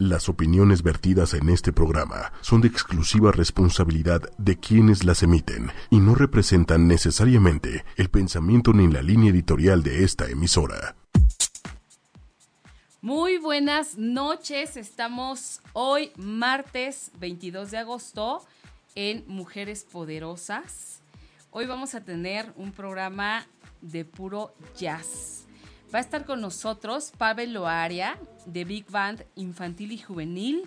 Las 0.00 0.30
opiniones 0.30 0.82
vertidas 0.82 1.34
en 1.34 1.50
este 1.50 1.74
programa 1.74 2.32
son 2.40 2.62
de 2.62 2.68
exclusiva 2.68 3.32
responsabilidad 3.32 4.22
de 4.38 4.58
quienes 4.58 5.04
las 5.04 5.22
emiten 5.22 5.70
y 5.90 5.98
no 5.98 6.14
representan 6.14 6.88
necesariamente 6.88 7.84
el 7.98 8.08
pensamiento 8.08 8.72
ni 8.72 8.90
la 8.90 9.02
línea 9.02 9.30
editorial 9.30 9.82
de 9.82 10.02
esta 10.02 10.26
emisora. 10.30 10.96
Muy 13.02 13.36
buenas 13.36 13.98
noches, 13.98 14.78
estamos 14.78 15.60
hoy 15.74 16.12
martes 16.16 17.10
22 17.20 17.70
de 17.70 17.76
agosto 17.76 18.42
en 18.94 19.22
Mujeres 19.26 19.84
Poderosas. 19.84 21.02
Hoy 21.50 21.66
vamos 21.66 21.94
a 21.94 22.02
tener 22.02 22.50
un 22.56 22.72
programa 22.72 23.46
de 23.82 24.06
puro 24.06 24.54
jazz. 24.78 25.46
Va 25.92 25.98
a 25.98 26.02
estar 26.02 26.24
con 26.24 26.40
nosotros 26.40 27.12
Pavel 27.18 27.52
Loaria 27.52 28.16
de 28.46 28.64
Big 28.64 28.88
Band 28.88 29.24
Infantil 29.34 29.90
y 29.90 29.98
Juvenil 29.98 30.62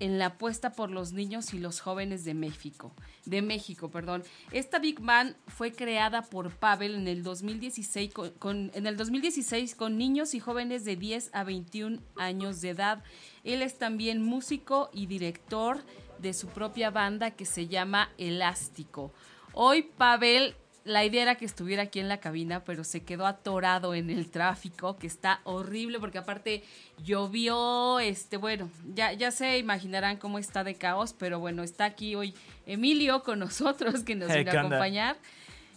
en 0.00 0.18
la 0.18 0.26
apuesta 0.26 0.72
por 0.72 0.90
los 0.90 1.12
niños 1.12 1.54
y 1.54 1.58
los 1.58 1.80
jóvenes 1.80 2.24
de 2.24 2.34
México. 2.34 2.92
De 3.24 3.40
México, 3.40 3.88
perdón. 3.88 4.24
Esta 4.50 4.80
Big 4.80 4.98
Band 4.98 5.36
fue 5.46 5.70
creada 5.72 6.22
por 6.22 6.50
Pavel 6.50 6.96
en 6.96 7.06
el 7.06 7.22
2016 7.22 8.12
con, 8.40 8.72
en 8.74 8.86
el 8.88 8.96
2016 8.96 9.76
con 9.76 9.96
niños 9.96 10.34
y 10.34 10.40
jóvenes 10.40 10.84
de 10.84 10.96
10 10.96 11.30
a 11.32 11.44
21 11.44 12.00
años 12.16 12.60
de 12.60 12.70
edad. 12.70 13.04
Él 13.44 13.62
es 13.62 13.78
también 13.78 14.22
músico 14.22 14.90
y 14.92 15.06
director 15.06 15.78
de 16.18 16.34
su 16.34 16.48
propia 16.48 16.90
banda 16.90 17.30
que 17.30 17.44
se 17.44 17.68
llama 17.68 18.10
Elástico. 18.18 19.12
Hoy 19.52 19.82
Pavel 19.82 20.56
la 20.84 21.04
idea 21.04 21.22
era 21.22 21.34
que 21.36 21.46
estuviera 21.46 21.84
aquí 21.84 21.98
en 21.98 22.08
la 22.08 22.18
cabina, 22.18 22.62
pero 22.64 22.84
se 22.84 23.02
quedó 23.02 23.26
atorado 23.26 23.94
en 23.94 24.10
el 24.10 24.30
tráfico, 24.30 24.96
que 24.96 25.06
está 25.06 25.40
horrible, 25.44 25.98
porque 25.98 26.18
aparte 26.18 26.62
llovió, 27.02 28.00
este, 28.00 28.36
bueno, 28.36 28.70
ya, 28.94 29.12
ya 29.12 29.30
se 29.30 29.58
imaginarán 29.58 30.18
cómo 30.18 30.38
está 30.38 30.62
de 30.62 30.74
caos, 30.74 31.14
pero 31.18 31.40
bueno, 31.40 31.62
está 31.62 31.86
aquí 31.86 32.14
hoy 32.14 32.34
Emilio 32.66 33.22
con 33.22 33.38
nosotros, 33.38 34.04
que 34.04 34.14
nos 34.14 34.28
viene 34.28 34.50
a 34.50 34.60
acompañar 34.60 35.16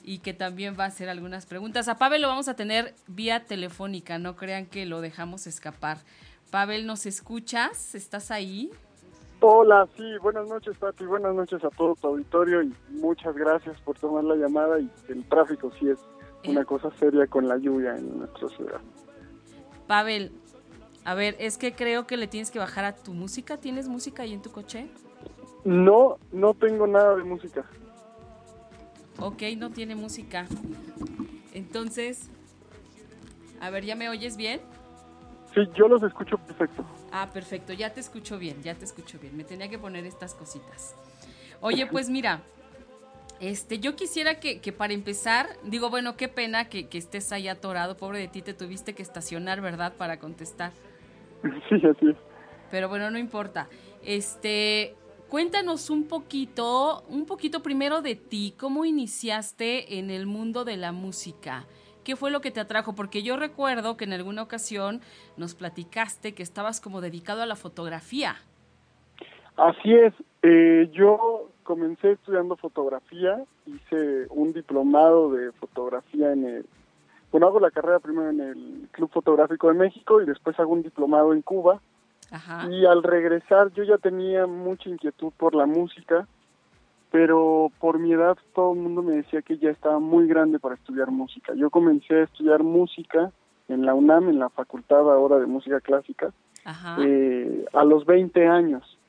y 0.03 0.19
que 0.19 0.33
también 0.33 0.75
va 0.77 0.85
a 0.85 0.87
hacer 0.87 1.09
algunas 1.09 1.45
preguntas. 1.45 1.87
A 1.87 1.97
Pavel 1.97 2.21
lo 2.21 2.27
vamos 2.27 2.49
a 2.49 2.55
tener 2.55 2.93
vía 3.07 3.45
telefónica, 3.45 4.17
no 4.19 4.35
crean 4.35 4.65
que 4.65 4.85
lo 4.85 5.01
dejamos 5.01 5.47
escapar. 5.47 5.99
Pavel, 6.51 6.85
¿nos 6.85 7.05
escuchas? 7.05 7.95
¿Estás 7.95 8.31
ahí? 8.31 8.71
Hola, 9.39 9.87
sí, 9.95 10.03
buenas 10.21 10.47
noches 10.47 10.75
Pati, 10.77 11.05
buenas 11.05 11.35
noches 11.35 11.63
a 11.63 11.69
todo 11.69 11.95
tu 11.95 12.07
auditorio 12.07 12.63
y 12.63 12.73
muchas 12.89 13.35
gracias 13.35 13.79
por 13.81 13.97
tomar 13.99 14.23
la 14.23 14.35
llamada 14.35 14.79
y 14.79 14.89
el 15.09 15.23
tráfico 15.29 15.71
sí 15.79 15.89
es 15.89 15.99
una 16.47 16.65
cosa 16.65 16.89
seria 16.99 17.27
con 17.27 17.47
la 17.47 17.57
lluvia 17.57 17.95
en 17.95 18.17
nuestra 18.17 18.49
ciudad. 18.49 18.81
Pavel, 19.85 20.31
a 21.05 21.13
ver, 21.13 21.35
es 21.39 21.57
que 21.57 21.73
creo 21.73 22.07
que 22.07 22.17
le 22.17 22.27
tienes 22.27 22.51
que 22.51 22.59
bajar 22.59 22.85
a 22.85 22.95
tu 22.95 23.13
música. 23.13 23.57
¿Tienes 23.57 23.87
música 23.87 24.23
ahí 24.23 24.33
en 24.33 24.41
tu 24.41 24.51
coche? 24.51 24.87
No, 25.63 26.17
no 26.31 26.53
tengo 26.53 26.87
nada 26.87 27.15
de 27.15 27.23
música. 27.23 27.63
Ok, 29.19 29.43
no 29.57 29.69
tiene 29.69 29.95
música. 29.95 30.47
Entonces, 31.53 32.29
a 33.61 33.69
ver, 33.69 33.85
¿ya 33.85 33.95
me 33.95 34.09
oyes 34.09 34.35
bien? 34.35 34.61
Sí, 35.57 35.67
yo 35.75 35.87
los 35.87 36.03
escucho 36.03 36.37
perfecto. 36.37 36.85
Ah, 37.11 37.29
perfecto, 37.33 37.73
ya 37.73 37.91
te 37.91 37.99
escucho 37.99 38.37
bien, 38.37 38.61
ya 38.61 38.75
te 38.75 38.85
escucho 38.85 39.17
bien. 39.17 39.35
Me 39.35 39.43
tenía 39.43 39.69
que 39.69 39.79
poner 39.79 40.05
estas 40.05 40.35
cositas. 40.35 40.95
Oye, 41.61 41.87
pues 41.87 42.09
mira, 42.09 42.41
este, 43.39 43.79
yo 43.79 43.95
quisiera 43.95 44.39
que, 44.39 44.61
que 44.61 44.71
para 44.71 44.93
empezar, 44.93 45.47
digo, 45.63 45.89
bueno, 45.89 46.15
qué 46.15 46.27
pena 46.27 46.69
que, 46.69 46.87
que, 46.87 46.99
estés 46.99 47.31
ahí 47.31 47.47
atorado, 47.47 47.97
pobre 47.97 48.19
de 48.19 48.27
ti, 48.27 48.43
te 48.43 48.53
tuviste 48.53 48.93
que 48.93 49.01
estacionar, 49.01 49.61
¿verdad? 49.61 49.93
Para 49.97 50.19
contestar. 50.19 50.71
Sí, 51.69 51.75
así 51.75 52.09
es. 52.09 52.15
Pero 52.69 52.89
bueno, 52.89 53.09
no 53.09 53.17
importa. 53.17 53.67
Este, 54.03 54.95
cuéntanos 55.29 55.89
un 55.89 56.07
poquito, 56.07 57.03
un 57.07 57.25
poquito 57.25 57.63
primero 57.63 58.01
de 58.01 58.15
ti, 58.15 58.53
cómo 58.59 58.85
iniciaste 58.85 59.97
en 59.97 60.11
el 60.11 60.27
mundo 60.27 60.65
de 60.65 60.77
la 60.77 60.91
música. 60.91 61.65
¿Qué 62.07 62.15
fue 62.15 62.31
lo 62.31 62.39
que 62.39 62.51
te 62.51 62.61
atrajo? 62.61 62.95
Porque 62.95 63.21
yo 63.21 63.35
recuerdo 63.35 63.97
que 63.97 64.05
en 64.05 64.13
alguna 64.13 64.41
ocasión 64.41 65.01
nos 65.35 65.55
platicaste 65.55 66.33
que 66.33 66.41
estabas 66.41 66.79
como 66.79 67.01
dedicado 67.01 67.41
a 67.41 67.45
la 67.45 67.57
fotografía. 67.57 68.37
Así 69.57 69.93
es. 69.93 70.13
Eh, 70.41 70.89
yo 70.93 71.49
comencé 71.63 72.13
estudiando 72.13 72.55
fotografía, 72.55 73.43
hice 73.65 74.25
un 74.29 74.53
diplomado 74.53 75.33
de 75.33 75.51
fotografía 75.51 76.31
en 76.31 76.45
el... 76.45 76.65
Bueno, 77.29 77.47
hago 77.47 77.59
la 77.59 77.71
carrera 77.71 77.99
primero 77.99 78.29
en 78.29 78.39
el 78.39 78.87
Club 78.91 79.11
Fotográfico 79.11 79.67
de 79.67 79.73
México 79.73 80.21
y 80.21 80.25
después 80.25 80.57
hago 80.61 80.71
un 80.71 80.83
diplomado 80.83 81.33
en 81.33 81.41
Cuba. 81.41 81.81
Ajá. 82.31 82.71
Y 82.71 82.85
al 82.85 83.03
regresar 83.03 83.73
yo 83.73 83.83
ya 83.83 83.97
tenía 83.97 84.47
mucha 84.47 84.89
inquietud 84.89 85.33
por 85.35 85.53
la 85.55 85.65
música 85.65 86.25
pero 87.17 87.71
por 87.79 87.97
mi 87.97 88.13
edad 88.13 88.37
todo 88.53 88.73
el 88.73 88.79
mundo 88.79 89.01
me 89.01 89.15
decía 89.15 89.41
que 89.41 89.57
ya 89.57 89.71
estaba 89.71 89.97
muy 89.97 90.27
grande 90.27 90.59
para 90.59 90.75
estudiar 90.75 91.09
música. 91.09 91.51
Yo 91.55 91.71
comencé 91.71 92.13
a 92.13 92.23
estudiar 92.25 92.61
música 92.61 93.31
en 93.67 93.87
la 93.87 93.95
UNAM, 93.95 94.29
en 94.29 94.37
la 94.37 94.49
Facultad 94.49 94.99
ahora 94.99 95.39
de 95.39 95.47
Música 95.47 95.81
Clásica, 95.81 96.31
eh, 96.99 97.65
a 97.73 97.83
los 97.85 98.05
20 98.05 98.47
años. 98.47 98.99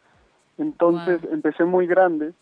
Entonces 0.56 1.20
empecé 1.30 1.64
muy 1.64 1.86
grande, 1.86 2.32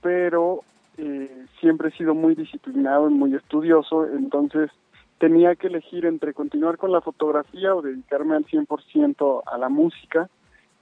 pero 0.00 0.60
eh, 0.96 1.44
siempre 1.60 1.90
he 1.90 1.92
sido 1.92 2.14
muy 2.14 2.34
disciplinado 2.34 3.10
y 3.10 3.12
muy 3.12 3.34
estudioso, 3.34 4.06
entonces 4.06 4.70
tenía 5.18 5.54
que 5.54 5.66
elegir 5.66 6.06
entre 6.06 6.32
continuar 6.32 6.78
con 6.78 6.92
la 6.92 7.02
fotografía 7.02 7.74
o 7.74 7.82
dedicarme 7.82 8.36
al 8.36 8.46
100% 8.46 9.42
a 9.44 9.58
la 9.58 9.68
música 9.68 10.30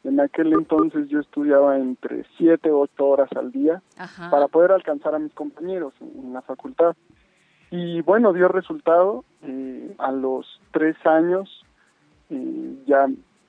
en 0.06 0.21
aquel 0.21 0.53
entonces 0.53 1.09
yo 1.09 1.21
estudiaba 1.21 1.78
entre 1.78 2.25
7 2.39 2.71
o 2.71 2.81
8 2.81 3.05
horas 3.05 3.31
al 3.37 3.50
día 3.50 3.83
para 4.31 4.49
poder 4.49 4.72
alcanzar 4.72 5.15
a 5.15 5.19
mis 5.19 5.33
compañeros 5.33 5.94
en, 6.00 6.33
la 6.33 6.43
facultad. 6.43 6.97
Y 7.71 8.00
bueno, 8.03 8.33
dio 8.33 8.49
resultado. 8.49 9.25
Eh, 9.43 9.95
a 9.99 10.12
los 10.12 10.61
tres 10.72 10.97
años 11.06 11.65
eh, 12.31 12.83
ya 12.87 13.06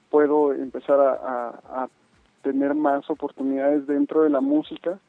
puedo 0.09 0.53
empezar 0.53 0.99
a, 0.99 1.87
tener 2.43 2.75
más 2.75 3.09
oportunidades 3.09 3.87
dentro 3.87 4.21
de 4.21 4.29
la 4.29 4.39
música 4.39 4.99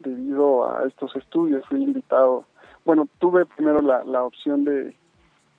debido 0.00 0.68
a 0.68 0.84
estos 0.84 1.14
estudios. 1.14 1.64
Fui 1.66 1.80
invitado, 1.80 2.44
bueno, 2.84 3.06
tuve 3.20 3.46
primero 3.46 3.80
la, 3.80 4.02
la 4.02 4.24
opción 4.24 4.64
de 4.64 4.96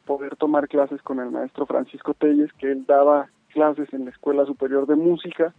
poder 0.06 0.36
tomar 0.36 0.68
clases 0.68 1.02
con 1.02 1.20
el 1.20 1.30
maestro 1.30 1.66
Francisco 1.66 2.14
Telles, 2.14 2.52
que 2.54 2.72
él 2.72 2.86
daba 2.86 3.30
clases 3.50 3.92
en 3.94 4.06
la 4.06 4.12
Escuela 4.12 4.46
Superior 4.46 4.88
de 4.88 4.96
Música. 4.96 5.54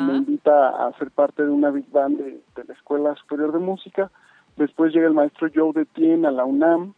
Me 0.00 0.16
invita 0.16 0.86
a 0.86 0.92
ser 0.98 1.10
parte 1.10 1.42
de 1.42 1.50
una 1.50 1.70
big 1.70 1.90
band 1.90 2.18
de, 2.18 2.42
la 2.66 2.74
Escuela 2.74 3.14
Superior 3.16 3.52
de 3.52 3.58
Música. 3.58 4.10
Después 4.56 4.92
llega 4.92 5.06
el 5.06 5.14
maestro 5.14 5.48
Joe 5.54 5.72
Detien 5.72 6.26
a 6.26 6.30
la 6.30 6.44
UNAM 6.44 6.94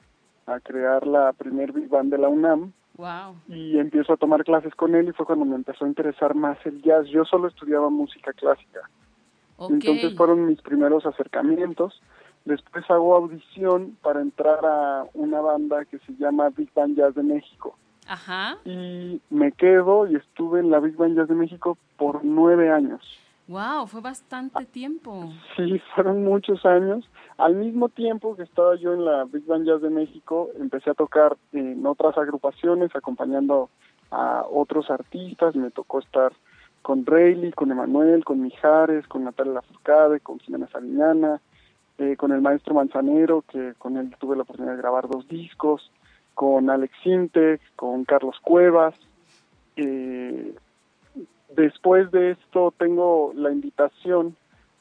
a 0.46 0.60
crear 0.60 1.06
la 1.06 1.32
primer 1.32 1.72
big 1.72 1.88
band 1.88 2.10
de 2.10 2.18
la 2.18 2.28
UNAM. 2.28 2.72
Y 3.48 3.78
empiezo 3.78 4.12
a 4.12 4.16
tomar 4.16 4.44
clases 4.44 4.74
con 4.74 4.94
él 4.94 5.08
y 5.08 5.12
fue 5.12 5.26
cuando 5.26 5.44
me 5.44 5.56
empezó 5.56 5.84
a 5.84 5.88
interesar 5.88 6.34
más 6.34 6.58
el 6.64 6.80
jazz. 6.82 7.06
Yo 7.08 7.24
solo 7.24 7.48
estudiaba 7.48 7.90
música 7.90 8.32
clásica. 8.32 8.88
Entonces 9.58 10.16
fueron 10.16 10.46
mis 10.46 10.60
primeros 10.62 11.06
acercamientos. 11.06 12.00
Después 12.44 12.84
hago 12.90 13.16
audición 13.16 13.96
para 14.02 14.20
entrar 14.20 14.64
a 14.64 15.06
una 15.14 15.40
banda 15.40 15.84
que 15.86 15.98
se 16.00 16.12
llama 16.16 16.50
Big 16.50 16.72
Band 16.74 16.96
Jazz 16.96 17.14
de 17.14 17.22
México. 17.22 17.76
Ajá. 18.06 18.58
Y 18.64 19.20
me 19.30 19.52
quedo 19.52 20.06
y 20.06 20.16
estuve 20.16 20.60
en 20.60 20.70
la 20.70 20.80
Big 20.80 20.96
Band 20.96 21.16
Jazz 21.16 21.28
de 21.28 21.34
México 21.34 21.78
por 21.96 22.24
nueve 22.24 22.70
años. 22.70 23.02
Wow, 23.46 23.86
fue 23.86 24.00
bastante 24.00 24.64
tiempo. 24.64 25.30
Sí, 25.56 25.80
fueron 25.94 26.24
muchos 26.24 26.64
años. 26.64 27.08
Al 27.36 27.54
mismo 27.54 27.88
tiempo 27.88 28.36
que 28.36 28.42
estaba 28.42 28.76
yo 28.76 28.94
en 28.94 29.04
la 29.04 29.24
Big 29.24 29.44
Band 29.44 29.66
Jazz 29.66 29.82
de 29.82 29.90
México, 29.90 30.50
empecé 30.58 30.90
a 30.90 30.94
tocar 30.94 31.36
en 31.52 31.84
otras 31.86 32.16
agrupaciones, 32.16 32.94
acompañando 32.94 33.70
a 34.10 34.44
otros 34.50 34.90
artistas. 34.90 35.56
Me 35.56 35.70
tocó 35.70 35.98
estar 35.98 36.32
con 36.82 37.04
Rayleigh, 37.04 37.52
con 37.52 37.70
Emanuel, 37.70 38.24
con 38.24 38.40
Mijares, 38.40 39.06
con 39.08 39.24
Natalia 39.24 39.54
Lafourcade, 39.54 40.20
con 40.20 40.38
Jimena 40.38 40.68
Saliñana, 40.68 41.40
eh, 41.98 42.16
con 42.16 42.32
el 42.32 42.40
maestro 42.40 42.74
Manzanero, 42.74 43.42
que 43.42 43.74
con 43.78 43.96
él 43.96 44.14
tuve 44.18 44.36
la 44.36 44.42
oportunidad 44.42 44.74
de 44.74 44.82
grabar 44.82 45.08
dos 45.08 45.26
discos 45.28 45.90
con 46.34 46.70
Alex 46.70 46.94
Sintek, 47.02 47.60
con 47.76 48.04
Carlos 48.04 48.36
Cuevas. 48.42 48.94
Eh, 49.76 50.54
después 51.56 52.10
de 52.10 52.32
esto 52.32 52.72
tengo 52.76 53.32
la 53.34 53.50
invitación 53.50 54.36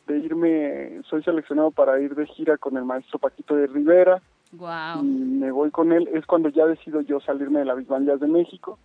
de 0.08 0.18
irme, 0.18 1.02
soy 1.10 1.24
seleccionado 1.24 1.72
para 1.72 2.00
ir 2.00 2.16
de 2.16 2.26
gira 2.28 2.58
con 2.58 2.76
el 2.78 2.84
maestro 2.84 3.20
Paquito 3.20 3.56
de 3.56 3.68
Rivera. 3.68 4.22
Wow. 4.52 5.04
Y 5.04 5.08
me 5.08 5.52
voy 5.52 5.72
con 5.72 5.92
él, 5.92 6.10
es 6.14 6.26
cuando 6.26 6.50
ya 6.50 6.66
decido 6.66 7.02
yo 7.02 7.20
salirme 7.22 7.60
de 7.60 7.66
la 7.66 7.76
Big 7.76 7.88
Band 7.88 8.10
de 8.12 8.28
México. 8.28 8.78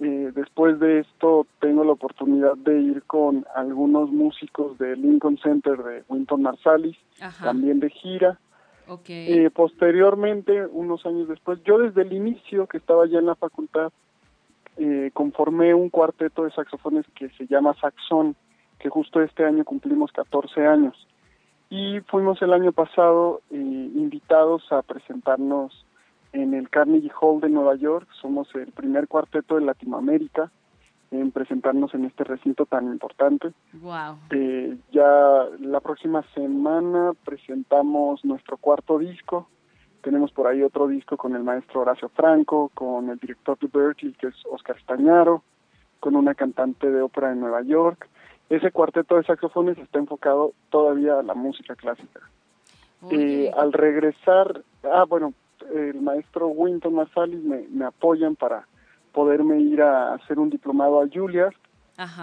Eh, 0.00 0.32
después 0.34 0.80
de 0.80 1.00
esto 1.00 1.46
tengo 1.60 1.84
la 1.84 1.92
oportunidad 1.92 2.56
de 2.56 2.80
ir 2.80 3.02
con 3.04 3.46
algunos 3.54 4.10
músicos 4.10 4.76
del 4.78 5.00
Lincoln 5.02 5.38
Center 5.38 5.76
de 5.82 6.04
Winton 6.08 6.42
Marsalis, 6.42 6.96
también 7.40 7.80
de 7.80 7.90
gira. 7.90 8.38
Okay. 8.86 9.48
posteriormente, 9.50 10.66
unos 10.66 11.06
años 11.06 11.28
después, 11.28 11.62
yo 11.64 11.78
desde 11.78 12.02
el 12.02 12.12
inicio 12.12 12.66
que 12.66 12.76
estaba 12.76 13.06
ya 13.06 13.18
en 13.18 13.26
la 13.26 13.34
facultad, 13.34 13.92
eh, 14.76 15.10
conformé 15.14 15.72
un 15.72 15.88
cuarteto 15.88 16.44
de 16.44 16.50
saxofones 16.50 17.06
que 17.14 17.28
se 17.30 17.46
llama 17.46 17.74
Saxón, 17.80 18.34
que 18.78 18.88
justo 18.88 19.22
este 19.22 19.44
año 19.44 19.64
cumplimos 19.64 20.12
14 20.12 20.66
años. 20.66 21.06
Y 21.70 22.00
fuimos 22.08 22.42
el 22.42 22.52
año 22.52 22.72
pasado 22.72 23.40
eh, 23.50 23.56
invitados 23.56 24.70
a 24.72 24.82
presentarnos 24.82 25.86
en 26.32 26.54
el 26.54 26.68
Carnegie 26.68 27.12
Hall 27.20 27.40
de 27.40 27.48
Nueva 27.48 27.76
York. 27.76 28.08
Somos 28.20 28.52
el 28.54 28.72
primer 28.72 29.08
cuarteto 29.08 29.54
de 29.54 29.62
Latinoamérica 29.62 30.50
en 31.20 31.30
presentarnos 31.30 31.94
en 31.94 32.04
este 32.04 32.24
recinto 32.24 32.66
tan 32.66 32.86
importante. 32.86 33.52
Wow. 33.74 34.18
Eh, 34.30 34.76
ya 34.92 35.46
la 35.60 35.80
próxima 35.80 36.22
semana 36.34 37.12
presentamos 37.24 38.24
nuestro 38.24 38.56
cuarto 38.56 38.98
disco. 38.98 39.48
Tenemos 40.02 40.32
por 40.32 40.46
ahí 40.46 40.62
otro 40.62 40.86
disco 40.86 41.16
con 41.16 41.34
el 41.34 41.42
maestro 41.42 41.80
Horacio 41.80 42.08
Franco, 42.10 42.70
con 42.74 43.08
el 43.10 43.18
director 43.18 43.58
de 43.58 43.68
Berkeley, 43.72 44.12
que 44.14 44.28
es 44.28 44.34
Oscar 44.50 44.78
Stañaro, 44.80 45.42
con 46.00 46.16
una 46.16 46.34
cantante 46.34 46.90
de 46.90 47.00
ópera 47.00 47.30
de 47.30 47.36
Nueva 47.36 47.62
York. 47.62 48.08
Ese 48.50 48.70
cuarteto 48.70 49.16
de 49.16 49.24
saxofones 49.24 49.78
está 49.78 49.98
enfocado 49.98 50.52
todavía 50.70 51.18
a 51.18 51.22
la 51.22 51.34
música 51.34 51.74
clásica. 51.74 52.20
Eh, 53.10 53.50
al 53.56 53.72
regresar, 53.72 54.62
ah, 54.84 55.04
bueno, 55.08 55.34
el 55.74 56.00
maestro 56.00 56.48
Winton 56.48 56.94
Marsalis 56.94 57.42
me, 57.42 57.66
me 57.68 57.84
apoyan 57.84 58.36
para 58.36 58.66
poderme 59.14 59.60
ir 59.60 59.80
a 59.80 60.14
hacer 60.14 60.38
un 60.38 60.50
diplomado 60.50 61.00
a 61.00 61.08
Juilliard, 61.08 61.54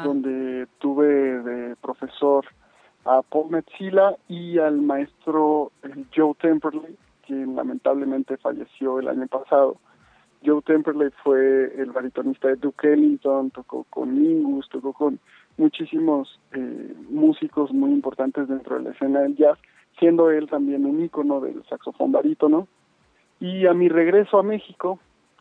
donde 0.04 0.68
tuve 0.80 1.08
de 1.08 1.76
profesor 1.78 2.46
a 3.06 3.22
Paul 3.22 3.50
Metzila 3.50 4.16
y 4.28 4.60
al 4.60 4.82
maestro 4.82 5.72
Joe 6.14 6.36
Temperley, 6.40 6.98
quien 7.26 7.56
lamentablemente 7.56 8.38
falleció 8.38 9.00
el 9.00 9.08
año 9.08 9.26
pasado. 9.28 9.78
Joe 10.46 10.62
Temperley 10.64 11.12
fue 11.24 11.74
el 11.78 11.92
baritonista 11.92 12.50
de 12.50 12.58
Duke 12.58 12.92
Ellington, 12.92 13.52
tocó 13.52 13.86
con 13.90 14.14
Mingus, 14.14 14.68
tocó 14.70 14.92
con 14.92 15.20
muchísimos 15.58 16.40
eh, 16.52 16.94
músicos 17.10 17.72
muy 17.72 17.92
importantes 17.92 18.50
dentro 18.50 18.76
de 18.78 18.84
la 18.84 18.90
escena 18.92 19.22
del 19.22 19.36
jazz, 19.38 19.58
siendo 19.98 20.30
él 20.30 20.50
también 20.50 20.86
un 20.86 21.04
ícono 21.04 21.40
del 21.40 21.64
saxofón 21.70 22.12
barítono. 22.12 22.68
Y 23.40 23.66
a 23.66 23.74
mi 23.74 23.88
regreso 23.88 24.40
a 24.40 24.44
México, 24.44 25.00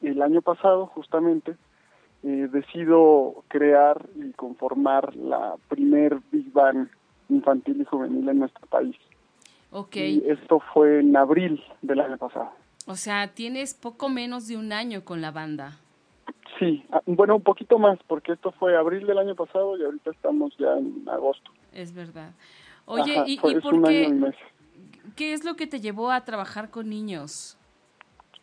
el 0.08 0.22
año 0.22 0.42
pasado 0.42 0.86
justamente 0.86 1.56
eh, 2.22 2.48
decido 2.52 3.44
crear 3.48 4.06
y 4.14 4.32
conformar 4.32 5.14
la 5.16 5.56
primer 5.68 6.18
Big 6.30 6.52
Band 6.52 6.90
infantil 7.28 7.80
y 7.80 7.84
juvenil 7.84 8.28
en 8.28 8.40
nuestro 8.40 8.66
país. 8.66 8.96
Ok. 9.70 9.96
Y 9.96 10.22
esto 10.26 10.60
fue 10.74 11.00
en 11.00 11.16
abril 11.16 11.62
del 11.80 12.00
año 12.00 12.18
pasado. 12.18 12.50
O 12.86 12.96
sea, 12.96 13.28
tienes 13.28 13.74
poco 13.74 14.08
menos 14.08 14.48
de 14.48 14.56
un 14.56 14.72
año 14.72 15.04
con 15.04 15.20
la 15.20 15.30
banda. 15.30 15.78
Sí, 16.58 16.84
ah, 16.90 17.00
bueno, 17.06 17.36
un 17.36 17.42
poquito 17.42 17.78
más, 17.78 17.98
porque 18.06 18.32
esto 18.32 18.52
fue 18.52 18.76
abril 18.76 19.06
del 19.06 19.18
año 19.18 19.34
pasado 19.34 19.78
y 19.78 19.84
ahorita 19.84 20.10
estamos 20.10 20.54
ya 20.58 20.76
en 20.76 21.08
agosto. 21.08 21.50
Es 21.72 21.94
verdad. 21.94 22.32
Oye, 22.84 23.22
¿y, 23.26 23.34
¿y 23.34 23.60
por 23.60 23.82
qué? 23.84 24.32
¿Qué 25.16 25.32
es 25.32 25.44
lo 25.44 25.54
que 25.54 25.66
te 25.66 25.80
llevó 25.80 26.10
a 26.10 26.24
trabajar 26.24 26.70
con 26.70 26.88
niños? 26.88 27.56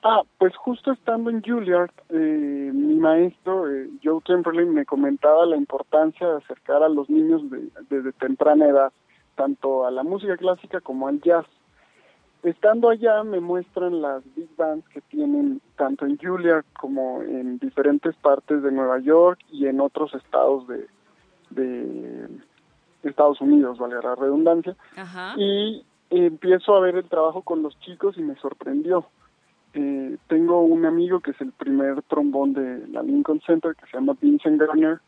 Ah, 0.10 0.24
pues 0.38 0.56
justo 0.56 0.94
estando 0.94 1.30
en 1.30 1.44
Juilliard, 1.44 1.92
eh, 2.08 2.72
mi 2.74 2.96
maestro, 2.96 3.70
eh, 3.70 3.90
Joe 4.02 4.22
Temperley, 4.22 4.66
me 4.66 4.86
comentaba 4.86 5.46
la 5.46 5.58
importancia 5.58 6.26
de 6.26 6.38
acercar 6.38 6.82
a 6.82 6.88
los 6.88 7.10
niños 7.10 7.42
desde 7.90 8.14
temprana 8.14 8.68
edad, 8.68 8.94
tanto 9.36 9.86
a 9.86 9.92
la 9.92 10.04
música 10.04 10.38
clásica 10.38 10.80
como 10.80 11.10
al 11.10 11.20
jazz. 11.20 11.46
Estando 12.44 12.90
allá 12.90 13.22
me 13.26 13.42
muestran 13.42 14.02
las 14.02 14.24
big 14.34 14.48
bands 14.56 14.88
que 14.88 15.02
tienen 15.02 15.60
tanto 15.76 16.06
en 16.06 16.18
Juilliard 16.18 16.64
como 16.80 17.22
en 17.22 17.60
diferentes 17.60 18.16
partes 18.16 18.64
de 18.64 18.72
Nueva 18.72 19.00
York 19.00 19.42
y 19.52 19.68
en 19.68 19.82
otros 19.82 20.14
estados 20.14 20.66
de, 20.70 20.88
de 21.50 22.30
Estados 23.04 23.42
Unidos, 23.42 23.78
vale 23.78 23.96
la 24.02 24.16
redundancia. 24.16 24.74
Y 25.36 25.84
empiezo 26.10 26.76
a 26.76 26.80
ver 26.80 26.96
el 26.96 27.10
trabajo 27.10 27.42
con 27.42 27.62
los 27.62 27.78
chicos 27.82 28.18
y 28.18 28.22
me 28.22 28.36
sorprendió 28.36 29.06
eh, 29.74 30.18
tengo 30.28 30.62
un 30.62 30.86
amigo 30.86 31.20
que 31.20 31.32
es 31.32 31.42
el 31.42 31.52
primer 31.52 32.02
trombón 32.04 32.54
de 32.54 32.88
la 32.88 33.04
Lincoln 33.04 33.42
Center, 33.46 33.76
que 33.76 33.86
se 33.88 33.98
llama 33.98 34.18
Vincent 34.20 34.60
Garner, 34.60 35.00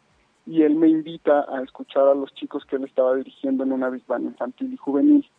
y 0.45 0.63
él 0.63 0.75
me 0.75 0.89
invita 0.89 1.45
a 1.50 1.61
escuchar 1.61 2.07
a 2.07 2.15
los 2.15 2.33
chicos 2.33 2.65
que 2.65 2.75
él 2.75 2.83
estaba 2.83 3.15
dirigiendo 3.15 3.63
en 3.63 3.71
una 3.71 3.89
Big 3.89 4.06
Band 4.07 4.25
infantil 4.25 4.73
y 4.73 4.77
juvenil. 4.77 5.29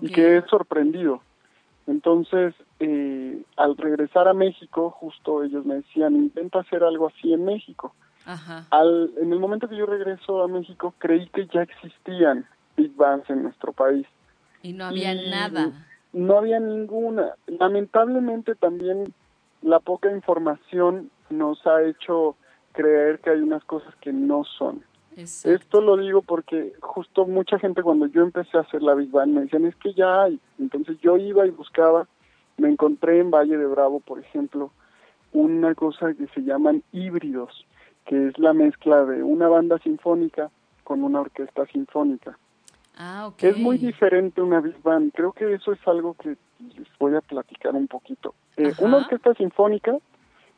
Y 0.00 0.08
quedé 0.10 0.46
sorprendido. 0.46 1.20
Entonces, 1.86 2.54
eh, 2.78 3.42
al 3.56 3.76
regresar 3.76 4.28
a 4.28 4.34
México, 4.34 4.90
justo 4.90 5.42
ellos 5.42 5.64
me 5.64 5.76
decían, 5.76 6.14
intenta 6.14 6.60
hacer 6.60 6.84
algo 6.84 7.08
así 7.08 7.32
en 7.32 7.44
México. 7.44 7.94
Al, 8.70 9.10
en 9.20 9.32
el 9.32 9.40
momento 9.40 9.68
que 9.68 9.76
yo 9.76 9.86
regreso 9.86 10.42
a 10.42 10.48
México, 10.48 10.94
creí 10.98 11.26
que 11.30 11.46
ya 11.46 11.62
existían 11.62 12.46
Big 12.76 12.94
Bands 12.94 13.28
en 13.28 13.42
nuestro 13.42 13.72
país. 13.72 14.06
Y 14.62 14.72
no 14.72 14.84
había 14.84 15.14
nada 15.14 15.72
no 16.12 16.38
había 16.38 16.60
ninguna. 16.60 17.34
Lamentablemente 17.46 18.54
también 18.54 19.12
la 19.62 19.80
poca 19.80 20.10
información 20.10 21.10
nos 21.28 21.66
ha 21.66 21.82
hecho 21.82 22.36
creer 22.72 23.20
que 23.20 23.30
hay 23.30 23.40
unas 23.40 23.64
cosas 23.64 23.94
que 23.96 24.12
no 24.12 24.44
son. 24.44 24.82
Esto 25.16 25.80
lo 25.80 25.96
digo 25.96 26.22
porque 26.22 26.72
justo 26.80 27.26
mucha 27.26 27.58
gente 27.58 27.82
cuando 27.82 28.06
yo 28.06 28.22
empecé 28.22 28.56
a 28.56 28.62
hacer 28.62 28.82
la 28.82 28.94
Big 28.94 29.10
Bang 29.10 29.30
me 29.30 29.42
decían 29.42 29.66
es 29.66 29.76
que 29.76 29.92
ya 29.92 30.22
hay. 30.22 30.40
Entonces 30.58 30.98
yo 31.00 31.16
iba 31.16 31.46
y 31.46 31.50
buscaba, 31.50 32.06
me 32.56 32.68
encontré 32.68 33.20
en 33.20 33.30
Valle 33.30 33.56
de 33.58 33.66
Bravo, 33.66 34.00
por 34.00 34.20
ejemplo, 34.20 34.70
una 35.32 35.74
cosa 35.74 36.14
que 36.14 36.26
se 36.28 36.40
llaman 36.40 36.82
híbridos, 36.92 37.66
que 38.06 38.28
es 38.28 38.38
la 38.38 38.52
mezcla 38.52 39.04
de 39.04 39.22
una 39.22 39.48
banda 39.48 39.78
sinfónica 39.78 40.50
con 40.84 41.04
una 41.04 41.20
orquesta 41.20 41.66
sinfónica. 41.66 42.38
Ah, 43.02 43.32
Es 43.38 43.56
muy 43.56 43.78
diferente 43.78 44.42
una 44.42 44.60
Big 44.60 44.76
Band. 44.82 45.12
Creo 45.14 45.32
que 45.32 45.54
eso 45.54 45.72
es 45.72 45.78
algo 45.88 46.12
que 46.12 46.36
les 46.76 46.98
voy 46.98 47.14
a 47.16 47.22
platicar 47.22 47.74
un 47.74 47.88
poquito. 47.88 48.34
Eh, 48.58 48.74
una 48.78 48.98
orquesta 48.98 49.32
sinfónica 49.32 49.96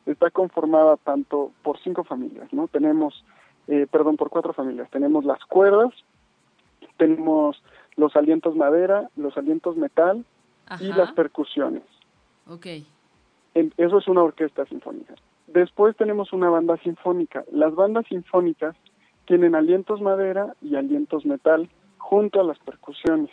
está 0.05 0.29
conformada 0.29 0.97
tanto 0.97 1.53
por 1.63 1.79
cinco 1.79 2.03
familias, 2.03 2.51
¿no? 2.51 2.67
Tenemos, 2.67 3.23
eh, 3.67 3.87
perdón, 3.89 4.17
por 4.17 4.29
cuatro 4.29 4.51
familias. 4.51 4.89
Tenemos 4.91 5.23
las 5.23 5.39
cuerdas, 5.45 5.93
tenemos 6.97 7.63
los 7.95 8.13
alientos 8.17 8.57
madera, 8.57 9.09
los 9.15 9.37
alientos 9.37 9.77
metal 9.77 10.25
y 10.81 10.87
las 10.87 11.13
percusiones. 11.13 11.83
Ok. 12.49 12.65
eso 13.53 13.97
es 13.99 14.07
una 14.09 14.21
orquesta 14.21 14.65
sinfónica. 14.65 15.15
Después 15.47 15.95
tenemos 15.95 16.33
una 16.33 16.49
banda 16.49 16.75
sinfónica. 16.83 17.45
Las 17.53 17.73
bandas 17.73 18.05
sinfónicas 18.07 18.75
tienen 19.27 19.55
alientos 19.55 20.01
madera 20.01 20.57
y 20.61 20.75
alientos 20.75 21.25
metal 21.25 21.69
junto 22.03 22.41
a 22.41 22.43
las 22.43 22.59
percusiones. 22.59 23.31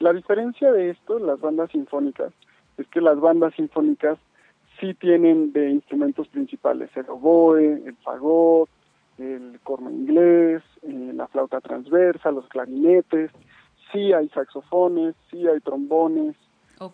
La 0.00 0.12
diferencia 0.12 0.72
de 0.72 0.90
esto, 0.90 1.20
las 1.20 1.40
bandas 1.40 1.70
sinfónicas, 1.70 2.32
es 2.76 2.86
que 2.88 3.00
las 3.00 3.20
bandas 3.20 3.54
sinfónicas 3.54 4.18
sí 4.80 4.92
tienen 4.94 5.52
de 5.52 5.70
instrumentos 5.70 6.26
principales 6.28 6.90
el 6.96 7.08
oboe, 7.08 7.80
el 7.86 7.94
fagot, 8.02 8.68
el 9.18 9.60
corno 9.62 9.90
inglés, 9.90 10.62
eh, 10.82 11.12
la 11.14 11.28
flauta 11.28 11.60
transversa, 11.60 12.32
los 12.32 12.48
clarinetes, 12.48 13.30
sí 13.92 14.12
hay 14.12 14.28
saxofones, 14.30 15.14
sí 15.30 15.46
hay 15.46 15.60
trombones, 15.60 16.34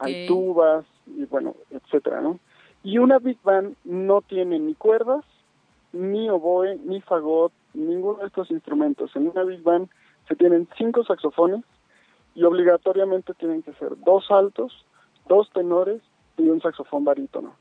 hay 0.00 0.26
tubas, 0.26 0.84
y 1.06 1.24
bueno, 1.24 1.54
etcétera, 1.70 2.20
¿no? 2.20 2.38
Y 2.82 2.98
una 2.98 3.18
big 3.18 3.38
band 3.42 3.76
no 3.84 4.20
tiene 4.20 4.58
ni 4.58 4.74
cuerdas, 4.74 5.24
ni 5.92 6.28
oboe, 6.28 6.76
ni 6.84 7.00
fagot, 7.00 7.52
ninguno 7.72 8.18
de 8.18 8.26
estos 8.26 8.50
instrumentos. 8.50 9.16
En 9.16 9.28
una 9.28 9.44
big 9.44 9.62
band 9.62 9.88
se 10.28 10.36
tienen 10.36 10.68
cinco 10.76 11.04
saxofones 11.04 11.64
y 12.34 12.44
obligatoriamente 12.44 13.34
tienen 13.34 13.62
que 13.62 13.72
ser 13.74 13.98
dos 14.04 14.30
altos, 14.30 14.84
dos 15.26 15.50
tenores 15.50 16.02
y 16.36 16.48
un 16.48 16.60
saxofón 16.60 17.04
barítono. 17.04 17.56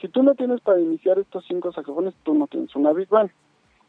Si 0.00 0.08
tú 0.08 0.22
no 0.22 0.34
tienes 0.34 0.60
para 0.60 0.80
iniciar 0.80 1.18
estos 1.18 1.44
cinco 1.46 1.72
saxofones, 1.72 2.14
tú 2.22 2.34
no 2.34 2.46
tienes 2.46 2.74
una 2.74 2.92
Big 2.92 3.08
Band. 3.08 3.30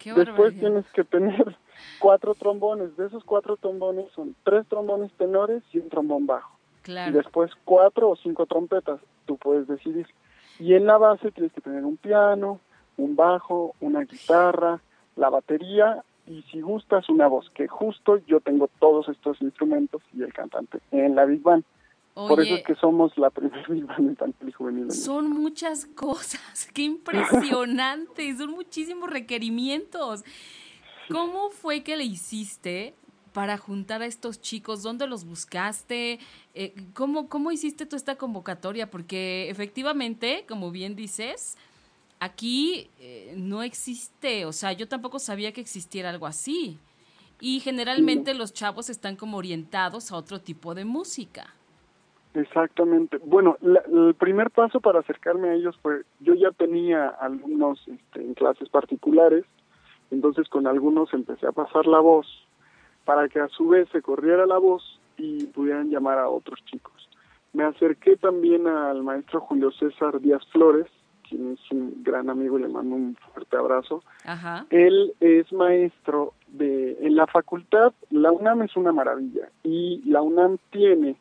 Después 0.04 0.60
tienes 0.60 0.86
que 0.94 1.04
tener 1.04 1.56
cuatro 2.00 2.36
trombones. 2.36 2.98
De 2.98 3.08
esos 3.08 3.24
cuatro 3.24 3.56
trombones 3.56 4.12
son 4.14 4.36
tres 4.44 4.68
trombones 4.68 5.12
tenores 5.14 5.64
y 5.72 5.80
un 5.80 5.90
trombón 5.90 6.26
bajo. 6.26 6.58
Y 6.86 7.12
después 7.12 7.52
cuatro 7.64 8.10
o 8.10 8.16
cinco 8.18 8.46
trompetas. 8.46 9.00
Tú 9.26 9.38
puedes 9.38 9.68
decidir. 9.68 10.08
Y 10.60 10.74
en 10.74 10.86
la 10.86 10.98
base 10.98 11.32
tienes 11.32 11.54
que 11.54 11.62
tener 11.62 11.86
un 11.86 11.98
piano, 11.98 12.60
un 12.98 13.16
bajo, 13.16 13.76
una 13.80 14.02
guitarra, 14.02 14.82
la 15.16 15.30
batería 15.30 16.04
y 16.28 16.42
si 16.44 16.62
gustas 16.62 17.10
una 17.10 17.28
voz, 17.28 17.50
que 17.52 17.68
justo 17.68 18.18
yo 18.28 18.40
tengo 18.40 18.70
todos 18.80 19.10
estos 19.10 19.42
instrumentos 19.42 20.02
y 20.14 20.24
el 20.24 20.34
cantante 20.34 20.80
en 20.92 21.16
la 21.16 21.26
Big 21.26 21.42
Band. 21.42 21.64
Por 22.14 22.40
eso 22.42 22.56
es 22.56 22.64
que 22.64 22.76
somos 22.76 23.18
la 23.18 23.30
primera 23.32 23.64
Big 23.70 23.86
Band 23.86 24.12
infantil 24.12 24.50
y 24.50 24.52
juvenil. 24.52 24.92
Son 24.92 25.30
muchas 25.30 25.86
cosas, 25.86 26.68
qué 26.74 26.84
impresionante, 26.84 28.36
son 28.38 28.52
muchísimos 28.52 29.10
requerimientos. 29.10 30.24
¿Cómo 31.10 31.50
fue 31.50 31.84
que 31.84 31.98
le 31.98 32.06
hiciste 32.06 32.96
para 33.34 33.58
juntar 33.58 34.02
a 34.02 34.06
estos 34.06 34.40
chicos? 34.40 34.84
¿Dónde 34.84 35.08
los 35.08 35.26
buscaste? 35.26 36.20
Eh, 36.54 36.74
¿cómo, 36.94 37.28
¿Cómo 37.28 37.52
hiciste 37.52 37.86
tú 37.86 37.98
esta 37.98 38.16
convocatoria? 38.16 38.90
Porque 38.90 39.50
efectivamente, 39.50 40.46
como 40.48 40.72
bien 40.72 40.96
dices, 40.96 41.58
aquí 42.24 42.90
eh, 43.00 43.34
no 43.38 43.64
existe, 43.64 44.46
o 44.46 44.52
sea, 44.52 44.74
yo 44.74 44.88
tampoco 44.88 45.20
sabía 45.20 45.52
que 45.52 45.62
existiera 45.62 46.10
algo 46.10 46.28
así. 46.28 46.80
Y 47.40 47.60
generalmente 47.60 48.34
los 48.34 48.54
chavos 48.54 48.90
están 48.90 49.16
como 49.18 49.38
orientados 49.38 50.12
a 50.12 50.16
otro 50.16 50.40
tipo 50.40 50.74
de 50.76 50.86
música. 50.86 51.54
Exactamente. 52.34 53.18
Bueno, 53.18 53.58
el 53.62 54.16
primer 54.16 54.50
paso 54.50 54.80
para 54.80 55.00
acercarme 55.00 55.50
a 55.50 55.54
ellos 55.54 55.78
fue, 55.82 56.04
yo 56.20 56.34
ya 56.36 56.52
tenía 56.52 57.10
alumnos 57.10 57.80
este, 57.88 58.22
en 58.22 58.34
clases 58.34 58.70
particulares, 58.70 59.44
entonces 60.10 60.48
con 60.48 60.66
algunos 60.66 61.14
empecé 61.14 61.46
a 61.46 61.52
pasar 61.52 61.86
la 61.86 62.00
voz 62.00 62.28
para 63.06 63.28
que 63.28 63.40
a 63.40 63.50
su 63.50 63.68
vez 63.68 63.90
se 63.92 64.02
corriera 64.02 64.46
la 64.46 64.58
voz 64.58 65.00
y 65.18 65.46
pudieran 65.48 65.90
llamar 65.90 66.18
a 66.18 66.30
otros 66.30 66.64
chicos. 66.66 67.10
Me 67.52 67.66
acerqué 67.66 68.16
también 68.16 68.68
al 68.68 69.04
maestro 69.04 69.42
Julio 69.42 69.72
César 69.72 70.20
Díaz 70.20 70.44
Flores, 70.52 70.88
quien 71.28 71.54
es 71.54 71.72
un 71.72 72.04
gran 72.04 72.30
amigo 72.30 72.60
y 72.60 72.64
le 72.64 72.68
mando 72.68 72.96
un 72.96 73.16
fuerte 73.16 73.58
abrazo. 73.58 74.04
Él 74.70 75.14
es 75.20 75.52
maestro 75.52 76.34
de 76.48 76.98
en 77.02 77.16
la 77.16 77.28
facultad, 77.28 77.94
la 78.10 78.32
UNAM 78.32 78.64
es 78.64 78.76
una 78.76 78.92
maravilla 78.92 79.50
y 79.64 80.02
la 80.06 80.22
UNAM 80.22 80.58
tiene 80.72 81.16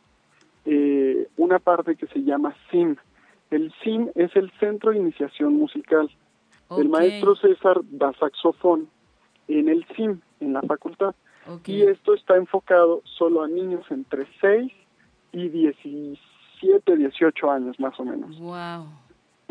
eh, 0.65 1.29
una 1.37 1.59
parte 1.59 1.97
que 1.97 2.07
se 2.09 2.23
llama 2.23 2.55
SIM. 2.71 2.97
El 3.51 3.73
SIM 3.83 4.11
es 4.15 4.35
el 4.37 4.51
Centro 4.61 4.93
de 4.93 4.99
Iniciación 4.99 5.57
Musical. 5.57 6.11
El 6.71 6.89
maestro 6.89 7.37
César 7.37 7.81
da 7.91 8.13
saxofón 8.15 8.89
en 9.49 9.69
el 9.69 9.85
SIM, 9.95 10.21
en 10.41 10.55
la 10.55 10.63
facultad. 10.63 11.15
Y 11.67 11.83
esto 11.83 12.15
está 12.15 12.37
enfocado 12.37 13.03
solo 13.05 13.43
a 13.43 13.49
niños 13.49 13.85
entre 13.91 14.27
6 14.41 14.73
y 15.33 15.49
17, 15.49 16.97
18 16.97 17.51
años 17.51 17.79
más 17.81 17.99
o 17.99 18.05
menos. 18.05 18.39
Wow. 18.39 18.87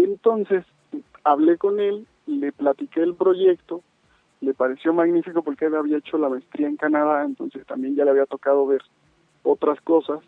Entonces, 0.04 0.66
hablé 1.24 1.58
con 1.58 1.80
él, 1.80 2.08
le 2.26 2.52
platiqué 2.52 3.02
el 3.02 3.16
proyecto, 3.16 3.82
le 4.42 4.54
pareció 4.54 4.94
magnífico 4.94 5.44
porque 5.44 5.66
él 5.66 5.76
había 5.76 5.98
hecho 5.98 6.18
la 6.18 6.30
maestría 6.30 6.68
en 6.68 6.78
Canadá, 6.78 7.24
entonces 7.24 7.66
también 7.68 7.96
ya 7.96 8.06
le 8.06 8.12
había 8.12 8.26
tocado 8.26 8.66
ver 8.66 8.82
otras 9.44 9.80
cosas 9.82 10.20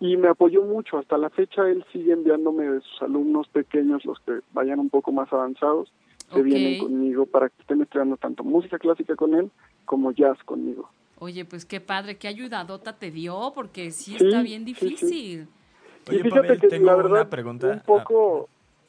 y 0.00 0.16
me 0.16 0.28
apoyó 0.28 0.62
mucho. 0.62 0.98
Hasta 0.98 1.16
la 1.16 1.30
fecha 1.30 1.68
él 1.68 1.84
sigue 1.92 2.12
enviándome 2.12 2.68
de 2.68 2.80
sus 2.80 3.02
alumnos 3.02 3.48
pequeños, 3.48 4.04
los 4.04 4.18
que 4.20 4.40
vayan 4.52 4.78
un 4.78 4.90
poco 4.90 5.12
más 5.12 5.32
avanzados, 5.32 5.92
se 6.32 6.42
vienen 6.42 6.78
conmigo 6.78 7.24
para 7.24 7.48
que 7.48 7.60
estén 7.60 7.80
estudiando 7.80 8.18
tanto 8.18 8.44
música 8.44 8.78
clásica 8.78 9.16
con 9.16 9.34
él 9.34 9.50
como 9.86 10.12
jazz 10.12 10.36
conmigo. 10.44 10.90
Oye, 11.20 11.44
pues 11.46 11.64
qué 11.64 11.80
padre, 11.80 12.18
qué 12.18 12.28
ayudadota 12.28 12.98
te 12.98 13.10
dio, 13.10 13.52
porque 13.54 13.90
sí, 13.90 14.16
está 14.16 14.42
bien 14.42 14.64
difícil. 14.64 15.48
Oye, 16.08 16.22
fíjate 16.22 16.58
que 16.58 16.78
la 16.78 16.94
verdad, 16.94 17.12
una 17.12 17.30
pregunta. 17.30 17.68
un 17.68 17.80
poco, 17.80 18.48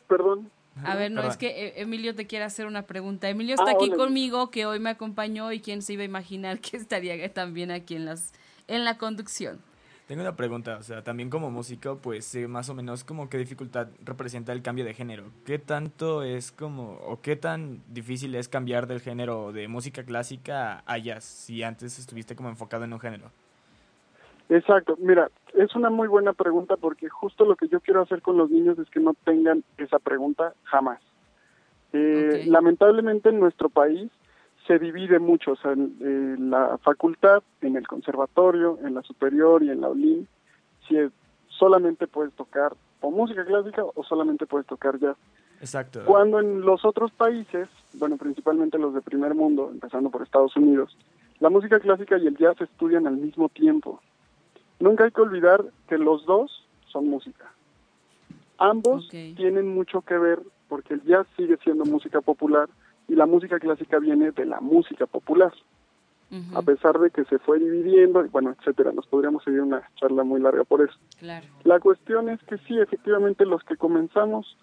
perdón. 0.10 0.52
A 0.84 0.96
ver, 0.96 1.12
no, 1.12 1.22
es 1.24 1.38
que 1.38 1.48
eh, 1.48 1.74
Emilio 1.82 2.16
te 2.16 2.26
quiere 2.26 2.46
hacer 2.46 2.66
una 2.66 2.84
pregunta. 2.84 3.30
Emilio 3.30 3.56
está 3.56 3.72
ah, 3.72 3.76
aquí 3.76 3.92
conmigo, 3.92 4.50
que 4.50 4.66
hoy 4.66 4.80
me 4.80 4.90
acompañó 4.90 5.52
y 5.52 5.62
quién 5.62 5.82
se 5.82 5.94
iba 5.94 6.04
a 6.04 6.06
imaginar 6.06 6.60
que 6.60 6.78
estaría 6.78 7.34
también 7.34 7.72
aquí 7.72 7.96
en 7.96 8.06
las 8.06 8.34
en 8.68 8.86
la 8.86 8.98
conducción. 8.98 9.62
Tengo 10.08 10.22
una 10.22 10.36
pregunta, 10.36 10.78
o 10.78 10.82
sea, 10.82 11.04
también 11.04 11.30
como 11.30 11.52
músico, 11.52 12.00
pues 12.00 12.36
más 12.48 12.68
o 12.70 12.74
menos 12.74 13.04
como 13.04 13.30
qué 13.30 13.38
dificultad 13.38 13.90
representa 14.04 14.54
el 14.54 14.64
cambio 14.64 14.84
de 14.84 14.96
género. 14.96 15.26
¿Qué 15.46 15.60
tanto 15.60 16.24
es 16.24 16.52
como, 16.52 16.94
o 17.06 17.22
qué 17.22 17.36
tan 17.36 17.84
difícil 17.88 18.34
es 18.34 18.48
cambiar 18.48 18.88
del 18.88 19.02
género 19.02 19.52
de 19.52 19.68
música 19.68 20.04
clásica 20.04 20.84
a 20.88 20.98
jazz, 20.98 21.26
si 21.26 21.62
antes 21.62 22.00
estuviste 22.00 22.36
como 22.36 22.50
enfocado 22.50 22.86
en 22.86 22.94
un 22.94 23.00
género? 23.00 23.32
Exacto, 24.50 24.98
mira, 25.00 25.30
es 25.54 25.76
una 25.76 25.92
muy 25.92 26.08
buena 26.08 26.34
pregunta 26.34 26.76
porque 26.76 27.08
justo 27.08 27.46
lo 27.46 27.56
que 27.56 27.68
yo 27.68 27.80
quiero 27.82 28.02
hacer 28.02 28.24
con 28.24 28.36
los 28.36 28.50
niños 28.50 28.80
es 28.80 28.90
que 28.90 29.00
no 29.00 29.14
tengan 29.24 29.64
esa 29.78 30.00
pregunta 30.00 30.54
jamás. 30.64 31.00
Eh, 31.94 32.46
lamentablemente 32.48 33.30
en 33.30 33.40
nuestro 33.40 33.70
país 33.70 34.12
se 34.66 34.80
divide 34.80 35.20
mucho, 35.20 35.52
o 35.52 35.56
sea, 35.56 35.72
en, 35.72 36.50
la 36.50 36.78
facultad, 36.80 37.44
en 37.62 37.76
el 37.76 37.88
conservatorio, 37.88 38.80
en 38.84 38.96
la 38.96 39.04
superior 39.04 39.64
y 39.64 39.70
en 39.70 39.82
la 39.82 39.90
OLIN, 39.90 40.28
si 40.88 40.96
solamente 41.48 42.08
puedes 42.08 42.34
tocar 42.34 42.74
o 43.02 43.12
música 43.12 43.46
clásica 43.46 43.84
o 43.84 44.04
solamente 44.04 44.46
puedes 44.46 44.68
tocar 44.68 45.00
jazz. 45.00 45.18
Exacto. 45.60 46.02
Cuando 46.06 46.40
en 46.40 46.62
los 46.62 46.86
otros 46.86 47.12
países, 47.12 47.68
bueno, 47.94 48.18
principalmente 48.18 48.78
los 48.78 48.94
de 48.94 49.02
primer 49.02 49.36
mundo, 49.36 49.70
empezando 49.72 50.10
por 50.10 50.22
Estados 50.22 50.56
Unidos, 50.56 50.96
la 51.40 51.50
música 51.50 51.80
clásica 51.80 52.18
y 52.18 52.28
el 52.28 52.38
jazz 52.38 52.58
se 52.58 52.66
estudian 52.66 53.08
al 53.08 53.18
mismo 53.18 53.50
tiempo. 53.50 54.02
Nunca 54.80 55.06
hay 55.06 55.12
que 55.12 55.22
olvidar 55.22 55.64
que 55.88 55.98
los 55.98 56.26
dos 56.26 56.66
son 56.88 57.10
música. 57.10 57.52
Ambos 58.58 59.10
tienen 59.10 59.68
mucho 59.74 60.02
que 60.02 60.18
ver 60.18 60.40
porque 60.68 60.96
el 60.96 61.04
jazz 61.04 61.28
sigue 61.36 61.58
siendo 61.64 61.86
música 61.86 62.22
popular, 62.22 62.70
y 63.08 63.16
la 63.16 63.26
música 63.26 63.60
clásica 63.60 64.00
viene 64.00 64.32
de 64.32 64.46
la 64.46 64.62
música 64.62 65.06
popular. 65.08 65.52
A 66.54 66.62
pesar 66.62 67.00
de 67.00 67.10
que 67.10 67.26
se 67.26 67.40
fue 67.40 67.58
dividiendo, 67.58 68.24
bueno, 68.30 68.52
etcétera, 68.52 68.92
nos 68.92 69.08
podríamos 69.08 69.44
seguir 69.44 69.62
una 69.62 69.82
charla 69.96 70.24
muy 70.24 70.40
larga 70.40 70.64
por 70.64 70.82
eso. 70.82 70.94
La 71.64 71.80
cuestión 71.80 72.30
es 72.30 72.40
que 72.44 72.60
sí, 72.60 72.78
efectivamente, 72.80 73.48
los 73.48 73.64
que 73.64 73.76
comenzamos 73.78 74.56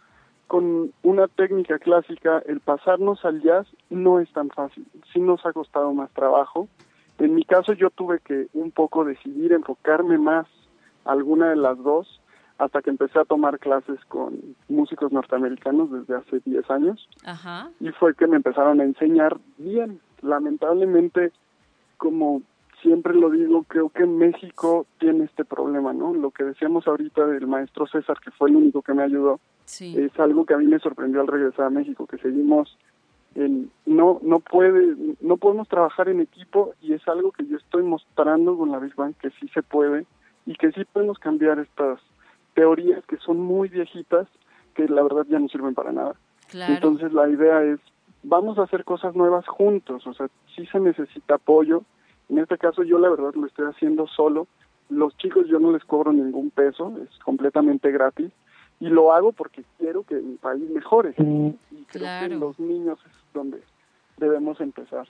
con 0.47 0.93
una 1.03 1.27
técnica 1.27 1.81
clásica, 1.81 2.41
el 2.47 2.61
pasarnos 2.61 3.25
al 3.25 3.43
jazz 3.43 3.67
no 3.91 4.21
es 4.21 4.33
tan 4.33 4.49
fácil, 4.51 4.87
sí 5.13 5.19
nos 5.19 5.45
ha 5.45 5.53
costado 5.53 5.93
más 5.93 6.09
trabajo. 6.13 6.69
En 7.19 7.35
mi 7.35 7.45
caso 7.45 7.73
yo 7.73 7.91
tuve 7.91 8.21
que 8.21 8.49
un 8.53 8.71
poco 8.71 9.05
decidir 9.05 9.53
enfocarme 9.53 10.19
más 10.19 10.47
a 11.05 11.13
alguna 11.13 11.51
de 11.51 11.57
las 11.57 11.79
dos 11.83 12.21
hasta 12.59 12.81
que 12.83 12.91
empecé 12.91 13.19
a 13.19 13.25
tomar 13.25 13.59
clases 13.59 13.99
con 14.09 14.39
músicos 14.69 15.13
norteamericanos 15.13 15.91
desde 15.91 16.15
hace 16.15 16.41
10 16.45 16.71
años. 16.71 17.09
Y 17.81 17.91
fue 17.91 18.15
que 18.15 18.27
me 18.27 18.37
empezaron 18.37 18.81
a 18.81 18.85
enseñar 18.85 19.39
bien. 19.59 20.01
Lamentablemente, 20.23 21.33
como 21.99 22.43
siempre 22.81 23.15
lo 23.15 23.31
digo, 23.31 23.65
creo 23.65 23.91
que 23.91 24.07
México 24.07 24.87
tiene 24.99 25.25
este 25.25 25.45
problema, 25.45 25.93
¿no? 25.93 26.15
Lo 26.15 26.31
que 26.31 26.45
decíamos 26.45 26.87
ahorita 26.87 27.27
del 27.27 27.47
maestro 27.47 27.87
César, 27.87 28.19
que 28.25 28.31
fue 28.31 28.49
el 28.49 28.57
único 28.57 28.83
que 28.83 28.95
me 28.95 29.03
ayudó, 29.03 29.41
es 29.97 30.19
algo 30.19 30.47
que 30.47 30.55
a 30.55 30.59
mí 30.59 30.67
me 30.67 30.79
sorprendió 30.79 31.21
al 31.21 31.27
regresar 31.27 31.67
a 31.67 31.71
México, 31.71 32.07
que 32.07 32.19
seguimos 32.19 32.79
en, 33.37 33.71
no 33.85 34.19
no 34.23 34.41
puede 34.41 34.97
no 35.21 35.37
podemos 35.37 35.69
trabajar 35.69 36.09
en 36.09 36.21
equipo 36.21 36.75
y 36.83 36.95
es 36.95 37.07
algo 37.07 37.31
que 37.33 37.47
yo 37.47 37.57
estoy 37.57 37.83
mostrando 37.83 38.57
con 38.57 38.73
la 38.73 38.79
Big 38.79 38.95
Bang 38.95 39.15
que 39.15 39.31
sí 39.39 39.49
se 39.55 39.63
puede 39.63 40.07
y 40.47 40.55
que 40.55 40.73
sí 40.73 40.85
podemos 40.85 41.19
cambiar 41.19 41.59
estas 41.59 42.01
teorías 42.57 43.05
que 43.07 43.19
son 43.19 43.39
muy 43.39 43.69
viejitas, 43.69 44.27
que 44.75 44.89
la 44.89 45.03
verdad 45.03 45.27
ya 45.29 45.39
no 45.39 45.49
sirven 45.49 45.75
para 45.75 45.93
nada. 45.93 46.17
Entonces 46.53 47.13
la 47.13 47.29
idea 47.29 47.63
es, 47.63 47.79
vamos 48.23 48.59
a 48.59 48.63
hacer 48.63 48.85
cosas 48.85 49.15
nuevas 49.15 49.47
juntos, 49.47 50.07
o 50.07 50.15
sea, 50.15 50.29
sí 50.55 50.67
se 50.67 50.81
necesita 50.81 51.35
apoyo. 51.35 51.83
En 52.29 52.39
este 52.39 52.57
caso 52.57 52.83
yo 52.83 52.99
la 52.99 53.11
verdad 53.11 53.35
lo 53.35 53.47
estoy 53.47 53.67
haciendo 53.67 54.07
solo. 54.07 54.49
Los 54.89 55.17
chicos 55.19 55.47
yo 55.49 55.59
no 55.59 55.73
les 55.73 55.85
cobro 55.85 56.13
ningún 56.13 56.51
peso, 56.51 56.97
es 57.03 57.19
completamente 57.19 57.91
gratis. 57.91 58.31
Y 58.79 58.89
lo 58.89 59.13
hago 59.13 59.33
porque 59.33 59.65
quiero 59.79 60.03
que 60.03 60.17
mi 60.17 60.37
país 60.37 60.69
mejore. 60.71 61.15
Y 61.19 61.85
creo 61.87 62.29
que 62.29 62.35
los 62.35 62.59
niños 62.61 62.99
es 63.07 63.17
donde 63.37 63.63
debemos 64.17 64.61
empezar. 64.61 65.07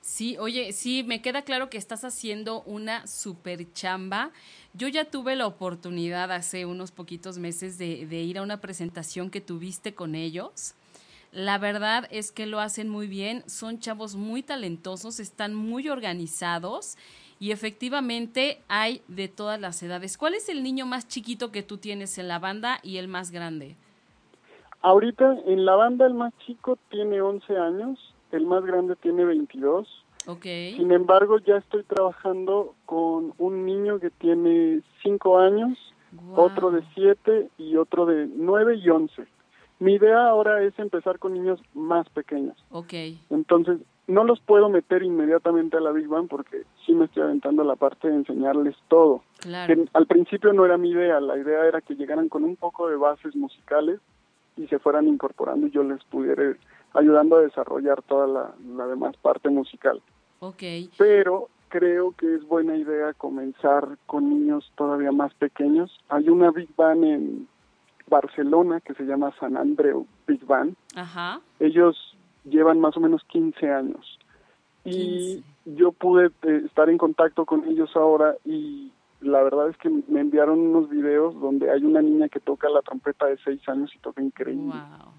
Sí, 0.00 0.36
oye, 0.38 0.72
sí, 0.72 1.02
me 1.02 1.22
queda 1.22 1.42
claro 1.42 1.70
que 1.70 1.78
estás 1.78 2.04
haciendo 2.04 2.62
una 2.62 3.06
super 3.06 3.72
chamba. 3.72 4.32
Yo 4.74 4.86
ya 4.88 5.06
tuve 5.06 5.34
la 5.34 5.46
oportunidad 5.46 6.30
hace 6.30 6.66
unos 6.66 6.92
poquitos 6.92 7.38
meses 7.38 7.78
de, 7.78 8.06
de, 8.06 8.22
ir 8.22 8.38
a 8.38 8.42
una 8.42 8.60
presentación 8.60 9.30
que 9.30 9.40
tuviste 9.40 9.94
con 9.94 10.14
ellos. 10.14 10.74
La 11.32 11.56
verdad 11.58 12.06
es 12.10 12.32
que 12.32 12.44
lo 12.44 12.60
hacen 12.60 12.88
muy 12.88 13.06
bien, 13.06 13.42
son 13.48 13.80
chavos 13.80 14.14
muy 14.14 14.42
talentosos, 14.42 15.20
están 15.20 15.54
muy 15.54 15.88
organizados 15.88 16.96
y 17.40 17.50
efectivamente 17.50 18.60
hay 18.68 19.02
de 19.08 19.28
todas 19.28 19.58
las 19.58 19.82
edades. 19.82 20.18
¿Cuál 20.18 20.34
es 20.34 20.48
el 20.48 20.62
niño 20.62 20.86
más 20.86 21.08
chiquito 21.08 21.50
que 21.50 21.62
tú 21.62 21.78
tienes 21.78 22.18
en 22.18 22.28
la 22.28 22.38
banda 22.38 22.78
y 22.82 22.98
el 22.98 23.08
más 23.08 23.30
grande? 23.30 23.76
Ahorita 24.84 25.38
en 25.46 25.64
la 25.64 25.76
banda 25.76 26.06
el 26.06 26.14
más 26.14 26.32
chico 26.46 26.78
tiene 26.90 27.20
11 27.20 27.56
años 27.56 28.14
el 28.34 28.46
más 28.46 28.64
grande 28.64 28.96
tiene 28.96 29.24
22. 29.24 29.88
Okay. 30.26 30.74
Sin 30.76 30.90
embargo, 30.92 31.38
ya 31.38 31.56
estoy 31.56 31.82
trabajando 31.84 32.74
con 32.86 33.34
un 33.38 33.66
niño 33.66 34.00
que 34.00 34.10
tiene 34.10 34.80
5 35.02 35.38
años, 35.38 35.78
otro 36.34 36.70
de 36.70 36.82
7 36.94 37.50
y 37.58 37.76
otro 37.76 38.06
de 38.06 38.26
9 38.34 38.76
y 38.76 38.88
11. 38.88 39.26
Mi 39.80 39.94
idea 39.94 40.28
ahora 40.28 40.62
es 40.62 40.78
empezar 40.78 41.18
con 41.18 41.34
niños 41.34 41.60
más 41.74 42.08
pequeños. 42.10 42.56
Okay. 42.70 43.20
Entonces, 43.28 43.80
no 44.06 44.24
los 44.24 44.40
puedo 44.40 44.68
meter 44.68 45.02
inmediatamente 45.02 45.76
a 45.76 45.80
la 45.80 45.92
Big 45.92 46.08
Bang 46.08 46.28
porque 46.28 46.62
sí 46.86 46.92
me 46.92 47.06
estoy 47.06 47.22
aventando 47.22 47.64
la 47.64 47.76
parte 47.76 48.08
de 48.08 48.14
enseñarles 48.14 48.76
todo. 48.88 49.22
Claro. 49.38 49.74
al 49.92 50.06
principio 50.06 50.52
no 50.54 50.64
era 50.64 50.78
mi 50.78 50.90
idea, 50.90 51.20
la 51.20 51.36
idea 51.36 51.66
era 51.66 51.82
que 51.82 51.94
llegaran 51.94 52.30
con 52.30 52.44
un 52.44 52.56
poco 52.56 52.88
de 52.88 52.96
bases 52.96 53.36
musicales 53.36 54.00
y 54.56 54.66
se 54.68 54.78
fueran 54.78 55.08
incorporando 55.08 55.66
y 55.66 55.70
yo 55.70 55.82
les 55.82 56.02
pudiera 56.04 56.56
ayudando 56.94 57.36
a 57.36 57.42
desarrollar 57.42 58.02
toda 58.02 58.26
la, 58.26 58.86
demás 58.86 59.16
parte 59.16 59.48
musical. 59.48 60.00
Okay. 60.38 60.90
Pero 60.96 61.48
creo 61.68 62.12
que 62.12 62.36
es 62.36 62.44
buena 62.44 62.76
idea 62.76 63.12
comenzar 63.14 63.98
con 64.06 64.28
niños 64.30 64.70
todavía 64.76 65.10
más 65.10 65.34
pequeños. 65.34 65.98
Hay 66.08 66.28
una 66.28 66.50
Big 66.50 66.68
Band 66.76 67.04
en 67.04 67.48
Barcelona 68.08 68.80
que 68.80 68.94
se 68.94 69.04
llama 69.04 69.34
San 69.40 69.56
Andreu 69.56 70.06
Big 70.26 70.44
Band. 70.44 70.76
Ajá. 70.94 71.40
Ellos 71.58 72.16
llevan 72.44 72.78
más 72.78 72.96
o 72.96 73.00
menos 73.00 73.24
15 73.24 73.70
años. 73.70 74.18
Y 74.84 75.42
yo 75.64 75.92
pude 75.92 76.26
eh, 76.42 76.62
estar 76.66 76.90
en 76.90 76.98
contacto 76.98 77.46
con 77.46 77.64
ellos 77.64 77.90
ahora 77.96 78.36
y 78.44 78.83
la 79.24 79.42
verdad 79.42 79.68
es 79.68 79.76
que 79.78 79.88
me 79.88 80.20
enviaron 80.20 80.58
unos 80.60 80.88
videos 80.88 81.38
donde 81.40 81.70
hay 81.70 81.82
una 81.84 82.00
niña 82.02 82.28
que 82.28 82.40
toca 82.40 82.68
la 82.68 82.82
trompeta 82.82 83.26
de 83.26 83.36
6 83.44 83.68
años 83.68 83.90
y 83.94 83.98
toca 83.98 84.22
increíble. 84.22 84.64
Wow. 84.74 85.12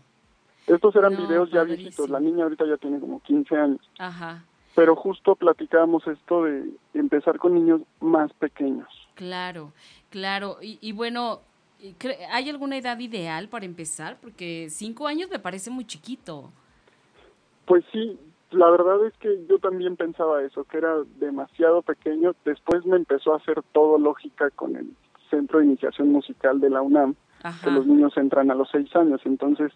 Estos 0.67 0.95
eran 0.95 1.13
No, 1.13 1.19
videos 1.27 1.49
ya 1.51 1.59
padrísimo. 1.59 1.83
viejitos, 1.83 2.09
la 2.09 2.19
niña 2.19 2.43
ahorita 2.43 2.65
ya 2.65 2.77
tiene 2.77 2.99
como 2.99 3.19
15 3.21 3.55
años. 3.55 3.89
Ajá. 3.99 4.43
Pero 4.75 4.95
justo 4.95 5.35
platicábamos 5.35 6.05
esto 6.07 6.43
de 6.43 6.69
empezar 6.93 7.37
con 7.37 7.53
niños 7.53 7.81
más 8.01 8.33
pequeños. 8.33 8.87
Claro, 9.15 9.71
claro. 10.09 10.57
Y, 10.61 10.77
y 10.81 10.91
bueno, 10.91 11.39
¿hay 12.31 12.49
alguna 12.49 12.77
edad 12.77 12.97
ideal 12.99 13.47
para 13.47 13.65
empezar? 13.65 14.17
Porque 14.21 14.67
cinco 14.69 15.07
años 15.07 15.29
me 15.29 15.39
parece 15.39 15.69
muy 15.69 15.85
chiquito. 15.85 16.51
Pues 17.65 17.85
sí, 17.91 18.19
la 18.55 18.69
verdad 18.69 19.05
es 19.05 19.13
que 19.17 19.45
yo 19.47 19.59
también 19.59 19.95
pensaba 19.95 20.41
eso, 20.43 20.63
que 20.65 20.77
era 20.77 20.95
demasiado 21.19 21.81
pequeño. 21.81 22.33
Después 22.45 22.85
me 22.85 22.97
empezó 22.97 23.33
a 23.33 23.37
hacer 23.37 23.61
todo 23.71 23.97
lógica 23.97 24.49
con 24.51 24.75
el 24.75 24.89
Centro 25.29 25.59
de 25.59 25.65
Iniciación 25.65 26.11
Musical 26.11 26.59
de 26.59 26.69
la 26.69 26.81
UNAM, 26.81 27.15
que 27.63 27.71
los 27.71 27.85
niños 27.85 28.15
entran 28.17 28.49
a 28.51 28.55
los 28.55 28.69
seis 28.71 28.95
años. 28.95 29.21
Entonces, 29.25 29.71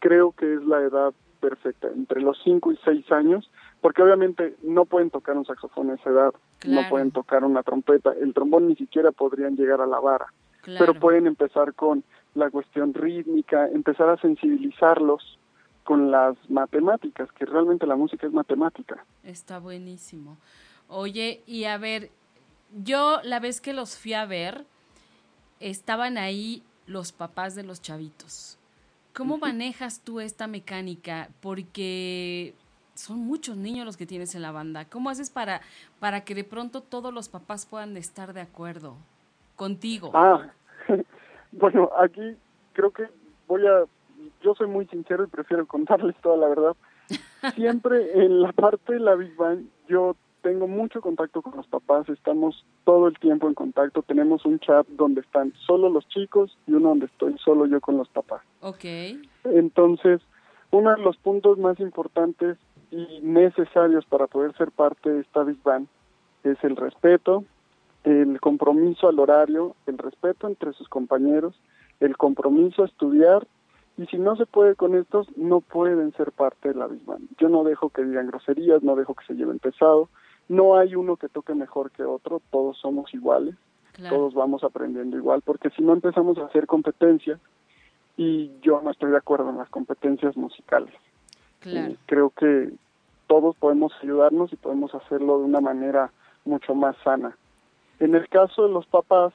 creo 0.00 0.32
que 0.32 0.54
es 0.54 0.62
la 0.64 0.80
edad 0.82 1.12
perfecta, 1.40 1.88
entre 1.88 2.20
los 2.20 2.36
cinco 2.42 2.72
y 2.72 2.78
seis 2.84 3.10
años, 3.12 3.48
porque 3.80 4.02
obviamente 4.02 4.56
no 4.62 4.84
pueden 4.86 5.10
tocar 5.10 5.36
un 5.36 5.44
saxofón 5.44 5.90
a 5.90 5.94
esa 5.94 6.10
edad, 6.10 6.32
Claro. 6.58 6.82
no 6.82 6.88
pueden 6.88 7.10
tocar 7.12 7.44
una 7.44 7.62
trompeta, 7.62 8.12
el 8.20 8.34
trombón 8.34 8.66
ni 8.66 8.74
siquiera 8.74 9.12
podrían 9.12 9.54
llegar 9.56 9.80
a 9.80 9.86
la 9.86 10.00
vara. 10.00 10.26
Claro. 10.62 10.84
pero 10.86 11.00
pueden 11.00 11.26
empezar 11.28 11.72
con 11.74 12.02
la 12.34 12.50
cuestión 12.50 12.92
rítmica, 12.92 13.68
empezar 13.68 14.08
a 14.10 14.16
sensibilizarlos 14.18 15.38
con 15.88 16.10
las 16.10 16.36
matemáticas, 16.50 17.32
que 17.32 17.46
realmente 17.46 17.86
la 17.86 17.96
música 17.96 18.26
es 18.26 18.32
matemática. 18.34 19.06
Está 19.22 19.58
buenísimo. 19.58 20.36
Oye, 20.86 21.42
y 21.46 21.64
a 21.64 21.78
ver, 21.78 22.10
yo 22.84 23.20
la 23.22 23.40
vez 23.40 23.62
que 23.62 23.72
los 23.72 23.96
fui 23.96 24.12
a 24.12 24.26
ver, 24.26 24.66
estaban 25.60 26.18
ahí 26.18 26.62
los 26.86 27.12
papás 27.12 27.54
de 27.54 27.62
los 27.62 27.80
chavitos. 27.80 28.58
¿Cómo 29.16 29.38
manejas 29.38 30.02
tú 30.04 30.20
esta 30.20 30.46
mecánica? 30.46 31.30
Porque 31.40 32.52
son 32.92 33.20
muchos 33.20 33.56
niños 33.56 33.86
los 33.86 33.96
que 33.96 34.04
tienes 34.04 34.34
en 34.34 34.42
la 34.42 34.52
banda. 34.52 34.84
¿Cómo 34.84 35.08
haces 35.08 35.30
para, 35.30 35.62
para 36.00 36.20
que 36.20 36.34
de 36.34 36.44
pronto 36.44 36.82
todos 36.82 37.14
los 37.14 37.30
papás 37.30 37.64
puedan 37.64 37.96
estar 37.96 38.34
de 38.34 38.42
acuerdo 38.42 38.94
contigo? 39.56 40.10
Ah, 40.12 40.52
bueno, 41.52 41.88
aquí 41.98 42.36
creo 42.74 42.90
que 42.90 43.08
voy 43.46 43.66
a, 43.66 43.86
yo 44.42 44.54
soy 44.54 44.66
muy 44.66 44.86
sincero 44.86 45.24
y 45.24 45.28
prefiero 45.28 45.66
contarles 45.66 46.16
toda 46.22 46.36
la 46.36 46.48
verdad. 46.48 46.76
Siempre 47.54 48.24
en 48.24 48.42
la 48.42 48.52
parte 48.52 48.94
de 48.94 49.00
la 49.00 49.14
Big 49.14 49.34
Bang 49.36 49.64
yo 49.88 50.16
tengo 50.42 50.68
mucho 50.68 51.00
contacto 51.00 51.42
con 51.42 51.56
los 51.56 51.66
papás, 51.66 52.08
estamos 52.08 52.64
todo 52.84 53.08
el 53.08 53.18
tiempo 53.18 53.48
en 53.48 53.54
contacto, 53.54 54.02
tenemos 54.02 54.44
un 54.44 54.58
chat 54.60 54.86
donde 54.88 55.20
están 55.20 55.52
solo 55.66 55.88
los 55.88 56.06
chicos 56.08 56.56
y 56.66 56.72
uno 56.72 56.90
donde 56.90 57.06
estoy 57.06 57.36
solo 57.38 57.66
yo 57.66 57.80
con 57.80 57.96
los 57.96 58.08
papás. 58.08 58.42
Ok, 58.60 58.84
Entonces, 59.44 60.20
uno 60.70 60.94
de 60.94 61.02
los 61.02 61.16
puntos 61.16 61.58
más 61.58 61.78
importantes 61.80 62.56
y 62.90 63.20
necesarios 63.22 64.04
para 64.06 64.26
poder 64.26 64.56
ser 64.56 64.70
parte 64.70 65.10
de 65.10 65.20
esta 65.20 65.42
Big 65.42 65.62
Bang 65.62 65.86
es 66.44 66.56
el 66.62 66.76
respeto, 66.76 67.44
el 68.04 68.40
compromiso 68.40 69.08
al 69.08 69.18
horario, 69.18 69.74
el 69.86 69.98
respeto 69.98 70.46
entre 70.46 70.72
sus 70.72 70.88
compañeros, 70.88 71.54
el 72.00 72.16
compromiso 72.16 72.82
a 72.82 72.86
estudiar 72.86 73.46
y 73.98 74.06
si 74.06 74.16
no 74.16 74.36
se 74.36 74.46
puede 74.46 74.74
con 74.74 74.96
estos, 74.96 75.28
no 75.36 75.60
pueden 75.60 76.12
ser 76.12 76.32
parte 76.32 76.68
de 76.70 76.74
la 76.74 76.86
Big 76.86 77.04
Bang. 77.04 77.22
Yo 77.38 77.48
no 77.48 77.64
dejo 77.64 77.90
que 77.90 78.04
digan 78.04 78.28
groserías, 78.28 78.82
no 78.82 78.96
dejo 78.96 79.14
que 79.14 79.26
se 79.26 79.34
lleven 79.34 79.58
pesado, 79.58 80.08
no 80.48 80.78
hay 80.78 80.94
uno 80.94 81.16
que 81.16 81.28
toque 81.28 81.54
mejor 81.54 81.90
que 81.90 82.04
otro, 82.04 82.40
todos 82.50 82.78
somos 82.78 83.12
iguales 83.12 83.54
claro. 83.98 84.16
todos 84.16 84.34
vamos 84.34 84.64
aprendiendo 84.64 85.16
igual, 85.16 85.42
porque 85.42 85.70
si 85.70 85.82
no 85.82 85.92
empezamos 85.92 86.38
a 86.38 86.46
hacer 86.46 86.66
competencia, 86.66 87.38
y 88.16 88.50
yo 88.62 88.80
no 88.82 88.90
estoy 88.90 89.10
de 89.10 89.16
acuerdo 89.16 89.50
en 89.50 89.58
las 89.58 89.68
competencias 89.68 90.36
musicales. 90.36 90.92
Claro. 91.60 91.92
Eh, 91.92 91.96
creo 92.06 92.30
que 92.30 92.72
todos 93.26 93.56
podemos 93.56 93.92
ayudarnos 94.02 94.52
y 94.52 94.56
podemos 94.56 94.94
hacerlo 94.94 95.38
de 95.38 95.44
una 95.44 95.60
manera 95.60 96.10
mucho 96.44 96.74
más 96.74 96.96
sana. 97.04 97.36
En 98.00 98.14
el 98.14 98.28
caso 98.28 98.66
de 98.66 98.72
los 98.72 98.86
papás, 98.86 99.32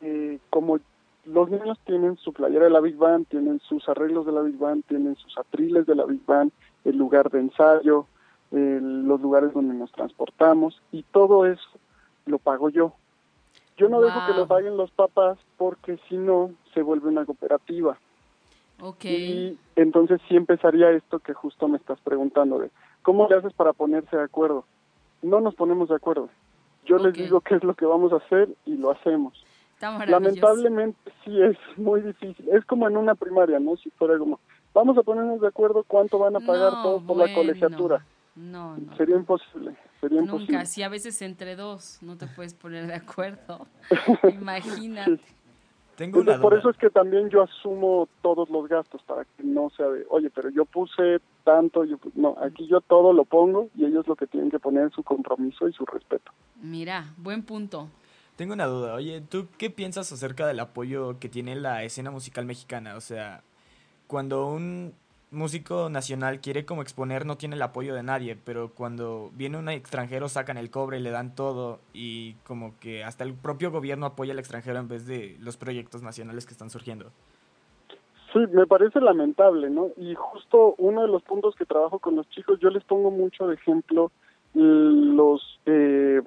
eh, 0.00 0.38
como 0.50 0.78
los 1.26 1.50
niños 1.50 1.78
tienen 1.84 2.16
su 2.16 2.32
playera 2.32 2.64
de 2.64 2.70
la 2.70 2.80
Big 2.80 2.96
Band, 2.96 3.26
tienen 3.28 3.60
sus 3.60 3.88
arreglos 3.88 4.26
de 4.26 4.32
la 4.32 4.42
Big 4.42 4.58
Band, 4.58 4.84
tienen 4.86 5.16
sus 5.16 5.36
atriles 5.38 5.86
de 5.86 5.94
la 5.94 6.04
Big 6.04 6.24
Band, 6.26 6.52
el 6.84 6.96
lugar 6.96 7.30
de 7.30 7.40
ensayo, 7.40 8.06
eh, 8.52 8.78
los 8.82 9.20
lugares 9.20 9.52
donde 9.52 9.74
nos 9.74 9.90
transportamos, 9.92 10.80
y 10.92 11.02
todo 11.02 11.46
eso 11.46 11.68
lo 12.26 12.38
pago 12.38 12.68
yo. 12.68 12.92
Yo 13.76 13.88
no 13.88 14.00
dejo 14.00 14.20
que 14.26 14.34
lo 14.34 14.46
paguen 14.46 14.76
los 14.76 14.90
papás 14.92 15.38
porque 15.56 15.98
si 16.08 16.16
no 16.16 16.52
se 16.72 16.82
vuelve 16.82 17.08
una 17.08 17.24
cooperativa. 17.24 17.98
Ok. 18.80 19.04
Y 19.04 19.58
entonces 19.76 20.20
sí 20.28 20.36
empezaría 20.36 20.90
esto 20.90 21.18
que 21.18 21.34
justo 21.34 21.66
me 21.66 21.78
estás 21.78 21.98
preguntando 22.00 22.58
de 22.58 22.70
cómo 23.02 23.26
le 23.28 23.36
haces 23.36 23.52
para 23.52 23.72
ponerse 23.72 24.16
de 24.16 24.22
acuerdo. 24.22 24.64
No 25.22 25.40
nos 25.40 25.54
ponemos 25.54 25.88
de 25.88 25.96
acuerdo. 25.96 26.28
Yo 26.84 26.98
les 26.98 27.14
digo 27.14 27.40
qué 27.40 27.56
es 27.56 27.64
lo 27.64 27.74
que 27.74 27.86
vamos 27.86 28.12
a 28.12 28.16
hacer 28.16 28.48
y 28.66 28.76
lo 28.76 28.90
hacemos. 28.90 29.43
Está 29.84 29.98
maravilloso. 29.98 30.40
Lamentablemente 30.40 31.12
sí 31.24 31.42
es 31.42 31.56
muy 31.76 32.00
difícil. 32.00 32.48
Es 32.50 32.64
como 32.64 32.88
en 32.88 32.96
una 32.96 33.14
primaria, 33.14 33.58
¿no? 33.60 33.76
Si 33.76 33.90
fuera 33.90 34.18
como, 34.18 34.40
vamos 34.72 34.96
a 34.96 35.02
ponernos 35.02 35.40
de 35.40 35.48
acuerdo 35.48 35.84
cuánto 35.86 36.18
van 36.18 36.36
a 36.36 36.40
pagar 36.40 36.72
No, 36.72 36.82
todos 36.82 37.02
por 37.02 37.16
la 37.16 37.34
colegiatura. 37.34 38.04
No, 38.34 38.76
no. 38.76 38.96
Sería 38.96 39.16
imposible, 39.16 39.76
sería 40.00 40.20
imposible. 40.20 40.52
Nunca, 40.54 40.66
si 40.66 40.82
a 40.82 40.88
veces 40.88 41.20
entre 41.22 41.54
dos 41.54 41.98
no 42.02 42.16
te 42.16 42.26
puedes 42.26 42.54
poner 42.54 42.86
de 42.86 42.94
acuerdo. 42.94 43.66
Imagínate. 44.32 45.20
Tengo 45.96 46.18
una 46.18 46.32
Entonces, 46.32 46.42
por 46.42 46.58
eso 46.58 46.70
es 46.70 46.76
que 46.76 46.90
también 46.90 47.30
yo 47.30 47.42
asumo 47.42 48.08
todos 48.20 48.50
los 48.50 48.68
gastos 48.68 49.00
para 49.02 49.24
que 49.24 49.44
no 49.44 49.70
sea 49.76 49.86
de, 49.86 50.04
oye, 50.10 50.28
pero 50.28 50.50
yo 50.50 50.64
puse 50.64 51.20
tanto, 51.44 51.84
yo 51.84 51.98
pu-". 51.98 52.10
no, 52.16 52.36
aquí 52.42 52.66
yo 52.66 52.80
todo 52.80 53.12
lo 53.12 53.24
pongo 53.24 53.68
y 53.76 53.84
ellos 53.84 54.08
lo 54.08 54.16
que 54.16 54.26
tienen 54.26 54.50
que 54.50 54.58
poner 54.58 54.88
es 54.88 54.92
su 54.92 55.04
compromiso 55.04 55.68
y 55.68 55.72
su 55.72 55.86
respeto. 55.86 56.32
Mira, 56.60 57.12
buen 57.16 57.44
punto. 57.44 57.88
Tengo 58.36 58.54
una 58.54 58.66
duda. 58.66 58.94
Oye, 58.94 59.20
¿tú 59.20 59.46
qué 59.58 59.70
piensas 59.70 60.10
acerca 60.10 60.46
del 60.46 60.60
apoyo 60.60 61.18
que 61.20 61.28
tiene 61.28 61.54
la 61.54 61.84
escena 61.84 62.10
musical 62.10 62.44
mexicana? 62.46 62.96
O 62.96 63.00
sea, 63.00 63.42
cuando 64.08 64.46
un 64.48 64.92
músico 65.30 65.88
nacional 65.90 66.40
quiere 66.40 66.64
como 66.64 66.82
exponer 66.82 67.26
no 67.26 67.36
tiene 67.36 67.56
el 67.56 67.62
apoyo 67.62 67.94
de 67.94 68.02
nadie, 68.02 68.36
pero 68.36 68.70
cuando 68.70 69.30
viene 69.34 69.58
un 69.58 69.68
extranjero 69.68 70.28
sacan 70.28 70.56
el 70.56 70.70
cobre 70.70 70.98
y 70.98 71.02
le 71.02 71.10
dan 71.10 71.34
todo 71.34 71.80
y 71.92 72.34
como 72.46 72.78
que 72.80 73.04
hasta 73.04 73.24
el 73.24 73.34
propio 73.34 73.70
gobierno 73.70 74.06
apoya 74.06 74.32
al 74.32 74.38
extranjero 74.38 74.78
en 74.78 74.88
vez 74.88 75.06
de 75.06 75.36
los 75.40 75.56
proyectos 75.56 76.02
nacionales 76.02 76.46
que 76.46 76.52
están 76.52 76.70
surgiendo. 76.70 77.10
Sí, 78.32 78.40
me 78.52 78.66
parece 78.66 79.00
lamentable, 79.00 79.70
¿no? 79.70 79.90
Y 79.96 80.14
justo 80.14 80.74
uno 80.78 81.02
de 81.02 81.08
los 81.08 81.22
puntos 81.22 81.54
que 81.54 81.66
trabajo 81.66 82.00
con 82.00 82.16
los 82.16 82.28
chicos, 82.30 82.58
yo 82.60 82.70
les 82.70 82.82
pongo 82.84 83.10
mucho 83.10 83.46
de 83.46 83.54
ejemplo 83.54 84.10
los, 84.54 85.60
eh, 85.66 86.20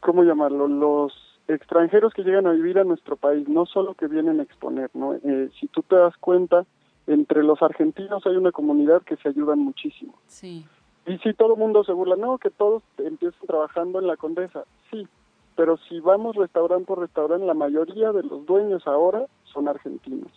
¿cómo 0.00 0.22
llamarlo? 0.24 0.68
Los 0.68 1.12
extranjeros 1.48 2.12
que 2.12 2.22
llegan 2.22 2.46
a 2.46 2.52
vivir 2.52 2.78
a 2.78 2.84
nuestro 2.84 3.16
país, 3.16 3.48
no 3.48 3.66
solo 3.66 3.94
que 3.94 4.06
vienen 4.06 4.40
a 4.40 4.42
exponer, 4.42 4.90
¿no? 4.94 5.14
Eh, 5.14 5.50
si 5.58 5.66
tú 5.68 5.82
te 5.82 5.96
das 5.96 6.16
cuenta, 6.18 6.66
entre 7.06 7.42
los 7.42 7.62
argentinos 7.62 8.26
hay 8.26 8.36
una 8.36 8.52
comunidad 8.52 9.02
que 9.02 9.16
se 9.16 9.30
ayudan 9.30 9.60
muchísimo. 9.60 10.14
Sí, 10.26 10.66
Y 11.06 11.16
si 11.18 11.32
todo 11.32 11.54
el 11.54 11.58
mundo 11.58 11.84
se 11.84 11.92
burla, 11.92 12.16
no, 12.16 12.36
que 12.36 12.50
todos 12.50 12.82
empiezan 12.98 13.46
trabajando 13.46 13.98
en 13.98 14.06
la 14.06 14.16
Condesa, 14.16 14.64
sí, 14.90 15.08
pero 15.56 15.78
si 15.88 16.00
vamos 16.00 16.36
restaurante 16.36 16.84
por 16.84 17.00
restaurante, 17.00 17.46
la 17.46 17.54
mayoría 17.54 18.12
de 18.12 18.22
los 18.22 18.44
dueños 18.44 18.86
ahora 18.86 19.26
son 19.44 19.68
argentinos. 19.68 20.30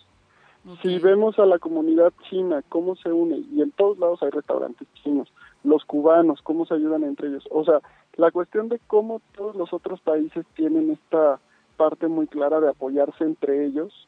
Si 0.81 0.99
vemos 0.99 1.39
a 1.39 1.45
la 1.45 1.57
comunidad 1.57 2.13
china, 2.29 2.63
cómo 2.69 2.95
se 2.95 3.11
une, 3.11 3.43
y 3.51 3.61
en 3.61 3.71
todos 3.71 3.97
lados 3.97 4.21
hay 4.23 4.29
restaurantes 4.29 4.87
chinos, 5.03 5.27
los 5.63 5.85
cubanos, 5.85 6.41
cómo 6.41 6.65
se 6.65 6.73
ayudan 6.73 7.03
entre 7.03 7.27
ellos. 7.29 7.47
O 7.51 7.63
sea, 7.63 7.79
la 8.15 8.31
cuestión 8.31 8.69
de 8.69 8.79
cómo 8.87 9.21
todos 9.35 9.55
los 9.55 9.73
otros 9.73 10.01
países 10.01 10.45
tienen 10.55 10.91
esta 10.91 11.39
parte 11.77 12.07
muy 12.07 12.27
clara 12.27 12.59
de 12.59 12.69
apoyarse 12.69 13.23
entre 13.23 13.65
ellos 13.65 14.07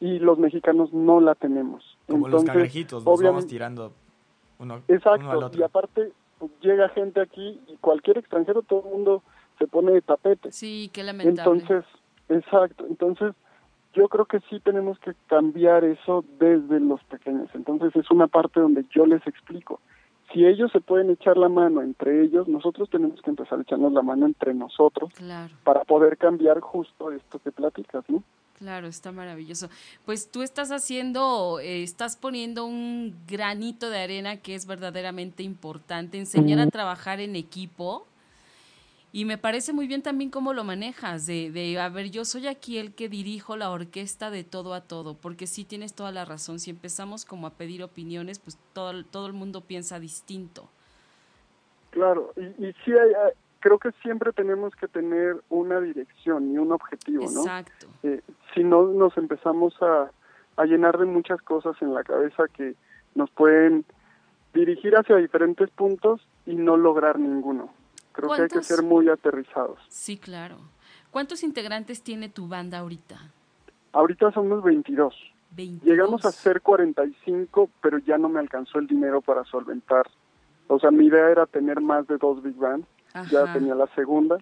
y 0.00 0.18
los 0.18 0.38
mexicanos 0.38 0.92
no 0.92 1.20
la 1.20 1.34
tenemos. 1.34 1.84
Como 2.06 2.28
los 2.28 2.42
Entonces, 2.42 2.46
cangrejitos, 2.52 2.98
nos 2.98 3.04
vamos 3.04 3.20
obviamente- 3.20 3.48
tirando 3.48 3.92
uno, 4.58 4.74
uno 4.74 4.74
al 4.74 4.82
Exacto, 4.96 5.24
y 5.34 5.44
otro. 5.44 5.64
aparte 5.64 6.12
pues, 6.38 6.50
llega 6.62 6.88
gente 6.90 7.20
aquí 7.20 7.60
y 7.68 7.76
cualquier 7.76 8.18
extranjero, 8.18 8.62
todo 8.62 8.82
el 8.86 8.92
mundo 8.94 9.22
se 9.58 9.66
pone 9.66 9.92
de 9.92 10.00
tapete. 10.00 10.52
Sí, 10.52 10.90
qué 10.92 11.02
lamentable. 11.02 11.60
Entonces, 11.60 11.84
exacto, 12.30 12.86
entonces 12.86 13.34
yo 13.92 14.08
creo 14.08 14.24
que 14.24 14.40
sí 14.48 14.60
tenemos 14.60 14.98
que 15.00 15.12
cambiar 15.26 15.84
eso 15.84 16.24
desde 16.38 16.80
los 16.80 17.02
pequeños. 17.04 17.50
Entonces 17.54 17.94
es 17.96 18.10
una 18.10 18.26
parte 18.28 18.60
donde 18.60 18.84
yo 18.90 19.04
les 19.04 19.26
explico. 19.26 19.80
Si 20.32 20.44
ellos 20.44 20.70
se 20.72 20.80
pueden 20.80 21.10
echar 21.10 21.36
la 21.36 21.48
mano 21.48 21.82
entre 21.82 22.22
ellos, 22.22 22.46
nosotros 22.46 22.88
tenemos 22.88 23.20
que 23.22 23.30
empezar 23.30 23.58
a 23.58 23.62
echarnos 23.62 23.92
la 23.92 24.02
mano 24.02 24.26
entre 24.26 24.54
nosotros 24.54 25.12
Claro, 25.14 25.52
para 25.64 25.84
poder 25.84 26.16
cambiar 26.16 26.60
justo 26.60 27.10
esto 27.10 27.38
que 27.40 27.50
platicas, 27.50 28.04
¿no? 28.08 28.22
Claro, 28.60 28.88
está 28.88 29.10
maravilloso. 29.10 29.70
Pues 30.04 30.30
tú 30.30 30.42
estás 30.42 30.70
haciendo, 30.70 31.60
eh, 31.60 31.82
estás 31.82 32.16
poniendo 32.16 32.66
un 32.66 33.16
granito 33.26 33.88
de 33.88 34.00
arena 34.00 34.36
que 34.36 34.54
es 34.54 34.66
verdaderamente 34.66 35.42
importante, 35.42 36.18
enseñar 36.18 36.58
a 36.58 36.66
trabajar 36.66 37.20
en 37.20 37.36
equipo. 37.36 38.06
Y 39.12 39.24
me 39.24 39.38
parece 39.38 39.72
muy 39.72 39.88
bien 39.88 40.02
también 40.02 40.30
cómo 40.30 40.52
lo 40.52 40.62
manejas, 40.62 41.26
de, 41.26 41.50
de, 41.50 41.80
a 41.80 41.88
ver, 41.88 42.10
yo 42.10 42.24
soy 42.24 42.46
aquí 42.46 42.78
el 42.78 42.94
que 42.94 43.08
dirijo 43.08 43.56
la 43.56 43.70
orquesta 43.70 44.30
de 44.30 44.44
todo 44.44 44.72
a 44.72 44.82
todo, 44.82 45.14
porque 45.14 45.48
sí 45.48 45.64
tienes 45.64 45.94
toda 45.94 46.12
la 46.12 46.24
razón, 46.24 46.60
si 46.60 46.70
empezamos 46.70 47.24
como 47.24 47.48
a 47.48 47.50
pedir 47.50 47.82
opiniones, 47.82 48.38
pues 48.38 48.56
todo, 48.72 49.04
todo 49.04 49.26
el 49.26 49.32
mundo 49.32 49.62
piensa 49.62 49.98
distinto. 49.98 50.68
Claro, 51.90 52.32
y, 52.36 52.68
y 52.68 52.72
sí 52.84 52.92
hay, 52.92 53.32
creo 53.60 53.78
que 53.78 53.92
siempre 54.02 54.32
tenemos 54.32 54.74
que 54.74 54.88
tener 54.88 55.36
una 55.48 55.80
dirección 55.80 56.52
y 56.52 56.58
un 56.58 56.72
objetivo, 56.72 57.30
¿no? 57.30 57.40
Exacto. 57.40 57.86
Eh, 58.02 58.20
si 58.54 58.64
no 58.64 58.86
nos 58.86 59.16
empezamos 59.16 59.74
a, 59.82 60.10
a 60.56 60.64
llenar 60.64 60.98
de 60.98 61.06
muchas 61.06 61.40
cosas 61.42 61.76
en 61.80 61.94
la 61.94 62.02
cabeza 62.02 62.44
que 62.56 62.74
nos 63.14 63.30
pueden 63.30 63.84
dirigir 64.54 64.96
hacia 64.96 65.16
diferentes 65.16 65.70
puntos 65.70 66.20
y 66.46 66.54
no 66.54 66.76
lograr 66.76 67.18
ninguno. 67.18 67.72
Creo 68.12 68.30
que 68.30 68.42
hay 68.42 68.48
que 68.48 68.62
ser 68.62 68.82
muy 68.82 69.08
aterrizados. 69.08 69.78
Sí, 69.88 70.16
claro. 70.18 70.56
¿Cuántos 71.10 71.42
integrantes 71.42 72.02
tiene 72.02 72.28
tu 72.28 72.48
banda 72.48 72.78
ahorita? 72.78 73.16
Ahorita 73.92 74.30
somos 74.32 74.62
22. 74.62 75.14
22. 75.52 75.84
Llegamos 75.84 76.24
a 76.24 76.32
ser 76.32 76.60
45, 76.60 77.70
pero 77.80 77.98
ya 77.98 78.18
no 78.18 78.28
me 78.28 78.40
alcanzó 78.40 78.78
el 78.78 78.86
dinero 78.86 79.20
para 79.20 79.44
solventar. 79.44 80.08
O 80.68 80.78
sea, 80.78 80.90
mi 80.90 81.06
idea 81.06 81.28
era 81.30 81.46
tener 81.46 81.80
más 81.80 82.06
de 82.06 82.16
dos 82.16 82.42
big 82.42 82.54
bands 82.54 82.86
ya 83.30 83.52
tenía 83.52 83.74
la 83.74 83.86
segunda, 83.94 84.38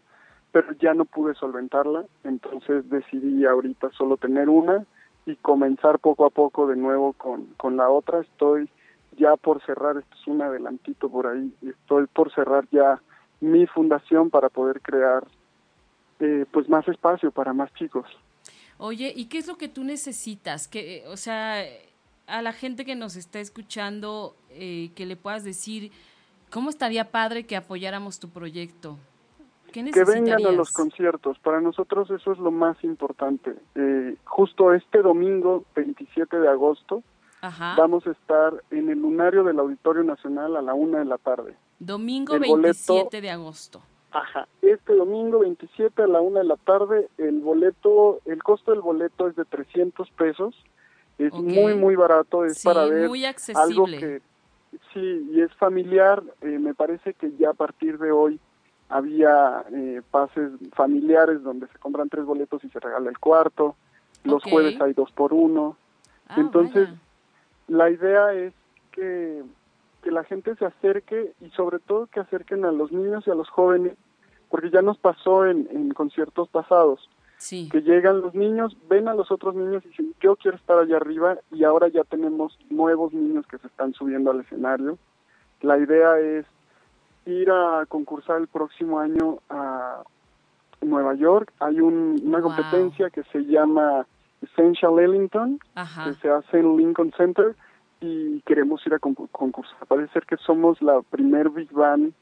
pero 0.53 0.73
ya 0.75 0.95
no 0.95 1.05
pude 1.05 1.35
solventarla, 1.35 2.05
entonces 2.25 2.89
decidí 2.91 3.45
ahorita 3.45 3.91
solo 3.93 4.17
tener 4.17 4.49
una 4.49 4.85
y 5.27 5.37
comenzar 5.37 5.99
poco 5.99 6.27
a 6.27 6.31
poco 6.31 6.67
de 6.67 6.77
nuevo 6.77 7.13
con, 7.15 7.47
con 7.57 7.77
la 7.77 7.89
otra. 7.89 8.21
Estoy 8.21 8.69
ya 9.17 9.37
por 9.37 9.65
cerrar, 9.65 9.97
esto 9.97 10.17
es 10.21 10.27
un 10.27 10.43
adelantito 10.43 11.09
por 11.09 11.27
ahí, 11.27 11.53
estoy 11.63 12.07
por 12.07 12.33
cerrar 12.33 12.67
ya 12.71 13.01
mi 13.41 13.67
fundación 13.67 14.31
para 14.31 14.49
poder 14.49 14.81
crear 14.81 15.27
eh, 16.21 16.45
pues 16.51 16.69
más 16.69 16.87
espacio 16.89 17.31
para 17.31 17.53
más 17.53 17.73
chicos. 17.75 18.07
Oye, 18.79 19.13
¿y 19.15 19.27
qué 19.27 19.39
es 19.39 19.47
lo 19.47 19.57
que 19.57 19.69
tú 19.69 19.85
necesitas? 19.85 20.69
Que, 20.69 21.05
o 21.09 21.17
sea, 21.17 21.65
a 22.27 22.43
la 22.43 22.53
gente 22.53 22.85
que 22.85 22.95
nos 22.95 23.17
está 23.17 23.41
escuchando, 23.41 24.37
eh, 24.51 24.91
que 24.95 25.07
le 25.07 25.17
puedas 25.17 25.45
decir, 25.45 25.91
¿Cómo 26.51 26.71
estaría 26.71 27.11
padre 27.11 27.45
que 27.45 27.57
apoyáramos 27.57 28.19
tu 28.19 28.31
proyecto? 28.31 28.97
¿Qué 29.73 29.85
que 29.85 30.05
vengan 30.05 30.47
a 30.47 30.51
los 30.51 30.73
conciertos. 30.73 31.39
Para 31.41 31.61
nosotros 31.61 32.11
eso 32.11 32.33
es 32.33 32.39
lo 32.39 32.51
más 32.51 32.83
importante. 32.83 33.55
Eh, 33.75 34.17
justo 34.25 34.73
este 34.73 35.03
domingo, 35.03 35.65
27 35.77 36.39
de 36.39 36.49
agosto, 36.49 37.03
vamos 37.77 38.07
a 38.07 38.13
estar 38.13 38.55
en 38.71 38.89
el 38.89 39.01
lunario 39.01 39.45
del 39.45 39.59
Auditorio 39.59 40.05
Nacional 40.05 40.57
a 40.57 40.63
la 40.63 40.73
una 40.73 41.01
de 41.01 41.05
la 41.05 41.19
tarde. 41.19 41.55
Domingo 41.79 42.39
27 42.39 43.21
de 43.21 43.31
agosto. 43.31 43.83
Ajá. 44.11 44.49
Este 44.63 44.95
domingo 44.95 45.41
27 45.41 46.03
a 46.03 46.07
la 46.07 46.21
una 46.21 46.41
de 46.41 46.47
la 46.47 46.57
tarde, 46.57 47.09
el 47.19 47.41
boleto, 47.41 48.21
el 48.25 48.43
costo 48.43 48.73
del 48.73 48.81
boleto 48.81 49.29
es 49.29 49.37
de 49.37 49.45
300 49.45 50.11
pesos. 50.11 50.55
Es 51.19 51.33
muy, 51.33 51.75
muy 51.75 51.97
barato. 51.97 52.45
Es 52.45 52.63
para 52.63 52.87
ver 52.87 53.11
algo 53.55 53.87
que 53.87 54.23
Sí, 54.93 55.29
y 55.33 55.41
es 55.41 55.53
familiar. 55.55 56.23
Eh, 56.43 56.59
me 56.59 56.75
parece 56.75 57.15
que 57.15 57.33
ya 57.39 57.51
a 57.51 57.55
partir 57.55 57.99
de 57.99 58.13
hoy 58.13 58.39
había 58.89 59.65
eh, 59.73 60.03
pases 60.11 60.51
familiares 60.73 61.43
donde 61.43 61.67
se 61.69 61.79
compran 61.79 62.09
tres 62.09 62.25
boletos 62.25 62.63
y 62.65 62.69
se 62.69 62.81
regala 62.81 63.11
el 63.11 63.19
cuarto. 63.19 63.77
Los 64.25 64.43
jueves 64.45 64.81
hay 64.81 64.93
dos 64.93 65.11
por 65.13 65.33
uno. 65.33 65.77
Ah, 66.29 66.37
Entonces, 66.39 66.89
la 67.67 67.91
idea 67.91 68.33
es 68.33 68.53
que, 68.93 69.43
que 70.03 70.11
la 70.11 70.25
gente 70.25 70.55
se 70.57 70.65
acerque 70.65 71.33
y 71.41 71.51
sobre 71.51 71.79
todo 71.79 72.07
que 72.07 72.21
acerquen 72.21 72.65
a 72.65 72.73
los 72.73 72.93
niños 72.93 73.25
y 73.27 73.31
a 73.31 73.35
los 73.35 73.49
jóvenes, 73.49 73.95
porque 74.49 74.71
ya 74.71 74.83
nos 74.83 74.99
pasó 74.99 75.47
en, 75.47 75.69
en 75.71 75.91
conciertos 75.91 76.49
pasados 76.49 77.09
que 77.39 77.83
llegan 77.83 78.21
los 78.21 78.35
niños, 78.35 78.77
ven 78.89 79.07
a 79.07 79.15
los 79.15 79.31
otros 79.31 79.55
niños 79.55 79.85
y 79.85 79.89
dicen, 79.89 80.15
yo 80.21 80.35
quiero 80.35 80.57
estar 80.57 80.79
allá 80.79 80.97
arriba 80.97 81.39
y 81.53 81.63
ahora 81.63 81.87
ya 81.89 82.03
tenemos 82.03 82.59
nuevos 82.69 83.13
niños 83.13 83.47
que 83.47 83.59
se 83.59 83.69
están 83.69 83.93
subiendo 83.95 84.33
al 84.33 84.41
escenario. 84.41 84.99
La 85.61 85.79
idea 85.79 86.19
es 86.19 86.47
ir 87.27 87.51
a 87.51 87.85
concursar 87.89 88.41
el 88.41 88.49
próximo 88.49 88.99
año 88.99 89.39
a 89.51 90.03
Nueva 90.81 91.15
York. 91.15 91.53
Hay 91.61 91.81
una 91.81 92.41
competencia 92.43 93.09
que 93.11 93.23
se 93.25 93.45
llama 93.45 94.05
Essential 94.43 94.99
Ellington, 94.99 95.61
que 96.05 96.15
se 96.15 96.31
hace 96.31 96.59
en 96.59 96.77
Lincoln 96.77 97.13
Center 97.17 97.55
y 98.01 98.41
queremos 98.43 98.87
ir 98.87 98.95
a 98.95 98.99
concursar. 98.99 99.87
Parece 99.87 100.13
ser 100.13 100.27
que 100.27 100.37
somos 100.37 100.81
la 100.83 101.03
primer 101.03 101.51
Big 101.51 101.71
Band 101.73 102.13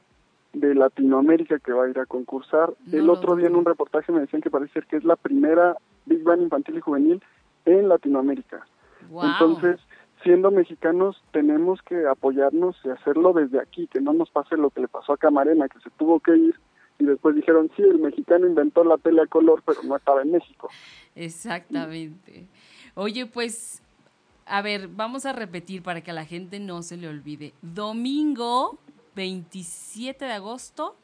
de 0.53 0.75
Latinoamérica 0.75 1.59
que 1.59 1.73
va 1.73 1.85
a 1.85 1.91
ir 1.91 1.99
a 1.99 2.07
concursar. 2.07 2.73
el 2.91 3.11
otro 3.11 3.37
día 3.37 3.49
en 3.49 3.57
un 3.57 3.65
reportaje 3.65 4.11
me 4.13 4.21
decían 4.21 4.41
que 4.41 4.51
parece 4.51 4.73
ser 4.73 4.87
que 4.87 4.97
es 4.97 5.05
la 5.05 5.17
primera 5.17 5.77
Big 6.07 6.23
Band 6.23 6.43
infantil 6.43 6.79
y 6.79 6.81
juvenil 6.81 7.23
en 7.67 7.89
Latinoamérica. 7.89 8.67
Entonces, 9.11 9.79
siendo 10.23 10.51
mexicanos, 10.51 11.23
tenemos 11.33 11.83
que 11.83 12.07
apoyarnos 12.07 12.77
y 12.85 12.89
hacerlo 12.89 13.33
desde 13.33 13.61
aquí, 13.61 13.87
que 13.87 14.01
no 14.01 14.13
nos 14.13 14.31
pase 14.31 14.57
lo 14.57 14.71
que 14.71 14.81
le 14.81 14.89
pasó 14.89 15.13
a 15.13 15.19
Camarena, 15.19 15.69
que 15.69 15.79
se 15.81 15.91
tuvo 15.91 16.21
que 16.21 16.37
ir 16.37 16.59
y 16.99 17.05
después 17.05 17.37
dijeron, 17.37 17.71
sí, 17.77 17.83
el 17.83 17.99
mexicano 17.99 18.47
inventó 18.47 18.83
la 18.83 18.97
tele 18.97 19.23
a 19.23 19.27
color, 19.27 19.63
pero 19.65 19.83
no 19.83 19.97
estaba 19.97 20.23
en 20.23 20.33
México. 20.33 20.71
Exactamente. 21.15 22.47
Oye, 22.95 23.27
pues, 23.27 23.83
a 24.47 24.63
ver, 24.63 24.89
vamos 24.89 25.27
a 25.27 25.33
repetir 25.33 25.83
para 25.83 26.01
que 26.01 26.13
a 26.13 26.15
la 26.15 26.25
gente 26.25 26.61
no 26.61 26.83
se 26.83 26.97
le 26.97 27.09
olvide. 27.09 27.53
Domingo 27.63 28.79
27 29.17 30.25
de 30.25 30.33
agosto 30.33 30.97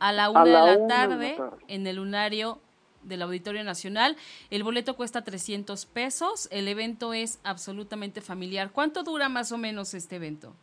a 0.00 0.12
la 0.12 0.30
una, 0.30 0.44
de, 0.44 0.52
la 0.52 0.86
tarde, 0.86 1.36
en 1.66 1.86
el 1.86 1.96
lunario 1.96 2.58
del 3.02 3.22
Auditorio 3.22 3.62
Nacional. 3.64 4.16
El 4.50 4.64
boleto 4.64 4.96
cuesta 4.96 5.22
300 5.22 5.84
pesos. 5.86 6.48
El 6.50 6.68
evento 6.68 7.12
es 7.12 7.38
absolutamente 7.44 8.20
familiar. 8.20 8.70
¿Cuánto 8.72 9.02
dura 9.02 9.28
más 9.28 9.52
o 9.52 9.58
menos 9.58 9.92
este 9.94 10.16
evento? 10.16 10.54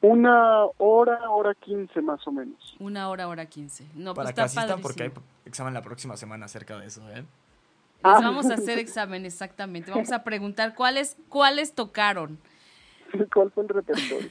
Una 0.00 0.64
hora, 0.78 1.30
hora 1.30 1.54
quince 1.54 2.00
más 2.02 2.26
o 2.26 2.32
menos. 2.32 2.76
Una 2.78 3.08
hora, 3.08 3.28
hora 3.28 3.46
quince. 3.46 3.86
No, 3.94 4.14
pues 4.14 4.32
Para 4.32 4.48
pues 4.48 4.82
porque 4.82 5.04
hay 5.04 5.12
examen 5.44 5.74
la 5.74 5.82
próxima 5.82 6.16
semana 6.16 6.46
acerca 6.46 6.78
de 6.78 6.86
eso, 6.86 7.02
¿eh? 7.10 7.24
Les 8.04 8.12
ah. 8.12 8.20
vamos 8.20 8.50
a 8.50 8.54
hacer 8.54 8.78
examen, 8.78 9.24
exactamente. 9.24 9.90
Vamos 9.90 10.12
a 10.12 10.22
preguntar 10.24 10.74
cuáles, 10.74 11.16
cuáles 11.30 11.74
tocaron. 11.74 12.38
¿Cuál 13.34 13.50
fue 13.50 13.62
el 13.62 13.68
repertorio? 13.70 14.28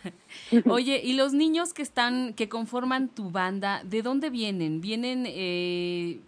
Oye, 0.69 1.01
¿y 1.03 1.13
los 1.13 1.33
niños 1.33 1.73
que 1.73 1.81
están, 1.81 2.33
que 2.33 2.49
conforman 2.49 3.09
tu 3.09 3.31
banda, 3.31 3.81
de 3.83 4.03
dónde 4.03 4.29
vienen? 4.29 4.79
¿Vienen 4.79 5.25
eh, 5.27 6.19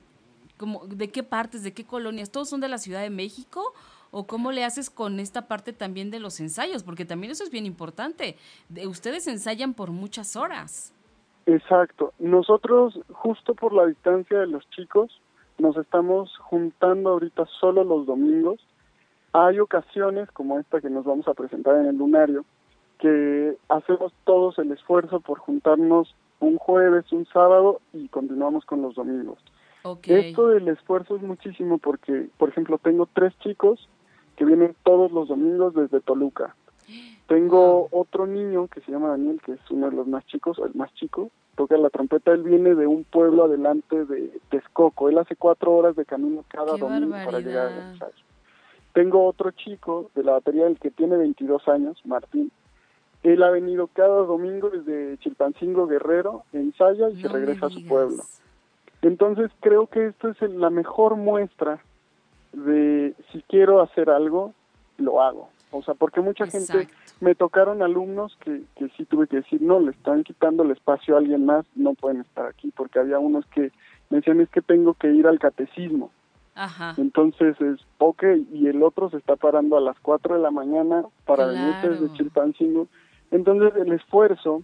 como, 0.58 0.88
de 0.88 1.10
qué 1.12 1.22
partes, 1.22 1.62
de 1.62 1.74
qué 1.74 1.86
colonias? 1.86 2.32
¿Todos 2.32 2.50
son 2.50 2.62
de 2.62 2.68
la 2.68 2.80
Ciudad 2.80 3.02
de 3.02 3.12
México? 3.12 3.74
¿O 4.10 4.26
cómo 4.26 4.52
le 4.52 4.64
haces 4.64 4.90
con 4.90 5.20
esta 5.20 5.48
parte 5.48 5.72
también 5.72 6.10
de 6.10 6.20
los 6.20 6.40
ensayos? 6.40 6.82
Porque 6.82 7.06
también 7.06 7.32
eso 7.32 7.44
es 7.44 7.52
bien 7.52 7.68
importante. 7.68 8.38
De, 8.70 8.88
ustedes 8.88 9.28
ensayan 9.28 9.76
por 9.76 9.92
muchas 9.92 10.36
horas. 10.36 10.96
Exacto. 11.46 12.14
Nosotros, 12.18 13.00
justo 13.12 13.54
por 13.54 13.72
la 13.72 13.86
distancia 13.86 14.40
de 14.40 14.48
los 14.48 14.68
chicos, 14.72 15.22
nos 15.58 15.78
estamos 15.78 16.36
juntando 16.38 17.12
ahorita 17.12 17.46
solo 17.60 17.84
los 17.84 18.06
domingos 18.06 18.60
hay 19.38 19.60
ocasiones 19.60 20.32
como 20.32 20.60
esta 20.60 20.80
que 20.80 20.90
nos 20.90 21.04
vamos 21.04 21.28
a 21.28 21.34
presentar 21.34 21.76
en 21.76 21.88
el 21.88 21.98
lunario, 21.98 22.46
que 23.00 23.58
hacemos 23.68 24.14
todos 24.24 24.58
el 24.60 24.72
esfuerzo 24.72 25.20
por 25.20 25.40
juntarnos 25.40 26.16
un 26.40 26.58
jueves, 26.58 27.12
un 27.12 27.26
sábado 27.26 27.82
y 27.92 28.08
continuamos 28.08 28.64
con 28.64 28.82
los 28.82 28.96
domingos. 28.96 29.38
Esto 30.04 30.48
del 30.48 30.70
esfuerzo 30.70 31.18
es 31.18 31.22
muchísimo 31.22 31.80
porque, 31.80 32.30
por 32.38 32.48
ejemplo, 32.48 32.78
tengo 32.78 33.10
tres 33.12 33.38
chicos 33.40 33.90
que 34.38 34.46
vienen 34.46 34.74
todos 34.84 35.12
los 35.12 35.28
domingos 35.28 35.74
desde 35.74 36.00
Toluca. 36.00 36.56
Tengo 37.28 37.88
otro 37.92 38.28
niño 38.28 38.68
que 38.68 38.82
se 38.82 38.92
llama 38.92 39.10
Daniel, 39.10 39.42
que 39.44 39.54
es 39.54 39.72
uno 39.72 39.90
de 39.90 39.96
los 39.96 40.08
más 40.08 40.26
chicos, 40.28 40.60
el 40.60 40.76
más 40.76 40.94
chico, 40.94 41.32
toca 41.56 41.78
la 41.78 41.90
trompeta, 41.90 42.32
él 42.32 42.44
viene 42.44 42.76
de 42.76 42.88
un 42.88 43.04
pueblo 43.04 43.46
adelante 43.46 44.06
de 44.06 44.32
Texcoco, 44.50 45.10
él 45.10 45.18
hace 45.18 45.36
cuatro 45.36 45.74
horas 45.74 45.96
de 45.96 46.06
camino 46.06 46.44
cada 46.48 46.78
domingo 46.78 47.16
para 47.26 47.40
llegar 47.40 47.68
al 47.68 47.92
ensayo. 47.92 48.26
Tengo 48.94 49.26
otro 49.26 49.52
chico 49.52 50.10
de 50.16 50.24
la 50.24 50.34
batería, 50.34 50.68
el 50.68 50.80
que 50.80 50.92
tiene 50.92 51.18
22 51.18 51.68
años, 51.68 52.02
Martín. 52.06 52.52
Él 53.24 53.44
ha 53.44 53.50
venido 53.50 53.88
cada 53.88 54.24
domingo 54.24 54.70
desde 54.70 55.18
Chilpancingo 55.18 55.88
Guerrero, 55.88 56.44
ensaya 56.54 57.10
y 57.10 57.22
se 57.22 57.28
regresa 57.28 57.66
a 57.66 57.70
su 57.70 57.86
pueblo. 57.86 58.24
Entonces 59.02 59.52
creo 59.60 59.88
que 59.88 60.08
esto 60.08 60.30
es 60.30 60.42
la 60.42 60.70
mejor 60.70 61.16
muestra 61.16 61.82
de 62.54 63.14
si 63.32 63.42
quiero 63.44 63.82
hacer 63.82 64.10
algo, 64.10 64.54
lo 64.98 65.22
hago. 65.22 65.50
O 65.72 65.84
sea, 65.84 65.94
porque 65.94 66.22
mucha 66.22 66.48
gente, 66.48 66.88
me 67.22 67.36
tocaron 67.36 67.82
alumnos 67.82 68.38
que, 68.42 68.62
que 68.76 68.90
sí 68.98 69.06
tuve 69.06 69.28
que 69.28 69.38
decir, 69.38 69.62
no, 69.62 69.80
le 69.80 69.92
están 69.92 70.24
quitando 70.24 70.64
el 70.64 70.72
espacio 70.72 71.16
a 71.16 71.20
alguien 71.20 71.46
más, 71.46 71.66
no 71.76 71.94
pueden 71.94 72.22
estar 72.22 72.46
aquí, 72.46 72.72
porque 72.76 73.00
había 73.00 73.20
unos 73.20 73.46
que 73.48 73.72
me 74.10 74.18
decían, 74.18 74.42
es 74.42 74.50
que 74.50 74.62
tengo 74.62 74.94
que 74.94 75.12
ir 75.12 75.26
al 75.28 75.40
catecismo 75.40 76.12
Ajá. 76.56 76.94
Entonces 76.98 77.60
es, 77.60 77.82
ok, 77.98 78.24
y 78.54 78.68
el 78.68 78.82
otro 78.82 79.10
se 79.10 79.18
está 79.18 79.36
parando 79.36 79.78
a 79.78 79.82
las 79.82 80.00
4 80.00 80.36
de 80.36 80.42
la 80.42 80.52
mañana 80.52 81.04
para 81.26 81.44
Claro. 81.44 81.52
venir 81.52 82.00
desde 82.00 82.16
Chilpancingo. 82.16 82.88
Entonces 83.32 83.74
el 83.76 83.92
esfuerzo 83.92 84.64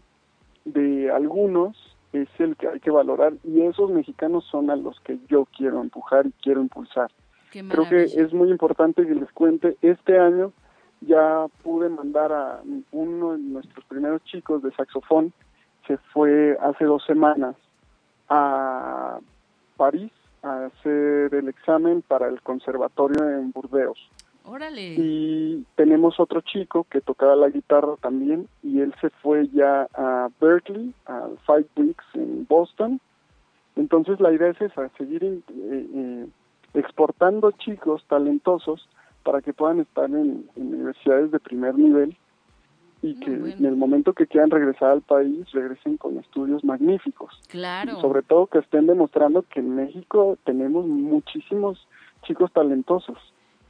de 0.64 1.12
algunos 1.12 1.76
es 2.14 2.30
el 2.40 2.56
que 2.56 2.70
hay 2.70 2.80
que 2.80 2.92
valorar 2.92 3.34
y 3.44 3.62
esos 3.64 3.92
mexicanos 3.92 4.46
son 4.46 4.70
a 4.70 4.76
los 4.78 5.00
que 5.02 5.20
yo 5.28 5.46
quiero 5.58 5.82
empujar 5.82 6.28
y 6.28 6.32
quiero 6.42 6.62
impulsar. 6.62 7.12
Creo 7.52 7.90
que 7.90 8.04
es 8.04 8.32
muy 8.34 8.50
importante 8.50 9.06
que 9.06 9.14
les 9.14 9.30
cuente, 9.34 9.76
este 9.82 10.18
año 10.18 10.54
ya 11.02 11.48
pude 11.64 11.90
mandar 11.90 12.32
a 12.32 12.62
uno 12.92 13.34
de 13.34 13.40
nuestros 13.40 13.84
primeros 13.86 14.24
chicos 14.24 14.62
de 14.62 14.72
saxofón, 14.72 15.34
se 15.88 15.98
fue 16.14 16.58
hace 16.62 16.86
dos 16.86 17.04
semanas 17.06 17.56
a 18.30 19.20
París 19.78 20.12
a 20.44 20.66
hacer 20.66 21.34
el 21.34 21.50
examen 21.50 22.02
para 22.02 22.28
el 22.28 22.42
conservatorio 22.42 23.28
en 23.30 23.52
Burdeos. 23.52 23.98
Órale. 24.44 24.96
Y 24.98 25.66
tenemos 25.76 26.20
otro 26.20 26.42
chico 26.42 26.86
que 26.90 27.02
tocaba 27.02 27.36
la 27.36 27.50
guitarra 27.50 27.96
también 28.02 28.48
y 28.64 28.80
él 28.80 28.94
se 29.00 29.10
fue 29.10 29.48
ya 29.50 29.88
a 29.94 30.30
Berkeley, 30.40 30.94
al 31.06 31.38
Five 31.46 31.68
Weeks 31.76 32.06
en 32.16 32.46
Boston. 32.48 33.00
Entonces 33.76 34.20
la 34.20 34.34
idea 34.34 34.50
es 34.50 34.62
esa, 34.62 34.90
seguir 34.98 35.24
eh, 35.24 35.42
eh, 35.48 36.28
exportando 36.74 37.52
chicos 37.52 38.04
talentosos 38.08 38.88
para 39.24 39.42
que 39.42 39.54
puedan 39.54 39.80
estar 39.80 40.10
en, 40.10 40.50
en 40.56 40.74
universidades 40.74 41.32
de 41.32 41.40
primer 41.40 41.76
nivel 41.78 42.18
y 43.02 43.16
Muy 43.16 43.16
que 43.16 43.32
bueno. 43.32 43.56
en 43.56 43.66
el 43.66 43.76
momento 43.76 44.14
que 44.14 44.28
quieran 44.28 44.52
regresar 44.52 44.92
al 44.92 45.02
país 45.02 45.50
regresen 45.52 45.98
con 45.98 46.18
estudios 46.20 46.64
magníficos. 46.64 47.34
Claro. 47.48 47.98
Y 47.98 48.02
sobre 48.02 48.22
todo 48.22 48.48
que 48.48 48.60
estén 48.60 48.88
demostrando 48.88 49.44
que 49.44 49.60
en 49.60 49.76
México 49.76 50.38
tenemos 50.46 50.86
muchísimos 50.86 51.88
chicos 52.24 52.52
talentosos. 52.54 53.18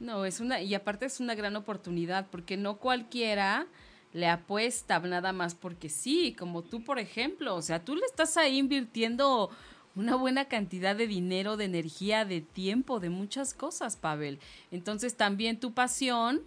No, 0.00 0.24
es 0.24 0.40
una, 0.40 0.60
y 0.60 0.74
aparte 0.74 1.06
es 1.06 1.20
una 1.20 1.34
gran 1.34 1.56
oportunidad, 1.56 2.26
porque 2.30 2.56
no 2.56 2.76
cualquiera 2.76 3.66
le 4.12 4.28
apuesta 4.28 4.98
nada 5.00 5.32
más 5.32 5.54
porque 5.54 5.88
sí, 5.88 6.34
como 6.38 6.62
tú, 6.62 6.84
por 6.84 6.98
ejemplo, 6.98 7.54
o 7.54 7.62
sea, 7.62 7.84
tú 7.84 7.94
le 7.94 8.04
estás 8.04 8.36
ahí 8.36 8.58
invirtiendo 8.58 9.48
una 9.94 10.16
buena 10.16 10.46
cantidad 10.46 10.96
de 10.96 11.06
dinero, 11.06 11.56
de 11.56 11.64
energía, 11.66 12.24
de 12.24 12.40
tiempo, 12.40 13.00
de 13.00 13.10
muchas 13.10 13.54
cosas, 13.54 13.96
Pavel. 13.96 14.38
Entonces 14.70 15.16
también 15.16 15.60
tu 15.60 15.72
pasión 15.72 16.40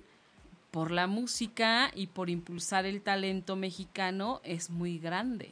por 0.71 0.91
la 0.91 1.07
música 1.07 1.89
y 1.93 2.07
por 2.07 2.29
impulsar 2.29 2.85
el 2.85 3.01
talento 3.01 3.55
mexicano 3.55 4.41
es 4.43 4.69
muy 4.69 4.99
grande. 4.99 5.49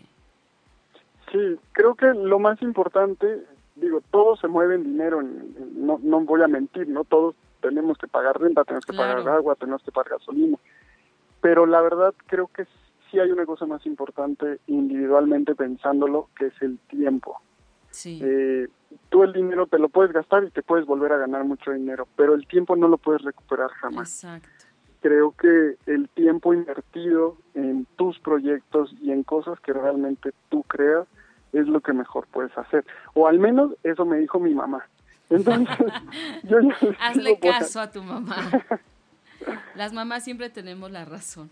Sí, 1.32 1.58
creo 1.72 1.96
que 1.96 2.08
lo 2.08 2.40
más 2.40 2.62
importante, 2.62 3.44
digo, 3.76 4.02
todo 4.12 4.36
se 4.38 4.48
mueve 4.48 4.76
en 4.76 4.84
dinero, 4.84 5.22
no, 5.22 6.00
no 6.04 6.22
voy 6.22 6.42
a 6.42 6.48
mentir, 6.48 6.88
¿no? 6.90 7.04
Todos 7.06 7.36
tenemos 7.62 7.98
que 7.98 8.08
pagar 8.08 8.40
renta, 8.40 8.64
tenemos 8.66 8.86
que 8.86 8.94
Claro. 8.94 9.24
pagar 9.24 9.36
agua, 9.36 9.56
tenemos 9.56 9.82
que 9.84 9.92
pagar 9.92 10.20
gasolina. 10.20 10.58
Pero 11.42 11.66
la 11.66 11.82
verdad 11.82 12.14
creo 12.28 12.48
que 12.48 12.66
sí 13.10 13.20
hay 13.20 13.32
una 13.32 13.46
cosa 13.46 13.66
más 13.66 13.86
importante 13.86 14.60
individualmente 14.68 15.56
pensándolo, 15.56 16.30
que 16.38 16.48
es 16.48 16.62
el 16.62 16.78
tiempo. 16.90 17.40
Sí. 17.94 18.20
Eh, 18.24 18.68
tú 19.10 19.24
el 19.24 19.34
dinero 19.34 19.68
te 19.68 19.78
lo 19.78 19.88
puedes 19.88 20.12
gastar 20.12 20.44
y 20.44 20.50
te 20.50 20.64
puedes 20.64 20.86
volver 20.86 21.14
a 21.14 21.18
ganar 21.18 21.46
mucho 21.46 21.72
dinero, 21.72 22.08
pero 22.16 22.34
el 22.34 22.48
tiempo 22.48 22.76
no 22.76 22.88
lo 22.88 22.98
puedes 22.98 23.22
recuperar 23.22 23.70
jamás. 23.70 24.24
Exacto. 24.24 24.66
Creo 25.02 25.32
que 25.32 25.76
el 25.86 26.10
tiempo 26.10 26.54
invertido 26.54 27.38
en 27.54 27.86
tus 27.98 28.20
proyectos 28.20 28.96
y 29.00 29.12
en 29.12 29.24
cosas 29.24 29.60
que 29.60 29.74
realmente 29.74 30.32
tú 30.50 30.64
creas 30.64 31.08
es 31.52 31.68
lo 31.68 31.82
que 31.82 31.94
mejor 31.94 32.26
puedes 32.32 32.58
hacer. 32.58 32.84
O 33.14 33.28
al 33.28 33.38
menos 33.38 33.76
eso 33.84 34.06
me 34.06 34.18
dijo 34.18 34.40
mi 34.40 34.56
mamá. 34.56 34.88
Entonces, 35.30 35.78
yo 36.44 36.60
ya 36.62 36.78
les 36.82 36.98
Hazle 37.00 37.38
pues, 37.40 37.54
caso 37.60 37.80
a 37.80 37.92
tu 37.92 38.02
mamá. 38.02 38.38
Las 39.76 39.94
mamás 39.94 40.24
siempre 40.24 40.50
tenemos 40.50 40.90
la 40.90 41.06
razón. 41.06 41.52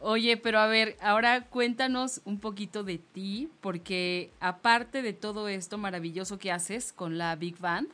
Oye, 0.00 0.36
pero 0.36 0.58
a 0.58 0.66
ver, 0.66 0.96
ahora 1.02 1.46
cuéntanos 1.48 2.20
un 2.24 2.38
poquito 2.38 2.84
de 2.84 2.98
ti, 2.98 3.50
porque 3.60 4.30
aparte 4.40 5.02
de 5.02 5.12
todo 5.12 5.48
esto 5.48 5.76
maravilloso 5.76 6.38
que 6.38 6.52
haces 6.52 6.92
con 6.92 7.18
la 7.18 7.34
Big 7.36 7.58
Band, 7.58 7.88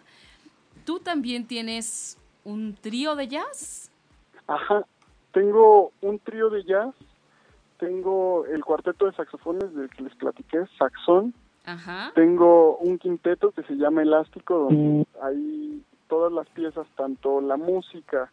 tú 0.85 0.99
también 0.99 1.47
tienes 1.47 2.19
un 2.45 2.75
trío 2.75 3.17
de 3.17 3.29
jazz. 3.29 3.91
Ajá, 4.47 4.85
tengo 5.33 5.93
un 6.03 6.19
trío 6.19 6.51
de 6.51 6.65
jazz, 6.65 6.95
tengo 7.79 8.45
el 8.47 8.63
cuarteto 8.65 9.07
de 9.07 9.13
saxofones 9.13 9.75
del 9.75 9.89
que 9.89 10.03
les 10.03 10.15
platiqué, 10.17 10.59
Saxón, 10.79 11.33
Ajá. 11.65 12.13
Tengo 12.15 12.77
un 12.77 12.99
quinteto 12.99 13.51
que 13.53 13.63
se 13.63 13.75
llama 13.75 14.03
Elástico, 14.03 14.69
donde 14.71 15.07
hay 15.23 15.83
todas 16.09 16.31
las 16.31 16.47
piezas, 16.51 16.87
tanto 16.97 17.41
la 17.41 17.57
música 17.57 18.31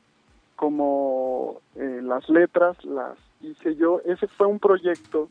como 0.57 1.61
eh, 1.75 2.01
las 2.03 2.27
letras, 2.29 2.83
las 2.83 3.17
hice 3.41 3.75
yo. 3.75 4.01
Ese 4.05 4.27
fue 4.27 4.47
un 4.47 4.59
proyecto 4.59 5.29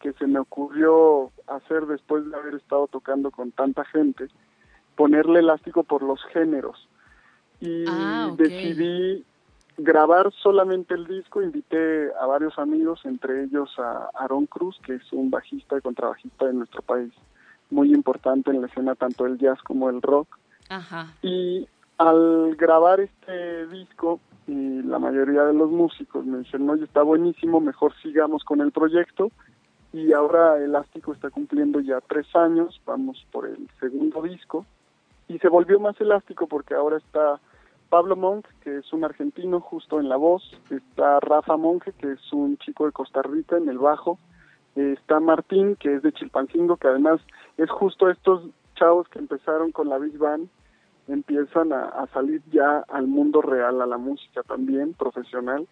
que 0.00 0.12
se 0.14 0.26
me 0.26 0.40
ocurrió 0.40 1.30
hacer 1.46 1.86
después 1.86 2.28
de 2.28 2.36
haber 2.36 2.54
estado 2.54 2.88
tocando 2.88 3.30
con 3.30 3.52
tanta 3.52 3.84
gente, 3.84 4.26
ponerle 4.96 5.40
elástico 5.40 5.84
por 5.84 6.02
los 6.02 6.22
géneros. 6.32 6.88
Y 7.60 7.84
Ah, 7.86 8.28
ok. 8.32 8.38
decidí 8.38 9.24
grabar 9.78 10.32
solamente 10.32 10.94
el 10.94 11.06
disco, 11.06 11.40
invité 11.42 12.10
a 12.20 12.26
varios 12.26 12.58
amigos, 12.58 13.00
entre 13.04 13.44
ellos 13.44 13.70
a 13.78 14.10
Aaron 14.14 14.46
Cruz, 14.46 14.78
que 14.84 14.94
es 14.96 15.12
un 15.12 15.30
bajista 15.30 15.78
y 15.78 15.80
contrabajista 15.80 16.46
de 16.46 16.54
nuestro 16.54 16.82
país, 16.82 17.12
muy 17.70 17.92
importante 17.94 18.50
en 18.50 18.60
la 18.60 18.66
escena 18.66 18.94
tanto 18.96 19.24
del 19.24 19.38
jazz 19.38 19.60
como 19.62 19.88
el 19.88 20.02
rock. 20.02 20.38
Ajá. 20.68 21.06
Y 21.22 21.66
al 21.98 22.56
grabar 22.56 23.00
este 23.00 23.66
disco, 23.68 24.20
y 24.46 24.82
la 24.82 24.98
mayoría 24.98 25.44
de 25.44 25.54
los 25.54 25.70
músicos 25.70 26.24
me 26.26 26.38
dijeron, 26.38 26.70
oye, 26.70 26.84
está 26.84 27.02
buenísimo, 27.02 27.60
mejor 27.60 27.94
sigamos 28.02 28.44
con 28.44 28.60
el 28.60 28.72
proyecto. 28.72 29.30
Y 29.92 30.12
ahora 30.12 30.56
Elástico 30.58 31.12
está 31.12 31.30
cumpliendo 31.30 31.80
ya 31.80 32.00
tres 32.00 32.26
años, 32.34 32.80
vamos 32.86 33.26
por 33.30 33.46
el 33.46 33.68
segundo 33.78 34.22
disco. 34.22 34.64
Y 35.28 35.38
se 35.38 35.48
volvió 35.48 35.78
más 35.78 36.00
elástico 36.00 36.46
porque 36.46 36.74
ahora 36.74 36.96
está 36.96 37.38
Pablo 37.88 38.16
Monk, 38.16 38.46
que 38.62 38.78
es 38.78 38.92
un 38.92 39.04
argentino 39.04 39.60
justo 39.60 40.00
en 40.00 40.08
la 40.08 40.16
voz, 40.16 40.42
está 40.70 41.20
Rafa 41.20 41.58
Monge, 41.58 41.92
que 41.92 42.12
es 42.12 42.32
un 42.32 42.56
chico 42.56 42.86
de 42.86 42.92
Costa 42.92 43.20
Rica 43.20 43.58
en 43.58 43.68
el 43.68 43.78
bajo, 43.78 44.18
eh, 44.76 44.94
está 44.98 45.20
Martín, 45.20 45.76
que 45.76 45.96
es 45.96 46.02
de 46.02 46.12
Chilpancingo, 46.12 46.78
que 46.78 46.88
además 46.88 47.20
es 47.58 47.70
justo 47.70 48.08
estos 48.08 48.44
chavos 48.76 49.08
que 49.08 49.18
empezaron 49.18 49.72
con 49.72 49.90
la 49.90 49.98
Big 49.98 50.16
Band, 50.16 50.48
empiezan 51.08 51.72
a, 51.72 51.84
a 51.84 52.06
salir 52.08 52.42
ya 52.50 52.84
al 52.88 53.06
mundo 53.06 53.42
real, 53.42 53.80
a 53.80 53.86
la 53.86 53.98
música 53.98 54.42
también, 54.42 54.94
profesional. 54.94 55.66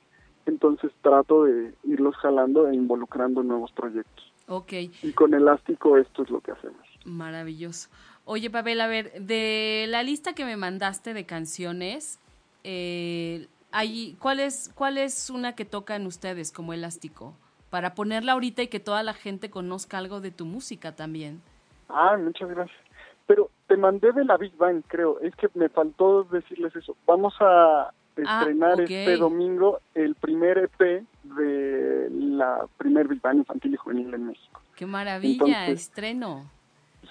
Entonces 0.47 0.91
trato 1.03 1.45
de 1.45 1.75
irlos 1.85 2.17
jalando 2.17 2.69
e 2.69 2.75
involucrando 2.75 3.43
nuevos 3.43 3.73
proyectos. 3.73 4.33
Ok. 4.49 4.73
Y 5.03 5.13
con 5.13 5.33
Elástico 5.33 5.97
esto 5.97 6.25
es 6.25 6.31
lo 6.31 6.41
que 6.41 6.51
hacemos. 6.51 6.81
Maravilloso. 7.05 7.89
Oye, 8.25 8.51
Pavel, 8.51 8.81
a 8.81 8.87
ver, 8.87 9.13
de 9.21 9.87
la 9.89 10.03
lista 10.03 10.35
que 10.35 10.45
me 10.45 10.57
mandaste 10.57 11.15
de 11.15 11.25
canciones, 11.25 12.19
eh, 12.65 13.47
hay, 13.73 14.17
¿cuál, 14.19 14.41
es, 14.41 14.71
¿cuál 14.75 14.99
es 14.99 15.31
una 15.31 15.55
que 15.55 15.65
tocan 15.65 16.07
ustedes 16.07 16.53
como 16.53 16.73
elástico? 16.73 17.35
Para 17.71 17.95
ponerla 17.95 18.33
ahorita 18.33 18.63
y 18.63 18.69
que 18.69 18.81
toda 18.81 19.03
la 19.03 19.15
gente 19.15 19.51
conozca 19.51 19.99
algo 19.99 20.21
de 20.21 20.33
tu 20.33 20.45
música 20.45 20.97
también. 20.97 21.41
Ah, 21.89 22.17
muchas 22.19 22.49
gracias. 22.49 22.79
Pero 23.27 23.51
te 23.71 23.77
mandé 23.77 24.11
de 24.13 24.25
la 24.25 24.37
Big 24.37 24.57
Bang, 24.57 24.83
creo. 24.89 25.21
Es 25.21 25.35
que 25.37 25.49
me 25.55 25.69
faltó 25.69 26.25
decirles 26.25 26.75
eso. 26.75 26.97
Vamos 27.07 27.35
a 27.41 27.93
Ah, 28.27 28.41
estrenar 28.41 28.81
este 28.81 29.17
domingo 29.17 29.79
el 29.95 30.15
primer 30.17 30.59
EP 30.59 31.05
de 31.23 32.09
la 32.11 32.67
primer 32.77 33.07
Big 33.07 33.23
Bang 33.23 33.37
infantil 33.39 33.75
y 33.75 33.77
juvenil 33.77 34.13
en 34.13 34.27
México. 34.27 34.61
¡Qué 34.75 34.85
maravilla! 34.85 35.33
Entonces- 35.69 35.69
Estreno. 35.89 36.51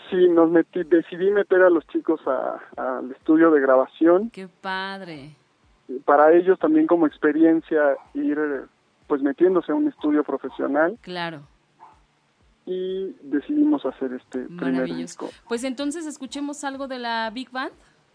Sí, 0.09 0.27
nos 0.29 0.51
metí, 0.51 0.83
decidí 0.83 1.31
meter 1.31 1.61
a 1.63 1.69
los 1.69 1.87
chicos 1.87 2.19
al 2.77 3.09
estudio 3.11 3.49
de 3.51 3.61
grabación. 3.61 4.29
¡Qué 4.29 4.47
padre! 4.61 5.35
Para 6.05 6.33
ellos 6.33 6.59
también 6.59 6.85
como 6.85 7.07
experiencia 7.07 7.95
ir 8.13 8.37
pues 9.07 9.21
metiéndose 9.23 9.71
a 9.71 9.75
un 9.75 9.87
estudio 9.87 10.23
profesional 10.23 10.97
Claro, 11.01 11.41
y 12.69 13.15
decidimos 13.23 13.83
hacer 13.83 14.13
este 14.13 14.41
primer 14.45 14.85
disco. 14.93 15.27
Pues 15.47 15.63
entonces 15.63 16.05
escuchemos 16.05 16.63
algo 16.63 16.87
de 16.87 16.99
la 16.99 17.31
Big 17.31 17.49
Band, 17.49 17.71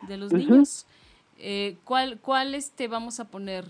de 0.06 0.16
los 0.16 0.32
niños. 0.32 0.86
Eh, 1.38 1.76
¿Cuál, 1.82 2.20
cuál 2.20 2.54
este 2.54 2.86
vamos 2.86 3.18
a 3.18 3.28
poner? 3.28 3.64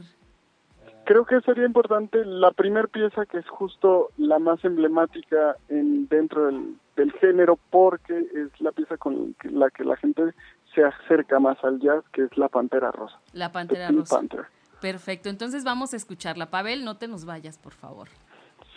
Creo 1.06 1.24
que 1.24 1.40
sería 1.40 1.64
importante 1.64 2.22
la 2.26 2.50
primer 2.50 2.90
pieza 2.90 3.24
que 3.24 3.38
es 3.38 3.48
justo 3.48 4.10
la 4.18 4.38
más 4.38 4.62
emblemática 4.62 5.56
en 5.70 6.06
dentro 6.08 6.46
del, 6.46 6.76
del 6.96 7.12
género 7.12 7.58
porque 7.70 8.18
es 8.18 8.60
la 8.60 8.70
pieza 8.72 8.98
con 8.98 9.34
la 9.44 9.70
que 9.70 9.84
la 9.84 9.96
gente 9.96 10.34
se 10.74 10.84
acerca 10.84 11.40
más 11.40 11.56
al 11.64 11.80
jazz, 11.80 12.04
que 12.12 12.24
es 12.24 12.36
La 12.36 12.48
Pantera 12.48 12.90
Rosa. 12.90 13.18
La 13.32 13.52
Pantera 13.52 13.90
Rosa. 13.90 14.16
Panther. 14.16 14.46
Perfecto, 14.82 15.30
entonces 15.30 15.64
vamos 15.64 15.94
a 15.94 15.96
escucharla. 15.96 16.50
Pavel, 16.50 16.84
no 16.84 16.98
te 16.98 17.08
nos 17.08 17.24
vayas, 17.24 17.56
por 17.56 17.72
favor. 17.72 18.08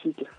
Sí, 0.01 0.13
claro. 0.13 0.36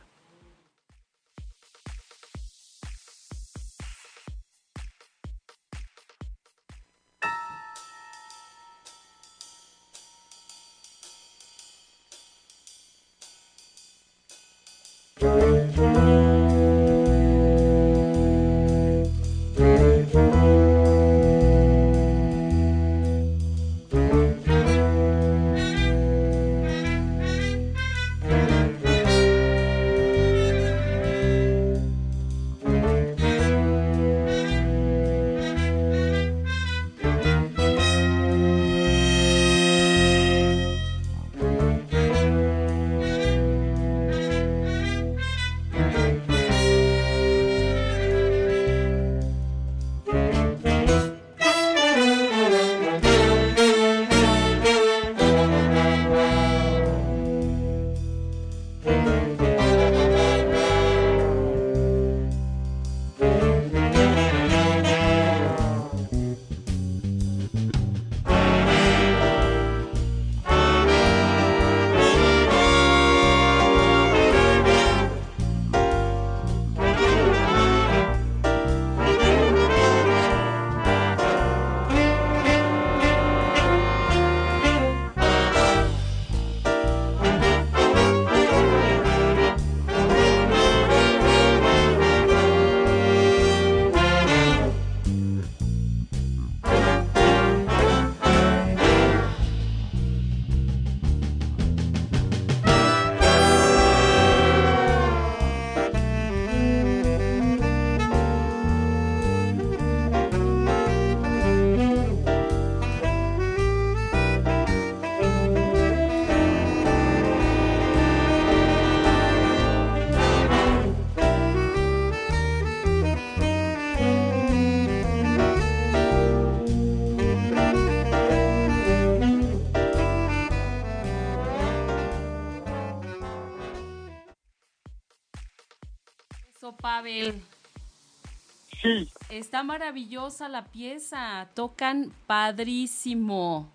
Sí. 138.82 139.08
Está 139.28 139.62
maravillosa 139.62 140.48
la 140.48 140.64
pieza. 140.66 141.48
Tocan 141.54 142.12
padrísimo. 142.26 143.72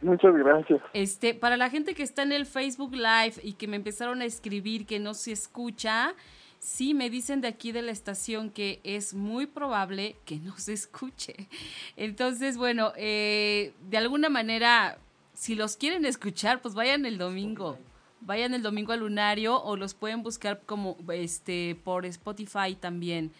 Muchas 0.00 0.34
gracias. 0.34 0.80
Este, 0.92 1.34
para 1.34 1.56
la 1.56 1.70
gente 1.70 1.94
que 1.94 2.02
está 2.02 2.22
en 2.22 2.32
el 2.32 2.46
Facebook 2.46 2.92
Live 2.92 3.34
y 3.42 3.54
que 3.54 3.68
me 3.68 3.76
empezaron 3.76 4.20
a 4.20 4.24
escribir 4.24 4.84
que 4.84 4.98
no 4.98 5.14
se 5.14 5.32
escucha, 5.32 6.14
sí 6.58 6.94
me 6.94 7.08
dicen 7.08 7.40
de 7.40 7.48
aquí 7.48 7.72
de 7.72 7.82
la 7.82 7.92
estación 7.92 8.50
que 8.50 8.80
es 8.82 9.14
muy 9.14 9.46
probable 9.46 10.16
que 10.24 10.36
no 10.36 10.56
se 10.56 10.72
escuche. 10.72 11.48
Entonces, 11.96 12.56
bueno, 12.56 12.92
eh, 12.96 13.72
de 13.88 13.96
alguna 13.96 14.28
manera, 14.28 14.98
si 15.34 15.54
los 15.54 15.76
quieren 15.76 16.04
escuchar, 16.04 16.60
pues 16.60 16.74
vayan 16.74 17.06
el 17.06 17.18
domingo. 17.18 17.78
Vayan 18.24 18.54
el 18.54 18.62
domingo 18.62 18.92
al 18.92 19.00
lunario 19.00 19.60
o 19.62 19.76
los 19.76 19.94
pueden 19.94 20.22
buscar 20.22 20.60
como 20.64 20.96
este 21.12 21.76
por 21.84 22.06
Spotify 22.06 22.76
también. 22.78 23.32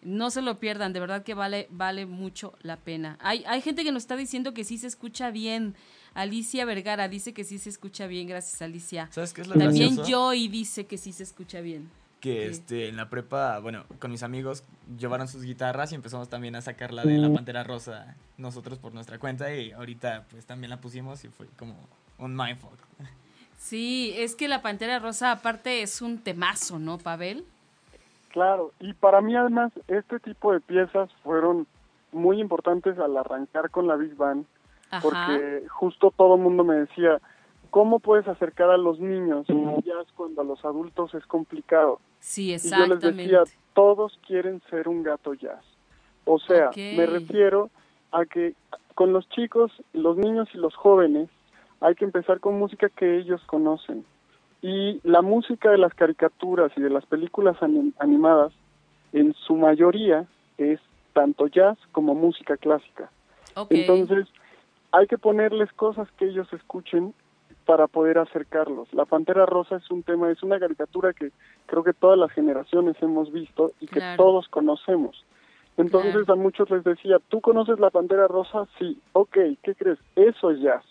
No 0.00 0.30
se 0.30 0.42
lo 0.42 0.60
pierdan, 0.60 0.92
de 0.92 1.00
verdad 1.00 1.24
que 1.24 1.34
vale, 1.34 1.66
vale 1.70 2.06
mucho 2.06 2.54
la 2.62 2.76
pena. 2.76 3.18
Hay, 3.20 3.42
hay 3.46 3.60
gente 3.60 3.82
que 3.82 3.90
nos 3.90 4.04
está 4.04 4.16
diciendo 4.16 4.54
que 4.54 4.62
sí 4.62 4.78
se 4.78 4.86
escucha 4.86 5.30
bien. 5.30 5.74
Alicia 6.14 6.64
Vergara 6.64 7.08
dice 7.08 7.32
que 7.32 7.44
sí 7.44 7.58
se 7.58 7.68
escucha 7.68 8.06
bien, 8.06 8.28
gracias 8.28 8.62
Alicia. 8.62 9.08
¿Sabes 9.10 9.32
qué 9.32 9.42
es 9.42 9.48
lo 9.48 9.54
También? 9.56 9.96
Joy 10.04 10.48
dice 10.48 10.86
que 10.86 10.98
sí 10.98 11.12
se 11.12 11.24
escucha 11.24 11.60
bien. 11.60 11.90
que 12.20 12.46
Sí. 12.46 12.50
este 12.50 12.88
en 12.88 12.96
la 12.96 13.08
prepa, 13.10 13.58
bueno, 13.60 13.84
con 13.98 14.10
mis 14.10 14.22
amigos 14.22 14.64
llevaron 14.98 15.28
sus 15.28 15.42
guitarras 15.42 15.92
y 15.92 15.94
empezamos 15.94 16.28
también 16.28 16.56
a 16.56 16.60
sacar 16.60 16.92
la 16.92 17.04
de 17.04 17.18
la 17.18 17.32
Pantera 17.32 17.62
Rosa 17.64 18.16
nosotros 18.36 18.78
por 18.78 18.94
nuestra 18.94 19.18
cuenta 19.18 19.54
y 19.54 19.72
ahorita 19.72 20.26
pues 20.30 20.46
también 20.46 20.70
la 20.70 20.80
pusimos 20.80 21.24
y 21.24 21.28
fue 21.28 21.46
como 21.56 21.76
un 22.18 22.36
mindfuck. 22.36 22.78
Sí, 23.58 24.14
es 24.16 24.34
que 24.36 24.48
la 24.48 24.62
Pantera 24.62 24.98
Rosa 25.00 25.32
aparte 25.32 25.82
es 25.82 26.00
un 26.00 26.18
temazo, 26.18 26.78
¿no, 26.78 26.96
Pavel? 26.96 27.44
Claro, 28.30 28.72
y 28.78 28.94
para 28.94 29.20
mí 29.20 29.34
además 29.36 29.72
este 29.88 30.20
tipo 30.20 30.52
de 30.52 30.60
piezas 30.60 31.10
fueron 31.24 31.66
muy 32.12 32.40
importantes 32.40 32.98
al 32.98 33.16
arrancar 33.16 33.70
con 33.70 33.86
la 33.86 33.96
Big 33.96 34.14
Band, 34.14 34.46
Ajá. 34.90 35.02
porque 35.02 35.64
justo 35.68 36.12
todo 36.16 36.36
el 36.36 36.40
mundo 36.40 36.62
me 36.62 36.76
decía, 36.76 37.20
¿cómo 37.70 37.98
puedes 37.98 38.28
acercar 38.28 38.70
a 38.70 38.76
los 38.76 39.00
niños 39.00 39.46
jazz 39.84 40.06
cuando 40.14 40.40
a 40.42 40.44
los 40.44 40.64
adultos 40.64 41.12
es 41.14 41.26
complicado? 41.26 42.00
Sí, 42.20 42.44
Y 42.44 42.46
yo 42.48 42.52
les 42.54 42.64
exactamente. 42.64 43.10
decía, 43.10 43.42
todos 43.74 44.18
quieren 44.26 44.62
ser 44.70 44.88
un 44.88 45.02
gato 45.02 45.34
jazz. 45.34 45.64
O 46.24 46.38
sea, 46.38 46.70
me 46.76 47.06
refiero 47.06 47.70
a 48.12 48.24
que 48.24 48.54
con 48.94 49.12
los 49.12 49.28
chicos, 49.30 49.72
los 49.92 50.16
niños 50.16 50.48
y 50.54 50.58
los 50.58 50.74
jóvenes 50.74 51.28
hay 51.80 51.94
que 51.94 52.04
empezar 52.04 52.40
con 52.40 52.58
música 52.58 52.88
que 52.88 53.18
ellos 53.18 53.40
conocen. 53.46 54.04
Y 54.62 55.00
la 55.04 55.22
música 55.22 55.70
de 55.70 55.78
las 55.78 55.94
caricaturas 55.94 56.72
y 56.76 56.80
de 56.80 56.90
las 56.90 57.06
películas 57.06 57.56
anim- 57.60 57.94
animadas, 57.98 58.52
en 59.12 59.32
su 59.34 59.54
mayoría, 59.56 60.26
es 60.58 60.80
tanto 61.12 61.46
jazz 61.46 61.78
como 61.92 62.14
música 62.14 62.56
clásica. 62.56 63.10
Entonces, 63.70 64.26
hay 64.92 65.06
que 65.06 65.18
ponerles 65.18 65.72
cosas 65.72 66.08
que 66.18 66.26
ellos 66.26 66.52
escuchen 66.52 67.14
para 67.64 67.86
poder 67.86 68.18
acercarlos. 68.18 68.92
La 68.94 69.04
Pantera 69.04 69.44
Rosa 69.46 69.76
es 69.76 69.90
un 69.90 70.02
tema, 70.02 70.30
es 70.30 70.42
una 70.42 70.58
caricatura 70.58 71.12
que 71.12 71.30
creo 71.66 71.84
que 71.84 71.92
todas 71.92 72.18
las 72.18 72.30
generaciones 72.32 72.96
hemos 73.02 73.30
visto 73.32 73.72
y 73.80 73.86
que 73.86 74.00
Claro. 74.00 74.22
todos 74.22 74.48
conocemos. 74.48 75.24
Entonces 75.76 76.24
Claro. 76.24 76.32
a 76.32 76.36
muchos 76.36 76.70
les 76.70 76.82
decía, 76.82 77.18
¿tú 77.28 77.40
conoces 77.40 77.78
la 77.78 77.90
Pantera 77.90 78.26
Rosa? 78.26 78.66
Sí. 78.78 78.98
Ok, 79.12 79.36
¿qué 79.62 79.74
crees? 79.76 79.98
Eso 80.16 80.50
es 80.50 80.60
jazz. 80.60 80.84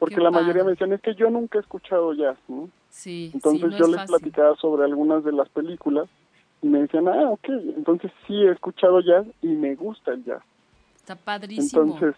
Porque 0.00 0.16
Qué 0.16 0.20
la 0.22 0.30
mayoría 0.32 0.64
me 0.64 0.70
decían, 0.70 0.92
es 0.94 1.00
que 1.02 1.14
yo 1.14 1.30
nunca 1.30 1.58
he 1.58 1.60
escuchado 1.60 2.12
jazz, 2.14 2.38
¿no? 2.48 2.68
sí, 2.88 3.30
Entonces 3.34 3.60
sí, 3.60 3.66
no 3.68 3.76
yo 3.78 3.84
es 3.84 3.90
les 3.90 4.00
fácil. 4.00 4.16
platicaba 4.16 4.56
sobre 4.56 4.84
algunas 4.84 5.22
de 5.22 5.32
las 5.32 5.48
películas 5.50 6.08
y 6.62 6.68
me 6.68 6.80
decían, 6.80 7.06
ah, 7.06 7.30
ok, 7.30 7.48
entonces 7.76 8.10
sí 8.26 8.34
he 8.42 8.50
escuchado 8.50 9.00
jazz 9.00 9.26
y 9.42 9.48
me 9.48 9.74
gusta 9.76 10.12
el 10.12 10.24
jazz. 10.24 10.42
Está 10.96 11.14
padrísimo. 11.16 11.82
Entonces, 11.82 12.14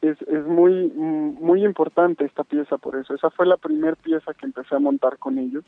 es, 0.00 0.20
es 0.22 0.44
muy, 0.46 0.90
muy 0.90 1.64
importante 1.64 2.24
esta 2.24 2.44
pieza 2.44 2.78
por 2.78 2.96
eso. 2.96 3.14
Esa 3.14 3.30
fue 3.30 3.46
la 3.46 3.56
primera 3.58 3.94
pieza 3.94 4.32
que 4.34 4.46
empecé 4.46 4.74
a 4.74 4.78
montar 4.80 5.18
con 5.18 5.38
ellos. 5.38 5.64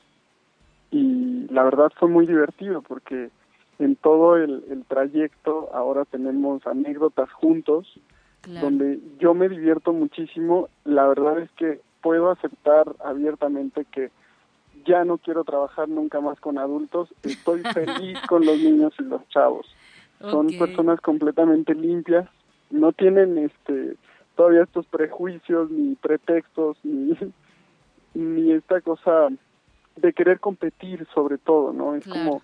Y 0.90 1.46
la 1.50 1.62
verdad 1.62 1.92
fue 1.98 2.08
muy 2.08 2.26
divertido 2.26 2.80
porque 2.82 3.30
en 3.78 3.96
todo 3.96 4.36
el, 4.36 4.64
el 4.70 4.84
trayecto 4.86 5.68
ahora 5.74 6.04
tenemos 6.06 6.66
anécdotas 6.66 7.30
juntos 7.32 7.98
claro. 8.44 8.66
donde 8.66 9.00
yo 9.18 9.34
me 9.34 9.48
divierto 9.48 9.92
muchísimo. 9.92 10.68
La 10.84 11.06
verdad 11.06 11.38
es 11.40 11.50
que 11.52 11.80
puedo 12.02 12.30
aceptar 12.30 12.94
abiertamente 13.04 13.84
que 13.90 14.10
ya 14.86 15.04
no 15.04 15.18
quiero 15.18 15.44
trabajar 15.44 15.88
nunca 15.88 16.20
más 16.20 16.38
con 16.40 16.58
adultos. 16.58 17.08
Estoy 17.22 17.62
feliz 17.74 18.18
con 18.28 18.44
los 18.44 18.58
niños 18.58 18.92
y 18.98 19.02
los 19.04 19.26
chavos 19.28 19.66
son 20.20 20.46
personas 20.58 21.00
completamente 21.02 21.74
limpias, 21.74 22.26
no 22.70 22.92
tienen 22.92 23.36
este 23.36 23.96
todavía 24.36 24.62
estos 24.62 24.86
prejuicios 24.86 25.70
ni 25.70 25.96
pretextos 25.96 26.78
ni 26.82 27.14
ni 28.14 28.52
esta 28.52 28.80
cosa 28.80 29.28
de 29.96 30.12
querer 30.12 30.40
competir 30.40 31.06
sobre 31.14 31.36
todo, 31.38 31.72
¿no? 31.72 31.94
Es 31.94 32.04
Claro. 32.04 32.24
como 32.24 32.42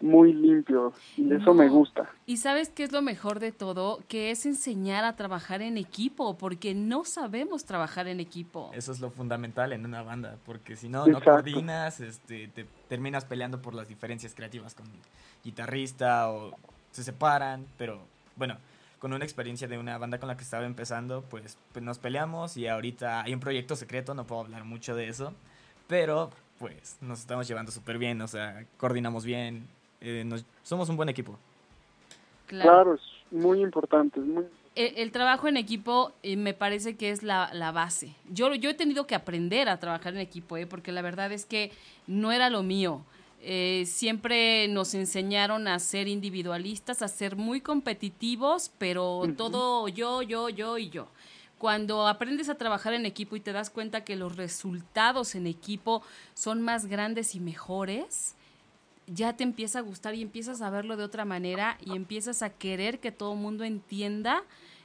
muy 0.00 0.32
limpio 0.32 0.92
y 1.16 1.32
eso 1.32 1.54
me 1.54 1.68
gusta. 1.68 2.10
Y 2.26 2.36
sabes 2.36 2.68
qué 2.68 2.84
es 2.84 2.92
lo 2.92 3.02
mejor 3.02 3.40
de 3.40 3.52
todo, 3.52 4.00
que 4.08 4.30
es 4.30 4.44
enseñar 4.46 5.04
a 5.04 5.16
trabajar 5.16 5.62
en 5.62 5.78
equipo, 5.78 6.36
porque 6.36 6.74
no 6.74 7.04
sabemos 7.04 7.64
trabajar 7.64 8.06
en 8.06 8.20
equipo. 8.20 8.70
Eso 8.74 8.92
es 8.92 9.00
lo 9.00 9.10
fundamental 9.10 9.72
en 9.72 9.84
una 9.84 10.02
banda, 10.02 10.36
porque 10.44 10.76
si 10.76 10.88
no, 10.88 11.06
no 11.06 11.20
coordinas, 11.20 12.00
este, 12.00 12.48
te 12.48 12.66
terminas 12.88 13.24
peleando 13.24 13.62
por 13.62 13.74
las 13.74 13.88
diferencias 13.88 14.34
creativas 14.34 14.74
con 14.74 14.86
el 14.86 15.00
guitarrista 15.42 16.30
o 16.30 16.56
se 16.90 17.02
separan, 17.02 17.66
pero 17.78 18.00
bueno, 18.36 18.56
con 18.98 19.12
una 19.12 19.24
experiencia 19.24 19.68
de 19.68 19.78
una 19.78 19.98
banda 19.98 20.18
con 20.18 20.28
la 20.28 20.36
que 20.36 20.42
estaba 20.42 20.66
empezando, 20.66 21.22
pues, 21.22 21.58
pues 21.72 21.84
nos 21.84 21.98
peleamos 21.98 22.56
y 22.56 22.66
ahorita 22.66 23.22
hay 23.22 23.34
un 23.34 23.40
proyecto 23.40 23.76
secreto, 23.76 24.14
no 24.14 24.26
puedo 24.26 24.42
hablar 24.42 24.64
mucho 24.64 24.94
de 24.94 25.08
eso, 25.08 25.32
pero 25.86 26.30
pues 26.58 26.96
nos 27.00 27.20
estamos 27.20 27.46
llevando 27.46 27.70
súper 27.70 27.98
bien, 27.98 28.20
o 28.22 28.28
sea, 28.28 28.64
coordinamos 28.78 29.24
bien, 29.24 29.68
eh, 30.00 30.22
nos- 30.24 30.44
somos 30.62 30.88
un 30.88 30.96
buen 30.96 31.08
equipo. 31.08 31.38
Claro, 32.46 32.94
es 32.94 33.00
muy 33.30 33.60
importante, 33.60 34.20
es 34.20 34.26
muy 34.26 34.44
El, 34.76 34.98
el 34.98 35.10
trabajo 35.10 35.48
en 35.48 35.56
equipo 35.56 36.12
eh, 36.22 36.36
me 36.36 36.54
parece 36.54 36.96
que 36.96 37.10
es 37.10 37.22
la, 37.22 37.50
la 37.52 37.72
base. 37.72 38.14
Yo, 38.30 38.54
yo 38.54 38.70
he 38.70 38.74
tenido 38.74 39.06
que 39.06 39.14
aprender 39.14 39.68
a 39.68 39.80
trabajar 39.80 40.14
en 40.14 40.20
equipo, 40.20 40.56
¿eh? 40.56 40.66
porque 40.66 40.92
la 40.92 41.02
verdad 41.02 41.32
es 41.32 41.44
que 41.46 41.72
no 42.06 42.30
era 42.30 42.50
lo 42.50 42.62
mío. 42.62 43.02
Eh, 43.42 43.84
siempre 43.86 44.68
nos 44.68 44.94
enseñaron 44.94 45.66
a 45.68 45.78
ser 45.78 46.08
individualistas, 46.08 47.02
a 47.02 47.08
ser 47.08 47.36
muy 47.36 47.60
competitivos, 47.60 48.70
pero 48.78 49.22
todo 49.36 49.88
yo, 49.88 50.22
yo, 50.22 50.48
yo 50.48 50.78
y 50.78 50.88
yo. 50.90 51.08
Cuando 51.58 52.06
aprendes 52.06 52.48
a 52.50 52.56
trabajar 52.56 52.92
en 52.92 53.06
equipo 53.06 53.34
y 53.34 53.40
te 53.40 53.52
das 53.52 53.70
cuenta 53.70 54.04
que 54.04 54.14
los 54.14 54.36
resultados 54.36 55.34
en 55.34 55.46
equipo 55.46 56.02
son 56.34 56.60
más 56.62 56.86
grandes 56.86 57.34
y 57.34 57.40
mejores, 57.40 58.34
ya 59.06 59.34
te 59.34 59.44
empieza 59.44 59.78
a 59.78 59.82
gustar 59.82 60.14
y 60.14 60.22
empiezas 60.22 60.62
a 60.62 60.70
verlo 60.70 60.96
de 60.96 61.04
otra 61.04 61.24
manera 61.24 61.78
y 61.84 61.94
empiezas 61.94 62.42
a 62.42 62.50
querer 62.50 62.98
que 62.98 63.12
todo 63.12 63.32
el 63.32 63.38
mundo 63.38 63.64
entienda 63.64 64.42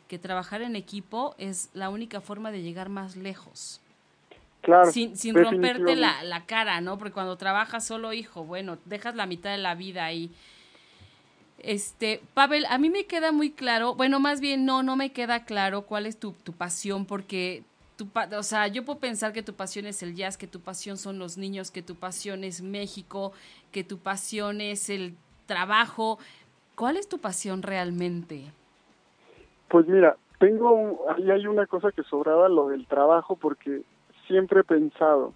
que 0.08 0.20
trabajar 0.20 0.62
en 0.62 0.76
equipo 0.76 1.36
es 1.38 1.70
la 1.74 1.90
única 1.90 2.22
forma 2.22 2.52
de 2.52 2.62
llegar 2.62 2.90
más 2.90 3.16
lejos. 3.16 3.82
claro. 4.62 4.92
sin 4.92 5.18
sin 5.18 5.36
romperte 5.36 5.96
la, 5.96 6.24
la 6.24 6.46
cara, 6.46 6.82
¿no? 6.82 6.98
Porque 6.98 7.14
cuando 7.14 7.38
trabajas 7.38 7.86
solo, 7.86 8.14
hijo, 8.14 8.44
bueno, 8.44 8.78
dejas 8.86 9.16
la 9.16 9.26
mitad 9.26 9.52
de 9.52 9.58
la 9.58 9.74
vida 9.74 10.06
ahí. 10.06 10.30
Este, 11.58 12.22
Pavel, 12.34 12.66
a 12.66 12.78
mí 12.78 12.90
me 12.90 13.06
queda 13.06 13.32
muy 13.32 13.52
claro, 13.52 13.96
bueno, 13.96 14.20
más 14.20 14.42
bien 14.42 14.66
no, 14.66 14.84
no 14.84 14.96
me 14.96 15.12
queda 15.12 15.46
claro 15.46 15.84
cuál 15.84 16.06
es 16.06 16.20
tu, 16.20 16.34
tu 16.34 16.54
pasión, 16.54 17.06
porque 17.06 17.64
tu, 18.06 18.36
o 18.38 18.44
sea, 18.44 18.68
yo 18.68 18.84
puedo 18.86 19.00
pensar 19.00 19.34
que 19.34 19.44
tu 19.44 19.54
pasión 19.54 19.86
es 19.86 20.02
el 20.04 20.16
jazz, 20.16 20.38
que 20.38 20.48
tu 20.48 20.60
pasión 20.60 20.98
son 20.98 21.20
los 21.20 21.38
niños, 21.38 21.72
que 21.72 21.82
tu 21.82 21.96
pasión 21.96 22.44
es 22.44 22.62
México, 22.62 23.34
que 23.72 23.84
tu 23.84 23.98
pasión 23.98 24.62
es 24.62 24.90
el 24.90 25.16
trabajo. 25.46 26.18
¿Cuál 26.76 26.98
es 26.98 27.08
tu 27.08 27.20
pasión 27.20 27.62
realmente? 27.62 28.46
Pues 29.70 29.88
mira, 29.88 30.16
tengo 30.40 30.72
un- 30.72 30.98
ahí 31.16 31.30
hay 31.32 31.48
una 31.48 31.66
cosa 31.68 31.92
que 31.92 32.04
sobraba 32.04 32.50
lo 32.50 32.70
del 32.70 32.88
trabajo 32.88 33.36
porque 33.36 33.84
siempre 34.28 34.62
he 34.62 34.64
pensado 34.64 35.34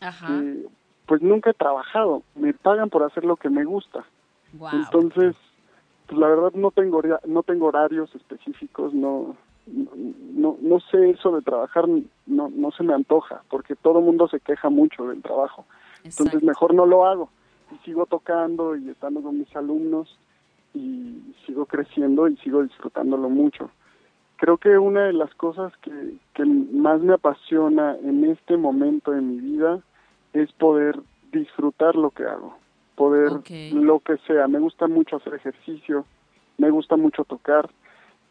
Ajá. 0.00 0.26
que 0.26 0.66
pues 1.06 1.22
nunca 1.22 1.50
he 1.50 1.54
trabajado, 1.54 2.22
me 2.34 2.52
pagan 2.52 2.90
por 2.90 3.02
hacer 3.02 3.24
lo 3.24 3.36
que 3.36 3.48
me 3.48 3.64
gusta. 3.64 4.04
Wow. 4.52 4.70
Entonces, 4.74 5.36
pues 6.06 6.18
la 6.18 6.26
verdad 6.28 6.52
no 6.54 6.70
tengo 6.70 7.00
no 7.26 7.42
tengo 7.42 7.66
horarios 7.66 8.14
específicos, 8.14 8.92
no 8.92 9.36
no 10.34 10.56
no 10.60 10.80
sé 10.80 11.10
eso 11.10 11.32
de 11.32 11.42
trabajar 11.42 11.86
no 12.26 12.48
no 12.48 12.70
se 12.72 12.82
me 12.82 12.94
antoja 12.94 13.42
porque 13.48 13.76
todo 13.76 13.98
el 13.98 14.04
mundo 14.04 14.28
se 14.28 14.40
queja 14.40 14.70
mucho 14.70 15.08
del 15.08 15.22
trabajo. 15.22 15.66
Entonces 16.04 16.42
mejor 16.42 16.74
no 16.74 16.86
lo 16.86 17.06
hago 17.06 17.28
y 17.72 17.84
sigo 17.84 18.06
tocando 18.06 18.76
y 18.76 18.88
estando 18.88 19.22
con 19.22 19.38
mis 19.38 19.54
alumnos 19.54 20.18
y 20.74 21.34
sigo 21.46 21.66
creciendo 21.66 22.28
y 22.28 22.36
sigo 22.38 22.62
disfrutándolo 22.62 23.28
mucho. 23.28 23.70
Creo 24.36 24.56
que 24.58 24.78
una 24.78 25.06
de 25.06 25.12
las 25.12 25.34
cosas 25.34 25.72
que, 25.78 26.14
que 26.34 26.44
más 26.44 27.00
me 27.00 27.14
apasiona 27.14 27.96
en 27.96 28.24
este 28.24 28.56
momento 28.56 29.10
de 29.10 29.20
mi 29.20 29.40
vida 29.40 29.80
es 30.32 30.52
poder 30.52 31.00
disfrutar 31.32 31.96
lo 31.96 32.10
que 32.10 32.24
hago. 32.24 32.56
poder 32.94 33.30
lo 33.72 34.00
que 34.00 34.16
sea. 34.26 34.48
Me 34.48 34.58
gusta 34.58 34.86
mucho 34.86 35.16
hacer 35.16 35.34
ejercicio, 35.34 36.04
me 36.56 36.70
gusta 36.70 36.96
mucho 36.96 37.24
tocar. 37.24 37.70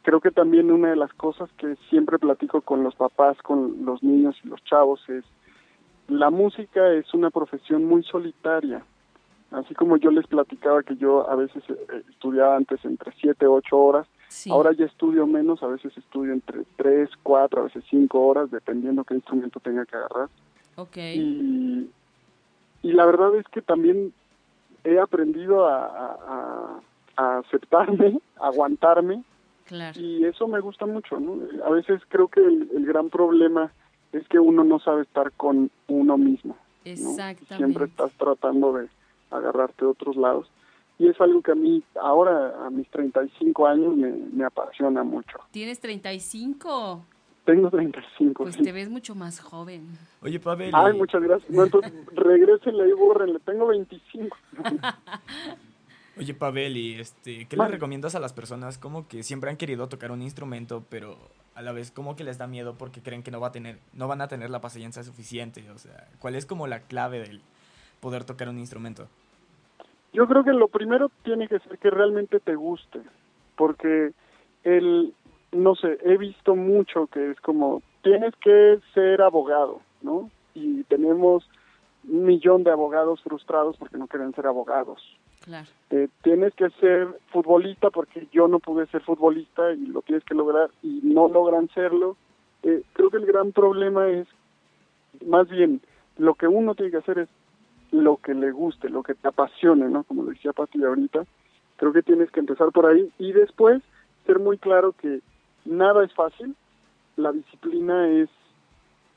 Creo 0.08 0.22
que 0.22 0.32
también 0.32 0.72
una 0.72 0.91
de 0.91 0.95
las 0.95 1.12
cosas 1.16 1.49
que 1.58 1.76
siempre 1.89 2.18
platico 2.18 2.62
con 2.62 2.82
los 2.82 2.95
papás, 2.95 3.38
con 3.41 3.84
los 3.84 4.01
niños 4.01 4.38
y 4.41 4.47
los 4.47 4.64
chavos 4.64 5.01
es 5.10 5.26
la 6.08 6.30
música 6.30 6.93
es 6.93 7.14
una 7.14 7.30
profesión 7.30 7.84
muy 7.84 8.03
solitaria. 8.03 8.86
Así 9.51 9.76
como 9.76 9.97
yo 9.97 10.10
les 10.12 10.26
platicaba 10.26 10.82
que 10.84 10.95
yo 10.95 11.30
a 11.30 11.36
veces 11.36 11.62
eh, 11.70 12.03
estudiaba 12.10 12.55
antes 12.55 12.86
entre 12.86 13.12
7, 13.20 13.47
8 13.47 13.78
horas, 13.78 14.08
Sí. 14.30 14.49
ahora 14.49 14.72
ya 14.72 14.86
estudio 14.86 15.28
menos, 15.28 15.62
a 15.62 15.68
veces 15.68 15.97
estudio 15.97 16.32
entre 16.32 16.64
3, 16.78 17.10
4, 17.24 17.60
a 17.60 17.64
veces 17.66 17.84
5 17.89 18.18
horas, 18.28 18.49
dependiendo 18.49 19.03
qué 19.03 19.16
instrumento 19.16 19.60
tenga 19.60 19.86
que 19.86 19.97
agarrar. 19.97 20.30
Y, 21.18 21.89
y 22.82 22.93
la 22.93 23.05
verdad 23.05 23.36
es 23.36 23.45
que 23.49 23.62
también 23.62 24.14
he 24.86 24.99
aprendido 24.99 25.68
a, 25.68 25.86
a- 25.86 26.18
a- 26.28 26.80
a 27.18 27.38
aceptarme, 27.39 28.20
a 28.39 28.47
aguantarme, 28.47 29.22
Claro. 29.68 29.99
y 29.99 30.24
eso 30.26 30.47
me 30.47 30.59
gusta 30.59 30.86
mucho, 30.86 31.20
¿no? 31.20 31.39
A 31.65 31.70
veces 31.70 32.01
creo 32.07 32.28
que 32.30 32.39
el, 32.39 32.70
el 32.76 32.86
gran 32.86 33.09
problema 33.09 33.72
es 34.13 34.28
que 34.28 34.39
uno 34.39 34.63
no 34.63 34.80
sabe 34.80 35.03
estar 35.03 35.32
con 35.34 35.70
uno 35.88 36.18
mismo, 36.18 36.55
¿no? 36.86 36.91
Exactamente. 36.91 37.57
Siempre 37.57 37.86
estás 37.86 38.11
tratando 38.13 38.74
de 38.74 38.88
agarrarte 39.32 39.86
de 39.86 39.91
otros 39.91 40.15
lados. 40.15 40.49
Y 40.99 41.07
es 41.07 41.20
algo 41.22 41.41
que 41.41 41.51
a 41.51 41.55
mí, 41.55 41.84
ahora, 42.01 42.65
a 42.65 42.70
mis 42.70 42.89
35 42.89 43.68
años, 43.68 43.95
me, 43.95 44.09
me 44.09 44.45
apasiona 44.45 45.03
mucho. 45.03 45.38
¿Tienes 45.51 45.80
35? 45.80 47.05
Tengo 47.45 47.70
35. 47.70 48.43
Pues 48.43 48.55
sí. 48.55 48.63
te 48.63 48.72
ves 48.72 48.89
mucho 48.89 49.15
más 49.15 49.39
joven. 49.39 49.88
Oye, 50.22 50.39
Pavel. 50.39 50.72
Ay, 50.74 50.93
muchas 50.93 51.22
gracias. 51.22 51.49
No, 51.51 51.65
entonces, 51.65 51.93
regrésenle 52.13 52.89
y 52.89 52.93
bórrenle. 52.93 53.39
Tengo 53.39 53.68
25. 53.68 54.38
Oye, 56.20 56.34
Pavel, 56.34 56.78
y 56.78 56.99
este, 56.99 57.45
¿qué 57.47 57.55
le 57.55 57.68
recomiendas 57.68 58.15
a 58.15 58.20
las 58.20 58.34
personas 58.34 58.80
como 58.80 59.07
que 59.07 59.22
siempre 59.22 59.51
han 59.51 59.57
querido 59.57 59.88
tocar 59.88 60.11
un 60.11 60.24
instrumento, 60.24 60.84
pero 60.89 61.15
a 61.53 61.61
la 61.61 61.72
vez 61.72 61.91
como 61.91 62.15
que 62.15 62.24
les 62.24 62.39
da 62.39 62.47
miedo 62.47 62.76
porque 62.76 63.01
creen 63.01 63.22
que 63.22 63.30
no 63.30 63.39
va 63.39 63.47
a 63.47 63.51
tener, 63.51 63.78
no 63.93 64.07
van 64.07 64.22
a 64.22 64.28
tener 64.28 64.49
la 64.49 64.59
paciencia 64.59 65.03
suficiente? 65.03 65.70
O 65.70 65.78
sea, 65.78 66.07
¿cuál 66.20 66.34
es 66.36 66.47
como 66.47 66.65
la 66.65 66.80
clave 66.80 67.20
del 67.20 67.41
poder 67.99 68.24
tocar 68.24 68.49
un 68.49 68.57
instrumento? 68.57 69.07
Yo 70.11 70.28
creo 70.28 70.43
que 70.43 70.53
lo 70.53 70.70
primero 70.70 71.11
tiene 71.24 71.47
que 71.47 71.59
ser 71.59 71.78
que 71.78 71.91
realmente 71.91 72.39
te 72.39 72.55
guste, 72.55 72.99
porque 73.55 74.11
el, 74.63 75.13
no 75.51 75.76
sé, 75.76 75.99
he 76.03 76.18
visto 76.18 76.55
mucho 76.55 77.05
que 77.07 77.32
es 77.32 77.39
como, 77.41 77.84
tienes 78.01 78.34
que 78.38 78.80
ser 78.95 79.22
abogado, 79.22 79.82
¿no? 80.01 80.32
Y 80.55 80.84
tenemos 80.86 81.47
un 82.07 82.26
millón 82.26 82.63
de 82.63 82.72
abogados 82.72 83.22
frustrados 83.22 83.78
porque 83.78 83.97
no 83.99 84.07
quieren 84.07 84.34
ser 84.34 84.47
abogados. 84.47 84.99
Claro. 85.47 85.67
Eh, 85.91 86.09
tienes 86.23 86.53
que 86.55 86.69
ser 86.71 87.07
futbolista 87.31 87.89
porque 87.89 88.27
yo 88.33 88.49
no 88.49 88.59
pude 88.59 88.85
ser 88.87 89.01
futbolista 89.01 89.71
y 89.71 89.85
lo 89.85 90.01
tienes 90.01 90.25
que 90.25 90.35
lograr 90.35 90.69
y 90.83 90.99
no 91.03 91.29
logran 91.29 91.69
serlo. 91.69 92.17
Eh, 92.63 92.83
creo 92.91 93.09
que 93.09 93.15
el 93.15 93.25
gran 93.25 93.53
problema 93.53 94.09
es, 94.09 94.27
más 95.25 95.47
bien, 95.47 95.79
lo 96.17 96.35
que 96.35 96.47
uno 96.49 96.75
tiene 96.75 96.91
que 96.91 96.97
hacer 96.97 97.19
es 97.19 97.29
lo 97.91 98.17
que 98.17 98.33
le 98.33 98.51
guste, 98.51 98.89
lo 98.89 99.03
que 99.03 99.13
te 99.13 99.29
apasione, 99.29 99.87
¿no? 99.87 100.03
Como 100.03 100.25
decía 100.25 100.51
Pati 100.51 100.83
ahorita, 100.83 101.23
creo 101.77 101.93
que 101.93 102.03
tienes 102.03 102.29
que 102.31 102.41
empezar 102.41 102.73
por 102.73 102.85
ahí 102.85 103.09
y 103.17 103.31
después 103.31 103.81
ser 104.25 104.39
muy 104.39 104.57
claro 104.57 104.91
que 104.91 105.21
nada 105.63 106.03
es 106.03 106.13
fácil, 106.13 106.57
la 107.15 107.31
disciplina 107.31 108.09
es 108.09 108.29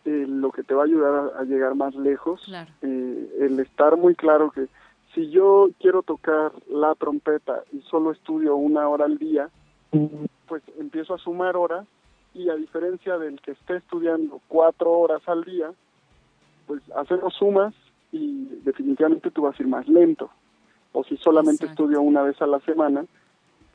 eh, 0.05 0.27
lo 0.29 0.53
que 0.53 0.63
te 0.63 0.75
va 0.75 0.83
a 0.83 0.87
ayudar 0.87 1.33
a, 1.35 1.41
a 1.41 1.43
llegar 1.43 1.75
más 1.75 1.97
lejos, 1.97 2.41
Claro. 2.45 2.71
Eh, 2.83 3.37
el 3.41 3.59
estar 3.59 3.97
muy 3.97 4.15
claro 4.15 4.53
que 4.53 4.69
si 5.15 5.31
yo 5.31 5.71
quiero 5.81 6.03
tocar 6.03 6.53
la 6.69 6.95
trompeta 6.95 7.65
y 7.73 7.81
solo 7.83 8.13
estudio 8.13 8.57
una 8.57 8.89
hora 8.89 9.07
al 9.07 9.19
día, 9.19 9.49
pues 10.47 10.63
empiezo 10.79 11.15
a 11.15 11.19
sumar 11.19 11.57
horas 11.57 11.87
y 12.33 12.49
a 12.49 12.55
diferencia 12.55 13.19
del 13.19 13.41
que 13.41 13.53
esté 13.53 13.77
estudiando 13.77 14.41
cuatro 14.47 14.93
horas 14.93 15.23
al 15.27 15.45
día, 15.45 15.73
pues 16.67 16.81
hacemos 16.95 17.35
sumas 17.35 17.75
y 18.13 18.45
definitivamente 18.65 19.31
tú 19.31 19.43
vas 19.43 19.59
a 19.59 19.63
ir 19.63 19.69
más 19.69 19.89
lento. 19.89 20.31
O 20.93 21.03
si 21.05 21.17
solamente 21.17 21.65
Exacto. 21.65 21.85
estudio 21.85 22.03
una 22.03 22.23
vez 22.23 22.41
a 22.41 22.47
la 22.47 22.61
semana, 22.61 23.05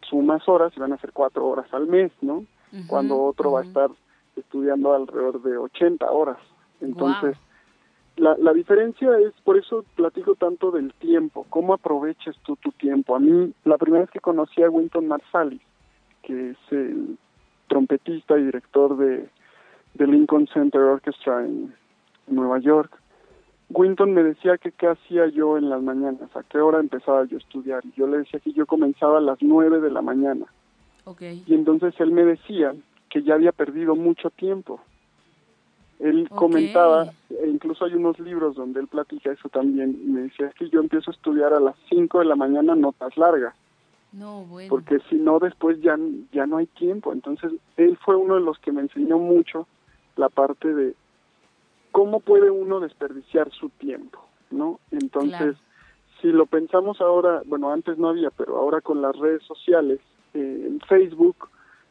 sumas 0.10 0.48
horas 0.48 0.72
y 0.76 0.80
van 0.80 0.94
a 0.94 0.98
ser 0.98 1.12
cuatro 1.12 1.46
horas 1.48 1.74
al 1.74 1.88
mes, 1.88 2.12
¿no? 2.22 2.46
Cuando 2.88 3.22
otro 3.24 3.54
va 3.54 3.62
a 3.62 3.64
estar 3.64 3.90
estudiando 4.36 4.94
alrededor 4.94 5.42
de 5.42 5.58
80 5.58 6.12
horas. 6.12 6.38
Entonces. 6.82 7.38
La, 8.18 8.38
la 8.38 8.54
diferencia 8.54 9.18
es, 9.20 9.34
por 9.44 9.58
eso 9.58 9.84
platico 9.96 10.36
tanto 10.36 10.72
del 10.72 10.94
tiempo, 10.94 11.46
cómo 11.50 11.74
aprovechas 11.74 12.36
tú 12.44 12.56
tu 12.56 12.72
tiempo. 12.72 13.16
A 13.16 13.20
mí, 13.20 13.54
la 13.66 13.78
primera 13.78 14.02
vez 14.04 14.12
que 14.12 14.20
conocí 14.20 14.62
a 14.64 14.70
Winton 14.70 15.08
Marsalis, 15.08 15.62
que 16.24 16.52
es 16.52 16.58
el 16.72 17.18
trompetista 17.68 18.38
y 18.38 18.46
director 18.46 18.98
de, 18.98 19.28
de 19.96 20.08
Lincoln 20.08 20.48
Center 20.48 20.82
Orchestra 20.82 21.46
en 21.46 21.74
Nueva 22.28 22.60
York, 22.60 22.98
Winton 23.70 24.14
me 24.14 24.24
decía 24.24 24.58
que 24.58 24.72
qué 24.72 24.88
hacía 24.88 25.28
yo 25.28 25.58
en 25.58 25.70
las 25.70 25.82
mañanas, 25.82 26.34
a 26.36 26.44
qué 26.44 26.60
hora 26.60 26.80
empezaba 26.80 27.26
yo 27.26 27.38
a 27.38 27.40
estudiar. 27.40 27.84
Y 27.86 27.92
yo 27.98 28.08
le 28.08 28.20
decía 28.20 28.40
que 28.40 28.54
yo 28.54 28.66
comenzaba 28.66 29.18
a 29.18 29.22
las 29.22 29.40
nueve 29.42 29.82
de 29.82 29.92
la 29.92 30.02
mañana. 30.02 30.46
Ok. 31.04 31.22
Y 31.46 31.54
entonces 31.54 31.94
él 32.00 32.12
me 32.12 32.24
decía 32.24 32.74
que 33.10 33.24
ya 33.24 33.34
había 33.34 33.52
perdido 33.52 33.96
mucho 33.96 34.30
tiempo. 34.30 34.80
Él 36.00 36.28
comentaba, 36.30 37.12
e 37.30 37.48
incluso 37.48 37.86
hay 37.86 37.94
unos 37.94 38.20
libros 38.20 38.56
donde 38.56 38.82
él 38.82 38.88
platica 38.88 39.32
eso 39.32 39.48
también, 39.50 39.92
y 40.04 40.10
me 40.10 40.22
decía 40.24 40.48
es 40.48 40.54
que 40.56 40.70
yo 40.70 40.82
empiezo 40.82 41.12
a 41.12 41.14
estudiar 41.14 41.54
a 41.54 41.60
las 41.60 41.76
5 41.90 42.20
de 42.20 42.26
la 42.26 42.36
mañana 42.36 42.76
notas 42.76 43.16
largas, 43.18 43.56
No, 44.12 44.44
bueno. 44.46 44.70
porque 44.70 45.00
si 45.10 45.16
no 45.16 45.40
después 45.40 45.80
ya, 45.82 45.98
ya 46.34 46.46
no 46.48 46.58
hay 46.58 46.68
tiempo. 46.68 47.14
Entonces 47.14 47.52
él 47.78 47.98
fue 48.04 48.16
uno 48.18 48.36
de 48.36 48.42
los 48.42 48.60
que 48.60 48.72
me 48.74 48.82
enseñó 48.82 49.18
mucho 49.20 49.68
la 50.18 50.28
parte 50.30 50.74
de 50.74 50.96
cómo 51.92 52.20
puede 52.20 52.50
uno 52.52 52.82
desperdiciar 52.82 53.50
su 53.52 53.70
tiempo, 53.70 54.20
¿no? 54.52 54.80
Entonces, 54.92 55.32
Claro. 55.40 55.58
si 56.22 56.28
lo 56.28 56.46
pensamos 56.46 57.00
ahora, 57.00 57.42
bueno, 57.46 57.72
antes 57.72 57.98
no 57.98 58.10
había, 58.10 58.32
pero 58.32 58.58
ahora 58.58 58.82
con 58.82 59.02
las 59.02 59.16
redes 59.18 59.44
sociales, 59.44 60.00
eh, 60.34 60.66
en 60.68 60.82
Facebook, 60.82 61.48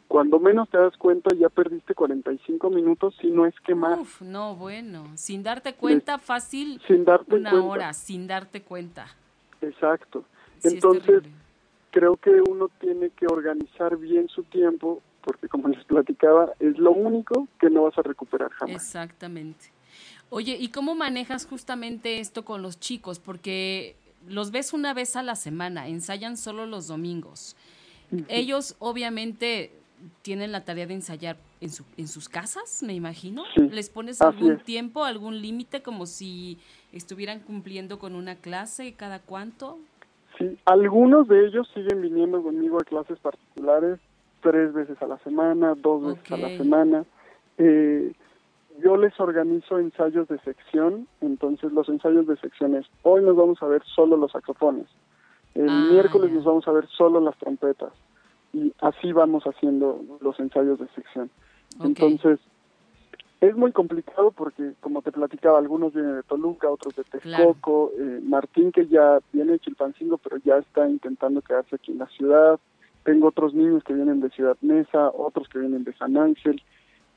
cuando 0.09 0.39
menos 0.39 0.69
te 0.69 0.79
das 0.79 0.97
cuenta 0.97 1.35
ya 1.35 1.49
perdiste 1.49 1.95
45 1.95 2.71
minutos, 2.71 3.15
si 3.21 3.29
no 3.29 3.47
es 3.47 3.55
que 3.61 3.75
más, 3.75 3.99
Uf, 3.99 4.23
no, 4.23 4.55
bueno. 4.57 5.05
Sin 5.17 5.43
darte 5.43 5.75
cuenta, 5.75 6.19
fácil, 6.19 6.81
sin 6.87 7.05
darte 7.05 7.35
una 7.35 7.51
cuenta. 7.51 7.67
hora, 7.67 7.93
sin 7.93 8.27
darte 8.27 8.63
cuenta. 8.63 9.07
Exacto. 9.61 10.25
Sí, 10.59 10.69
Entonces, 10.69 11.23
creo 11.91 12.17
que 12.17 12.43
uno 12.49 12.69
tiene 12.81 13.11
que 13.11 13.27
organizar 13.27 13.97
bien 13.97 14.29
su 14.29 14.43
tiempo, 14.45 15.03
porque 15.23 15.49
como 15.49 15.69
les 15.69 15.85
platicaba, 15.85 16.53
es 16.61 16.79
lo 16.79 16.93
único 16.93 17.49
que 17.59 17.71
no 17.71 17.85
vas 17.85 17.99
a 17.99 18.03
recuperar 18.03 18.51
jamás. 18.53 18.77
Exactamente. 18.77 19.67
Oye, 20.31 20.57
¿y 20.59 20.69
cómo 20.69 20.95
manejas 20.95 21.47
justamente 21.47 22.19
esto 22.21 22.45
con 22.45 22.63
los 22.63 22.81
chicos? 22.81 23.21
Porque 23.21 23.97
los 24.27 24.51
ves 24.51 24.73
una 24.73 24.95
vez 24.95 25.17
a 25.17 25.23
la 25.23 25.37
semana, 25.37 25.89
ensayan 25.89 26.37
solo 26.37 26.67
los 26.67 26.87
domingos. 26.87 27.57
Ellos 28.29 28.77
obviamente 28.79 29.73
tienen 30.23 30.53
la 30.53 30.65
tarea 30.65 30.87
de 30.87 30.95
ensayar 30.95 31.37
en, 31.61 31.71
su, 31.71 31.85
en 31.97 32.09
sus 32.09 32.29
casas, 32.29 32.83
me 32.83 32.95
imagino. 32.95 33.43
Sí, 33.55 33.69
¿Les 33.71 33.91
pones 33.91 34.21
algún 34.21 34.59
tiempo, 34.59 35.05
algún 35.05 35.41
límite, 35.41 35.83
como 35.83 36.07
si 36.07 36.59
estuvieran 36.93 37.41
cumpliendo 37.41 37.99
con 37.99 38.15
una 38.15 38.37
clase 38.37 38.95
cada 38.95 39.21
cuánto? 39.21 39.79
Sí, 40.39 40.59
algunos 40.65 41.29
de 41.29 41.47
ellos 41.47 41.69
siguen 41.75 42.03
viniendo 42.03 42.43
conmigo 42.43 42.79
a 42.81 42.85
clases 42.85 43.19
particulares 43.19 44.01
tres 44.41 44.73
veces 44.75 45.01
a 45.01 45.07
la 45.07 45.19
semana, 45.19 45.75
dos 45.75 46.05
veces 46.05 46.33
a 46.33 46.37
la 46.37 46.49
semana. 46.57 47.05
Eh, 47.59 48.13
yo 48.83 48.97
les 48.97 49.19
organizo 49.19 49.79
ensayos 49.79 50.29
de 50.29 50.39
sección, 50.41 51.07
entonces 51.21 51.73
los 51.73 51.89
ensayos 51.89 52.27
de 52.27 52.37
sección 52.37 52.75
es, 52.75 52.87
hoy 53.03 53.23
nos 53.23 53.37
vamos 53.37 53.63
a 53.63 53.67
ver 53.67 53.83
solo 53.85 54.17
los 54.17 54.33
saxofones, 54.33 54.87
el 55.55 55.69
Ah, 55.69 55.89
miércoles 55.91 56.33
nos 56.33 56.45
vamos 56.45 56.67
a 56.67 56.73
ver 56.73 56.87
solo 56.89 57.21
las 57.21 57.37
trompetas, 57.39 57.93
y 58.55 58.73
así 58.81 59.13
vamos 59.13 59.45
haciendo 59.45 60.01
los 60.21 60.39
ensayos 60.41 60.79
de 60.79 60.87
sección. 60.95 61.29
Entonces, 61.83 62.39
es 63.41 63.55
muy 63.57 63.73
complicado 63.73 64.31
porque, 64.31 64.73
como 64.81 65.03
te 65.03 65.13
platicaba, 65.13 65.59
algunos 65.59 65.93
vienen 65.93 66.17
de 66.17 66.23
Toluca, 66.23 66.71
otros 66.71 66.95
de 66.97 67.05
Texcoco, 67.05 67.93
eh, 67.99 68.21
Martín 68.23 68.73
que 68.73 68.87
ya 68.87 69.19
viene 69.33 69.53
de 69.53 69.59
Chilpancingo, 69.59 70.17
pero 70.19 70.39
ya 70.45 70.57
está 70.59 70.89
intentando 70.89 71.43
quedarse 71.43 71.75
aquí 71.77 71.93
en 71.93 71.99
la 71.99 72.07
ciudad. 72.07 72.59
Tengo 73.03 73.29
otros 73.29 73.53
niños 73.53 73.83
que 73.85 73.93
vienen 73.93 74.21
de 74.21 74.31
Ciudad 74.31 74.57
Mesa, 74.63 75.11
otros 75.11 75.49
que 75.49 75.59
vienen 75.59 75.85
de 75.85 75.93
San 75.95 76.17
Ángel, 76.17 76.63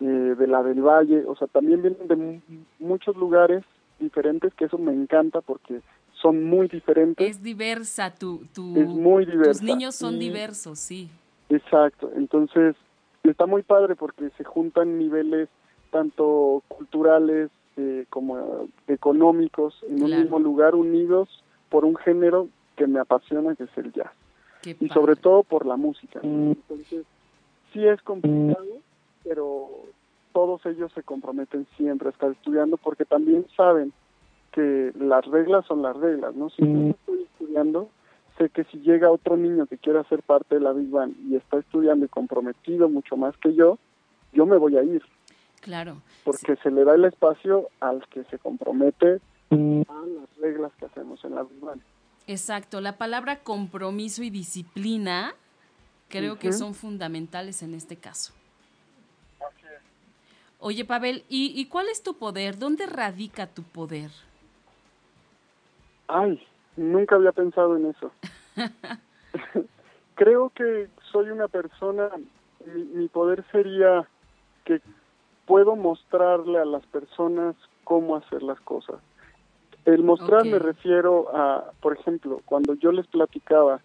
eh, 0.02 0.06
de 0.06 0.48
la 0.48 0.64
del 0.64 0.82
Valle, 0.82 1.24
o 1.26 1.36
sea, 1.36 1.48
también 1.48 1.82
vienen 1.82 2.08
de 2.08 2.16
mu- 2.16 2.40
muchos 2.80 3.16
lugares 3.16 3.64
diferentes, 4.00 4.54
que 4.56 4.66
eso 4.66 4.78
me 4.78 4.92
encanta 4.92 5.40
porque 5.42 5.80
son 6.22 6.44
muy 6.44 6.68
diferentes. 6.68 7.26
Es 7.30 7.42
diversa, 7.42 8.14
tu, 8.14 8.44
tu, 8.54 8.76
Es 8.76 8.88
muy 8.88 9.26
diversa. 9.26 9.52
tus 9.54 9.62
niños 9.62 9.96
son 9.96 10.16
Y- 10.16 10.20
diversos, 10.20 10.78
sí. 10.80 11.10
Exacto, 11.50 12.12
entonces 12.16 12.76
está 13.24 13.46
muy 13.46 13.64
padre 13.64 13.96
porque 13.96 14.30
se 14.38 14.44
juntan 14.44 14.98
niveles 14.98 15.50
tanto 15.92 16.64
culturales 16.68 17.50
eh, 17.78 18.06
como 18.10 18.38
eh, 18.38 18.68
económicos 18.88 19.84
en 19.88 20.04
un 20.04 20.10
mismo 20.10 20.40
lugar 20.40 20.76
unidos 20.76 21.44
por 21.70 21.86
un 21.86 21.96
género 21.96 22.48
que 22.76 22.88
me 22.88 23.00
apasiona, 23.00 23.56
que 23.56 23.64
es 23.64 23.78
el 23.78 23.92
jazz. 23.94 24.12
y 24.66 24.90
sobre 24.90 25.16
todo 25.16 25.44
por 25.44 25.66
la 25.66 25.78
música. 25.78 26.20
Entonces, 26.24 27.06
sí 27.72 27.86
es 27.86 28.02
complicado, 28.02 28.66
pero 29.24 29.70
todos 30.34 30.66
ellos 30.66 30.92
se 30.94 31.04
comprometen 31.04 31.66
siempre 31.78 32.10
a 32.10 32.12
estar 32.12 32.32
estudiando 32.32 32.78
porque 32.78 33.06
también 33.06 33.46
saben 33.56 33.94
que 34.52 34.92
las 35.00 35.26
reglas 35.26 35.66
son 35.66 35.82
las 35.82 35.96
reglas, 35.96 36.36
¿no? 36.36 36.50
Si 36.50 36.62
yo 36.62 36.90
estoy 36.90 37.24
estudiando, 37.24 37.90
sé 38.38 38.50
que 38.50 38.64
si 38.66 38.80
llega 38.80 39.12
otro 39.12 39.38
niño 39.38 39.66
que 39.66 39.78
quiera 39.78 40.04
ser 40.06 40.24
parte 40.24 40.56
de 40.56 40.62
la 40.62 40.74
Big 40.74 40.90
Bang 40.90 41.14
y 41.30 41.36
está 41.36 41.58
estudiando 41.58 42.06
y 42.06 42.10
comprometido 42.10 42.90
mucho 42.90 43.18
más 43.18 43.36
que 43.38 43.54
yo, 43.56 43.78
yo 44.34 44.46
me 44.46 44.58
voy 44.58 44.78
a 44.78 44.84
ir. 44.84 45.04
Claro. 45.62 46.02
Porque 46.24 46.56
se 46.58 46.72
le 46.72 46.84
da 46.84 46.96
el 46.96 47.06
espacio 47.06 47.70
al 47.80 48.08
que 48.10 48.24
se 48.26 48.38
compromete 48.38 49.20
a 49.50 50.06
las 50.06 50.38
reglas 50.40 50.72
que 50.78 50.86
hacemos 50.86 51.24
en 51.26 51.36
la 51.36 51.44
Big 51.44 51.60
Bang. 51.60 51.80
Exacto. 52.28 52.82
La 52.82 52.98
palabra 52.98 53.40
compromiso 53.40 54.24
y 54.24 54.30
disciplina 54.30 55.34
creo 56.10 56.38
que 56.38 56.54
son 56.54 56.74
fundamentales 56.74 57.64
en 57.64 57.74
este 57.74 57.98
caso. 57.98 58.34
Oye, 60.60 60.86
Pavel, 60.86 61.24
¿y, 61.30 61.54
¿y 61.60 61.66
cuál 61.68 61.88
es 61.88 62.02
tu 62.02 62.18
poder? 62.18 62.58
¿Dónde 62.58 62.88
radica 62.88 63.46
tu 63.46 63.62
poder? 63.62 64.10
Ay, 66.08 66.42
nunca 66.78 67.16
había 67.16 67.32
pensado 67.32 67.76
en 67.76 67.88
eso. 67.88 68.12
Creo 70.16 70.50
que 70.50 70.88
soy 71.12 71.30
una 71.30 71.48
persona, 71.48 72.10
mi, 72.66 73.08
poder 73.08 73.44
sería 73.52 74.08
que 74.64 74.82
puedo 75.46 75.76
mostrarle 75.76 76.60
a 76.60 76.66
las 76.66 76.86
personas 76.88 77.56
cómo 77.84 78.16
hacer 78.16 78.42
las 78.44 78.60
cosas. 78.62 78.96
El 79.86 80.04
mostrar 80.04 80.46
me 80.46 80.60
refiero 80.60 81.36
a, 81.36 81.72
por 81.82 81.94
ejemplo, 81.94 82.42
cuando 82.46 82.74
yo 82.74 82.92
les 82.92 83.08
platicaba 83.08 83.80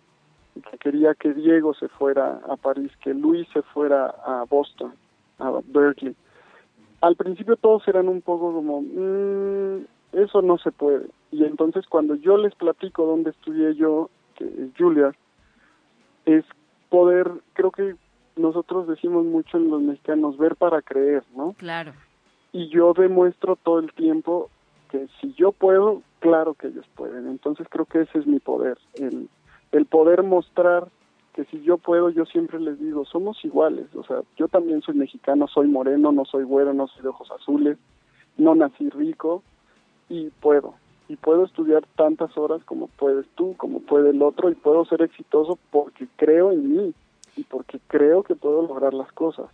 que 0.70 0.78
quería 0.78 1.14
que 1.14 1.32
Diego 1.32 1.74
se 1.74 1.88
fuera 1.88 2.40
a 2.48 2.56
París, 2.56 2.90
que 3.02 3.14
Luis 3.14 3.46
se 3.52 3.62
fuera 3.62 4.06
a 4.06 4.44
Boston, 4.48 4.94
a 5.38 5.60
Berkeley 5.64 6.16
al 7.02 7.16
principio 7.16 7.56
todos 7.56 7.86
eran 7.88 8.08
un 8.08 8.22
poco 8.22 8.52
como, 8.52 8.80
mm, 8.80 9.84
eso 10.12 10.42
no 10.42 10.58
se 10.58 10.70
puede. 10.70 11.06
Y 11.30 11.44
entonces 11.44 11.86
cuando 11.86 12.14
yo 12.14 12.36
les 12.36 12.54
platico 12.54 13.06
dónde 13.06 13.30
estudié 13.30 13.74
yo, 13.74 14.10
que 14.36 14.44
es 14.44 14.70
Julia, 14.76 15.12
es 16.26 16.44
poder, 16.90 17.30
creo 17.54 17.70
que 17.70 17.96
nosotros 18.36 18.86
decimos 18.86 19.24
mucho 19.24 19.56
en 19.56 19.70
los 19.70 19.82
mexicanos, 19.82 20.36
ver 20.38 20.56
para 20.56 20.82
creer, 20.82 21.22
¿no? 21.34 21.54
Claro. 21.54 21.92
Y 22.52 22.68
yo 22.68 22.92
demuestro 22.92 23.56
todo 23.56 23.78
el 23.78 23.92
tiempo 23.92 24.50
que 24.90 25.08
si 25.20 25.32
yo 25.34 25.52
puedo, 25.52 26.02
claro 26.20 26.54
que 26.54 26.68
ellos 26.68 26.86
pueden. 26.94 27.28
Entonces 27.28 27.66
creo 27.70 27.86
que 27.86 28.02
ese 28.02 28.18
es 28.18 28.26
mi 28.26 28.38
poder, 28.38 28.78
el, 28.94 29.28
el 29.72 29.86
poder 29.86 30.22
mostrar 30.22 30.88
que 31.34 31.44
si 31.46 31.62
yo 31.62 31.78
puedo, 31.78 32.10
yo 32.10 32.26
siempre 32.26 32.60
les 32.60 32.78
digo, 32.78 33.06
somos 33.06 33.42
iguales, 33.42 33.86
o 33.94 34.04
sea, 34.04 34.20
yo 34.36 34.48
también 34.48 34.82
soy 34.82 34.94
mexicano, 34.94 35.48
soy 35.48 35.66
moreno, 35.66 36.12
no 36.12 36.26
soy 36.26 36.44
güero, 36.44 36.74
no 36.74 36.88
soy 36.88 37.02
de 37.02 37.08
ojos 37.08 37.30
azules, 37.30 37.78
no 38.36 38.54
nací 38.54 38.90
rico 38.90 39.42
y 40.12 40.28
puedo, 40.28 40.74
y 41.08 41.16
puedo 41.16 41.46
estudiar 41.46 41.86
tantas 41.96 42.36
horas 42.36 42.62
como 42.64 42.88
puedes 42.88 43.26
tú, 43.34 43.56
como 43.56 43.80
puede 43.80 44.10
el 44.10 44.20
otro, 44.20 44.50
y 44.50 44.54
puedo 44.54 44.84
ser 44.84 45.00
exitoso 45.00 45.58
porque 45.70 46.06
creo 46.16 46.52
en 46.52 46.76
mí 46.76 46.94
y 47.34 47.44
porque 47.44 47.80
creo 47.86 48.22
que 48.22 48.34
puedo 48.34 48.60
lograr 48.60 48.92
las 48.92 49.10
cosas. 49.12 49.46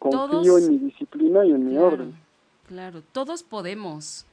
Confío 0.00 0.58
en 0.58 0.70
mi 0.70 0.78
disciplina 0.78 1.46
y 1.46 1.52
en 1.52 1.68
mi 1.68 1.78
orden. 1.78 2.18
Claro, 2.66 3.00
todos 3.12 3.44
podemos, 3.44 4.26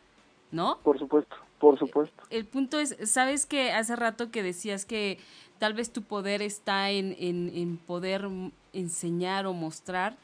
¿no? 0.52 0.80
Por 0.84 0.98
supuesto, 0.98 1.36
por 1.60 1.78
supuesto. 1.78 2.24
El 2.32 2.46
punto 2.46 2.80
es, 2.80 2.98
sabes 3.04 3.46
que 3.46 3.72
hace 3.72 3.96
rato 3.96 4.32
que 4.32 4.42
decías 4.42 4.86
que 4.86 5.20
tal 5.60 5.76
vez 5.76 5.94
tu 5.94 6.02
poder 6.02 6.42
está 6.42 6.90
en, 6.90 7.16
en, 7.20 7.78
poder 7.78 8.28
enseñar 8.74 9.46
o 9.46 9.54
mostrar. 9.54 10.18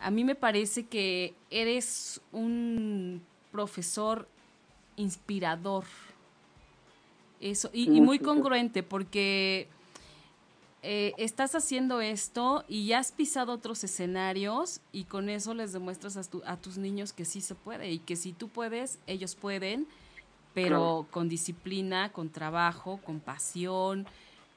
A 0.00 0.10
mí 0.10 0.24
me 0.24 0.34
parece 0.34 0.86
que 0.86 1.34
eres 1.50 2.22
un 2.32 3.20
profesor 3.52 4.26
inspirador. 4.96 5.84
Eso, 7.40 7.70
y, 7.72 8.00
muy 8.00 8.20
congruente, 8.20 8.82
porque 8.84 9.66
eh, 10.82 11.12
estás 11.16 11.54
haciendo 11.56 12.00
esto 12.00 12.64
y 12.68 12.86
ya 12.86 13.00
has 13.00 13.10
pisado 13.10 13.52
otros 13.52 13.82
escenarios 13.82 14.80
y 14.92 15.04
con 15.04 15.28
eso 15.28 15.52
les 15.52 15.72
demuestras 15.72 16.16
a, 16.16 16.52
a, 16.52 16.56
tus 16.56 16.78
niños 16.78 17.12
que 17.12 17.24
sí 17.24 17.40
se 17.40 17.56
puede 17.56 17.90
y 17.90 17.98
que 17.98 18.14
si 18.14 18.32
tú 18.32 18.48
puedes, 18.48 19.00
ellos 19.08 19.34
pueden, 19.34 19.88
pero 20.54 21.06
con 21.10 21.28
disciplina, 21.28 22.12
con 22.12 22.30
trabajo, 22.30 23.00
con 23.04 23.18
pasión, 23.18 24.06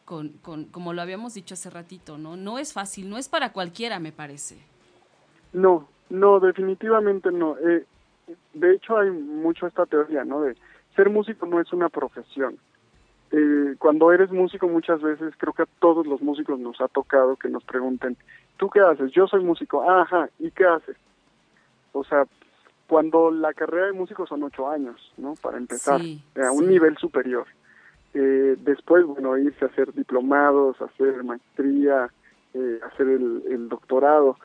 con, 0.06 0.30
con, 0.30 0.66
como 0.66 0.94
lo 0.94 1.02
habíamos 1.02 1.34
dicho 1.34 1.56
hace 1.56 1.70
ratito, 1.70 2.18
¿no? 2.18 2.38
No 2.38 2.60
es 2.60 2.74
fácil, 2.74 3.10
no 3.10 3.18
es 3.18 3.28
para 3.28 3.52
cualquiera, 3.52 4.00
me 4.00 4.12
parece. 4.12 4.58
No, 5.54 5.88
no, 6.10 6.40
definitivamente 6.40 7.32
no. 7.32 7.58
Eh, 7.58 7.86
de 8.54 8.74
hecho, 8.74 8.98
hay 8.98 9.12
mucho 9.12 9.68
esta 9.68 9.86
teoría, 9.86 10.24
¿no? 10.24 10.42
De 10.42 10.56
ser 10.96 11.10
músico 11.10 11.46
no 11.46 11.60
es 11.60 11.72
una 11.74 11.90
profesión. 11.90 12.58
Eh, 13.32 13.76
cuando 13.80 14.12
eres 14.12 14.32
músico 14.32 14.68
muchas 14.68 15.02
veces, 15.02 15.34
creo 15.38 15.54
que 15.54 15.64
a 15.64 15.68
todos 15.80 16.06
los 16.08 16.22
músicos 16.22 16.60
nos 16.60 16.80
ha 16.80 16.88
tocado 16.88 17.36
que 17.36 17.50
nos 17.50 17.64
pregunten, 17.64 18.18
¿tú 18.58 18.70
qué 18.70 18.80
haces? 18.80 19.12
Yo 19.12 19.28
soy 19.28 19.44
músico. 19.44 19.90
ajá, 19.90 20.30
¿y 20.40 20.52
qué 20.52 20.66
haces? 20.66 20.96
O 21.92 22.04
sea, 22.04 22.26
cuando 22.88 23.32
la 23.32 23.54
carrera 23.54 23.88
de 23.88 23.94
músico 23.94 24.28
son 24.28 24.44
ocho 24.44 24.70
años, 24.70 25.12
¿no? 25.18 25.34
Para 25.42 25.58
empezar, 25.58 26.00
a 26.36 26.52
un 26.52 26.68
nivel 26.68 26.98
superior. 26.98 27.48
Eh, 28.14 28.56
después, 28.60 29.06
bueno, 29.06 29.38
irse 29.38 29.66
a 29.66 29.68
hacer 29.68 29.92
diplomados, 29.94 30.80
hacer 30.82 31.24
maestría, 31.24 32.10
eh, 32.54 32.80
hacer 32.84 33.08
el, 33.08 33.68
doctorado. 33.70 34.38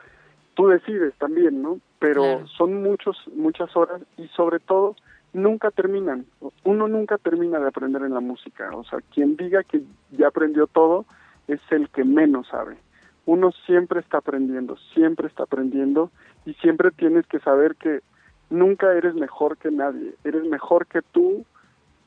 Tú 0.55 0.67
decides 0.67 1.13
también, 1.15 1.61
¿no? 1.61 1.79
Pero 2.01 2.47
son 2.47 2.81
muchos, 2.81 3.15
muchas 3.35 3.77
horas 3.77 4.01
y 4.17 4.27
sobre 4.29 4.59
todo 4.59 4.95
nunca 5.33 5.69
terminan. 5.69 6.25
Uno 6.63 6.87
nunca 6.87 7.19
termina 7.19 7.59
de 7.59 7.67
aprender 7.67 8.01
en 8.01 8.15
la 8.15 8.19
música. 8.21 8.71
O 8.75 8.83
sea, 8.83 8.99
quien 9.13 9.37
diga 9.37 9.61
que 9.63 9.83
ya 10.09 10.29
aprendió 10.29 10.65
todo 10.65 11.05
es 11.47 11.61
el 11.69 11.89
que 11.89 12.03
menos 12.03 12.47
sabe. 12.47 12.75
Uno 13.27 13.51
siempre 13.67 13.99
está 13.99 14.17
aprendiendo, 14.17 14.77
siempre 14.95 15.27
está 15.27 15.43
aprendiendo 15.43 16.09
y 16.43 16.55
siempre 16.55 16.89
tienes 16.89 17.27
que 17.27 17.39
saber 17.39 17.75
que 17.75 18.01
nunca 18.49 18.91
eres 18.93 19.13
mejor 19.13 19.57
que 19.57 19.69
nadie. 19.69 20.15
Eres 20.23 20.43
mejor 20.45 20.87
que 20.87 21.03
tú 21.03 21.45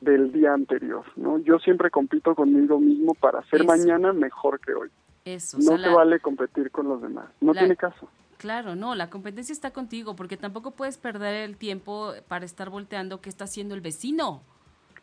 del 0.01 0.33
día 0.33 0.53
anterior, 0.53 1.05
¿no? 1.15 1.39
Yo 1.39 1.57
siempre 1.59 1.89
compito 1.89 2.35
conmigo 2.35 2.81
mismo 2.81 3.13
para 3.13 3.41
ser 3.43 3.63
mañana 3.63 4.11
mejor 4.11 4.59
que 4.59 4.73
hoy. 4.73 4.89
Eso. 5.23 5.57
No 5.57 5.77
se 5.77 5.89
vale 5.89 6.19
competir 6.19 6.69
con 6.69 6.89
los 6.89 7.01
demás, 7.01 7.27
no 7.39 7.53
tiene 7.53 7.77
caso. 7.77 8.09
Claro, 8.37 8.75
no, 8.75 8.95
la 8.95 9.09
competencia 9.09 9.53
está 9.53 9.71
contigo, 9.71 10.15
porque 10.15 10.37
tampoco 10.37 10.71
puedes 10.71 10.97
perder 10.97 11.35
el 11.35 11.57
tiempo 11.57 12.13
para 12.27 12.45
estar 12.45 12.69
volteando 12.69 13.21
qué 13.21 13.29
está 13.29 13.45
haciendo 13.45 13.75
el 13.75 13.81
vecino. 13.81 14.41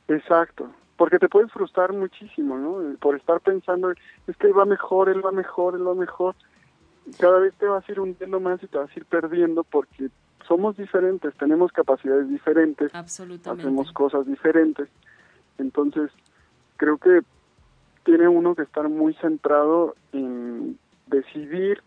Exacto, 0.08 0.70
porque 0.96 1.18
te 1.18 1.28
puedes 1.28 1.50
frustrar 1.50 1.92
muchísimo, 1.92 2.58
¿no? 2.58 2.96
Por 2.98 3.16
estar 3.16 3.40
pensando, 3.40 3.90
es 3.90 4.36
que 4.36 4.46
él 4.46 4.58
va 4.58 4.64
mejor, 4.64 5.08
él 5.08 5.24
va 5.24 5.32
mejor, 5.32 5.74
él 5.74 5.86
va 5.86 5.94
mejor. 5.94 6.34
Cada 7.18 7.38
vez 7.40 7.54
te 7.54 7.66
vas 7.66 7.88
a 7.88 7.92
ir 7.92 8.00
hundiendo 8.00 8.38
más 8.38 8.62
y 8.62 8.66
te 8.66 8.78
vas 8.78 8.90
a 8.90 8.98
ir 8.98 9.04
perdiendo 9.06 9.64
porque 9.64 10.10
somos 10.46 10.76
diferentes, 10.76 11.34
tenemos 11.34 11.72
capacidades 11.72 12.28
diferentes, 12.28 12.92
hacemos 12.94 13.92
cosas 13.92 14.26
diferentes. 14.26 14.88
Entonces, 15.58 16.10
creo 16.76 16.98
que 16.98 17.20
tiene 18.04 18.28
uno 18.28 18.54
que 18.54 18.62
estar 18.62 18.88
muy 18.88 19.14
centrado 19.14 19.94
en 20.12 20.78
decidir 21.06 21.82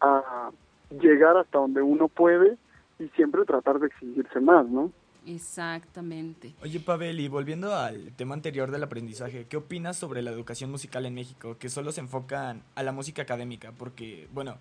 a 0.00 0.50
llegar 1.00 1.36
hasta 1.36 1.58
donde 1.58 1.82
uno 1.82 2.08
puede 2.08 2.56
y 2.98 3.08
siempre 3.10 3.44
tratar 3.44 3.78
de 3.78 3.88
exigirse 3.88 4.40
más, 4.40 4.66
¿no? 4.66 4.90
Exactamente. 5.26 6.54
Oye, 6.62 6.80
Pavel, 6.80 7.18
y 7.18 7.28
volviendo 7.28 7.74
al 7.74 8.12
tema 8.12 8.34
anterior 8.34 8.70
del 8.70 8.82
aprendizaje, 8.82 9.46
¿qué 9.48 9.56
opinas 9.56 9.96
sobre 9.96 10.22
la 10.22 10.30
educación 10.30 10.70
musical 10.70 11.06
en 11.06 11.14
México, 11.14 11.56
que 11.58 11.70
solo 11.70 11.92
se 11.92 12.00
enfocan 12.00 12.62
a 12.74 12.82
la 12.82 12.92
música 12.92 13.22
académica? 13.22 13.72
Porque, 13.72 14.28
bueno, 14.34 14.56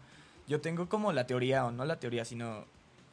yo 0.48 0.62
tengo 0.62 0.88
como 0.88 1.12
la 1.12 1.28
teoría, 1.28 1.66
o 1.66 1.72
no 1.72 1.84
la 1.84 2.00
teoría, 2.00 2.24
sino 2.24 2.66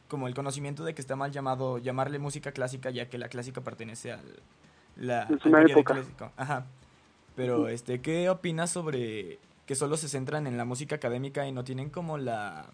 como 0.09 0.29
el 0.29 0.35
conocimiento 0.35 0.85
de 0.85 0.95
que 0.95 1.01
está 1.01 1.16
mal 1.16 1.31
llamado 1.31 1.79
llamarle 1.79 2.18
música 2.18 2.53
clásica 2.53 2.91
ya 2.91 3.09
que 3.09 3.16
la 3.16 3.29
clásica 3.29 3.61
pertenece 3.61 4.12
al 4.12 4.43
la 4.97 5.23
es 5.23 5.45
una 5.45 5.62
época. 5.62 5.95
clásico. 5.95 6.31
Ajá. 6.37 6.66
Pero 7.37 7.68
este, 7.68 8.01
¿qué 8.01 8.29
opinas 8.29 8.71
sobre 8.71 9.39
que 9.66 9.75
solo 9.75 9.97
se 9.97 10.09
centran 10.09 10.47
en 10.47 10.57
la 10.57 10.64
música 10.64 10.97
académica 10.97 11.47
y 11.47 11.53
no 11.53 11.64
tienen 11.64 11.91
como 11.91 12.18
la 12.18 12.66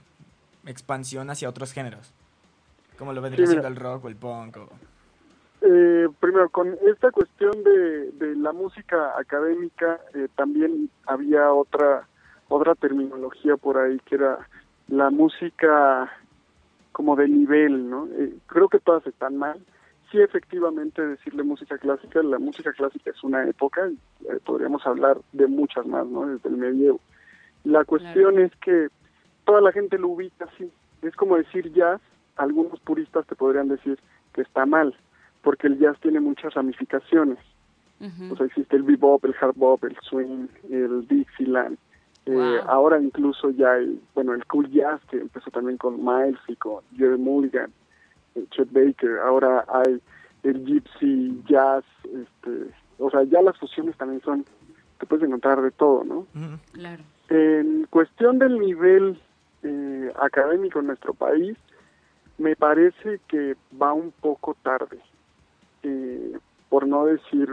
expansión 0.67 1.31
hacia 1.31 1.49
otros 1.49 1.73
géneros? 1.73 2.13
Como 2.99 3.13
lo 3.13 3.21
vendría 3.21 3.47
siendo 3.47 3.69
el 3.69 3.77
rock 3.77 4.05
o 4.05 4.09
el 4.09 4.17
punk 4.17 4.57
Eh, 5.63 6.09
primero, 6.21 6.49
con 6.51 6.77
esta 6.87 7.11
cuestión 7.11 7.63
de, 7.63 8.11
de 8.13 8.37
la 8.37 8.53
música 8.53 9.19
académica, 9.19 10.01
eh, 10.15 10.29
también 10.37 10.91
había 11.07 11.53
otra 11.53 12.07
otra 12.49 12.75
terminología 12.75 13.57
por 13.57 13.77
ahí 13.79 13.99
que 14.07 14.15
era 14.17 14.39
la 14.89 15.11
música 15.11 16.11
como 16.93 17.17
de 17.17 17.29
nivel, 17.29 17.91
¿no? 17.91 18.09
Eh, 18.13 18.35
creo 18.47 18.69
que 18.69 18.79
todas 18.79 19.07
están 19.07 19.37
mal. 19.37 19.59
sí 20.11 20.21
efectivamente 20.21 21.03
decirle 21.03 21.43
música 21.43 21.77
clásica, 21.79 22.23
la 22.23 22.39
música 22.39 22.73
clásica 22.73 23.11
es 23.11 23.23
una 23.25 23.45
época, 23.49 23.89
eh, 23.89 24.39
podríamos 24.45 24.87
hablar 24.87 25.19
de 25.33 25.47
muchas 25.49 25.85
más, 25.87 26.07
¿no? 26.07 26.27
Desde 26.27 26.49
el 26.49 26.57
medievo. 26.57 27.01
La 27.65 27.85
cuestión 27.85 28.39
es 28.39 28.53
que 28.65 28.89
toda 29.47 29.63
la 29.63 29.73
gente 29.73 29.99
lo 29.99 30.09
ubica 30.09 30.45
así, 30.45 30.71
es 31.03 31.17
como 31.17 31.37
decir 31.37 31.73
jazz, 31.73 32.01
algunos 32.37 32.79
puristas 32.81 33.27
te 33.27 33.35
podrían 33.35 33.69
decir 33.69 33.99
que 34.35 34.43
está 34.43 34.67
mal, 34.67 34.95
porque 35.43 35.69
el 35.69 35.79
jazz 35.79 35.99
tiene 36.01 36.21
muchas 36.21 36.53
ramificaciones. 36.53 37.39
O 38.31 38.37
sea, 38.37 38.45
existe 38.45 38.77
el 38.77 38.83
bebop, 38.83 39.25
el 39.25 39.35
hard 39.41 39.55
bop, 39.57 39.83
el 39.85 39.97
swing, 40.03 40.49
el 40.71 41.09
Dixieland. 41.09 41.79
Eh, 42.27 42.61
ahora 42.67 43.01
incluso 43.01 43.51
ya 43.51 43.73
hay, 43.73 43.99
bueno, 44.15 44.35
el 44.35 44.45
cool 44.47 44.69
jazz 44.71 45.01
que 45.09 45.19
empezó 45.19 45.51
también 45.51 45.79
con 45.79 46.05
Miles 46.05 46.41
y 46.49 46.57
con 46.57 46.83
Jerry 46.97 47.17
Mulligan, 47.17 47.71
eh, 48.35 48.45
Chet 48.51 48.71
Baker. 48.71 49.21
Ahora 49.21 49.65
hay 49.69 50.01
el 50.43 50.65
gypsy 50.67 51.41
jazz, 51.49 51.85
este, 52.05 52.75
o 52.99 53.11
sea, 53.11 53.23
ya 53.23 53.41
las 53.41 53.57
fusiones 53.59 53.97
también 53.97 54.21
son, 54.23 54.45
te 54.99 55.07
puedes 55.07 55.25
encontrar 55.25 55.63
de 55.63 55.71
todo, 55.71 56.05
¿no? 56.05 56.27
Claro. 56.73 57.03
En 57.31 57.87
cuestión 57.89 58.39
del 58.39 58.59
nivel 58.59 59.19
eh, 59.63 60.13
académico 60.21 60.81
en 60.81 60.87
nuestro 60.87 61.15
país, 61.15 61.57
me 62.39 62.57
parece 62.57 63.21
que 63.29 63.57
va 63.81 63.93
un 63.93 64.13
poco 64.13 64.57
tarde. 64.63 65.01
Eh, 65.83 66.39
por 66.69 66.87
no 66.87 67.07
decir, 67.07 67.49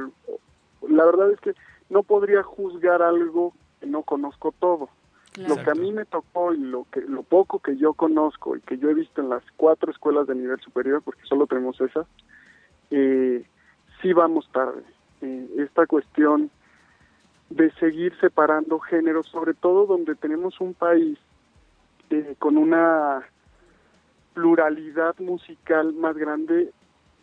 la 0.88 1.06
verdad 1.06 1.32
es 1.32 1.40
que 1.40 1.54
no 1.90 2.04
podría 2.04 2.44
juzgar 2.44 3.02
algo 3.02 3.54
que 3.80 3.88
no 3.88 4.04
conozco 4.04 4.54
todo. 4.60 4.90
Lo 5.38 5.56
que 5.56 5.72
a 5.72 5.76
mí 5.76 5.92
me 5.92 6.06
tocó 6.06 6.54
y 6.54 6.60
lo 6.60 6.86
que 6.92 7.02
lo 7.02 7.24
poco 7.24 7.58
que 7.58 7.76
yo 7.76 7.94
conozco 7.94 8.56
y 8.56 8.62
que 8.62 8.78
yo 8.78 8.90
he 8.90 8.94
visto 8.94 9.20
en 9.20 9.30
las 9.30 9.44
cuatro 9.58 9.92
escuelas 9.92 10.28
de 10.28 10.36
nivel 10.36 10.60
superior, 10.60 11.02
porque 11.02 11.24
solo 11.24 11.48
tenemos 11.48 11.82
esas, 11.82 12.06
eh, 12.92 13.44
sí 14.02 14.14
vamos 14.14 14.48
tarde. 14.52 14.84
Eh, 15.22 15.48
esta 15.58 15.88
cuestión 15.88 16.52
de 17.50 17.72
seguir 17.74 18.14
separando 18.20 18.80
géneros, 18.80 19.28
sobre 19.28 19.56
todo 19.56 19.88
donde 19.88 20.14
tenemos 20.14 20.62
un 20.62 20.76
país 20.76 21.18
eh, 22.14 22.36
con 22.38 22.58
una 22.58 23.24
pluralidad 24.34 25.18
musical 25.20 25.94
más 25.94 26.16
grande 26.16 26.72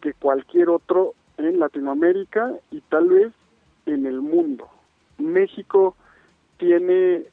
que 0.01 0.15
cualquier 0.15 0.69
otro 0.69 1.15
en 1.37 1.59
Latinoamérica 1.59 2.53
y 2.71 2.81
tal 2.83 3.09
vez 3.09 3.33
en 3.87 4.07
el 4.07 4.21
mundo. 4.21 4.69
México 5.19 5.97
tiene 6.59 7.25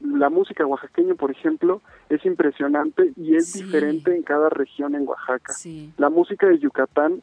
la 0.00 0.28
música 0.28 0.66
oaxaqueña, 0.66 1.14
por 1.14 1.30
ejemplo, 1.30 1.80
es 2.10 2.24
impresionante 2.26 3.12
y 3.16 3.36
es 3.36 3.54
diferente 3.54 4.14
en 4.14 4.22
cada 4.22 4.50
región 4.50 4.94
en 4.94 5.08
Oaxaca. 5.08 5.54
La 5.96 6.10
música 6.10 6.46
de 6.48 6.58
Yucatán 6.58 7.22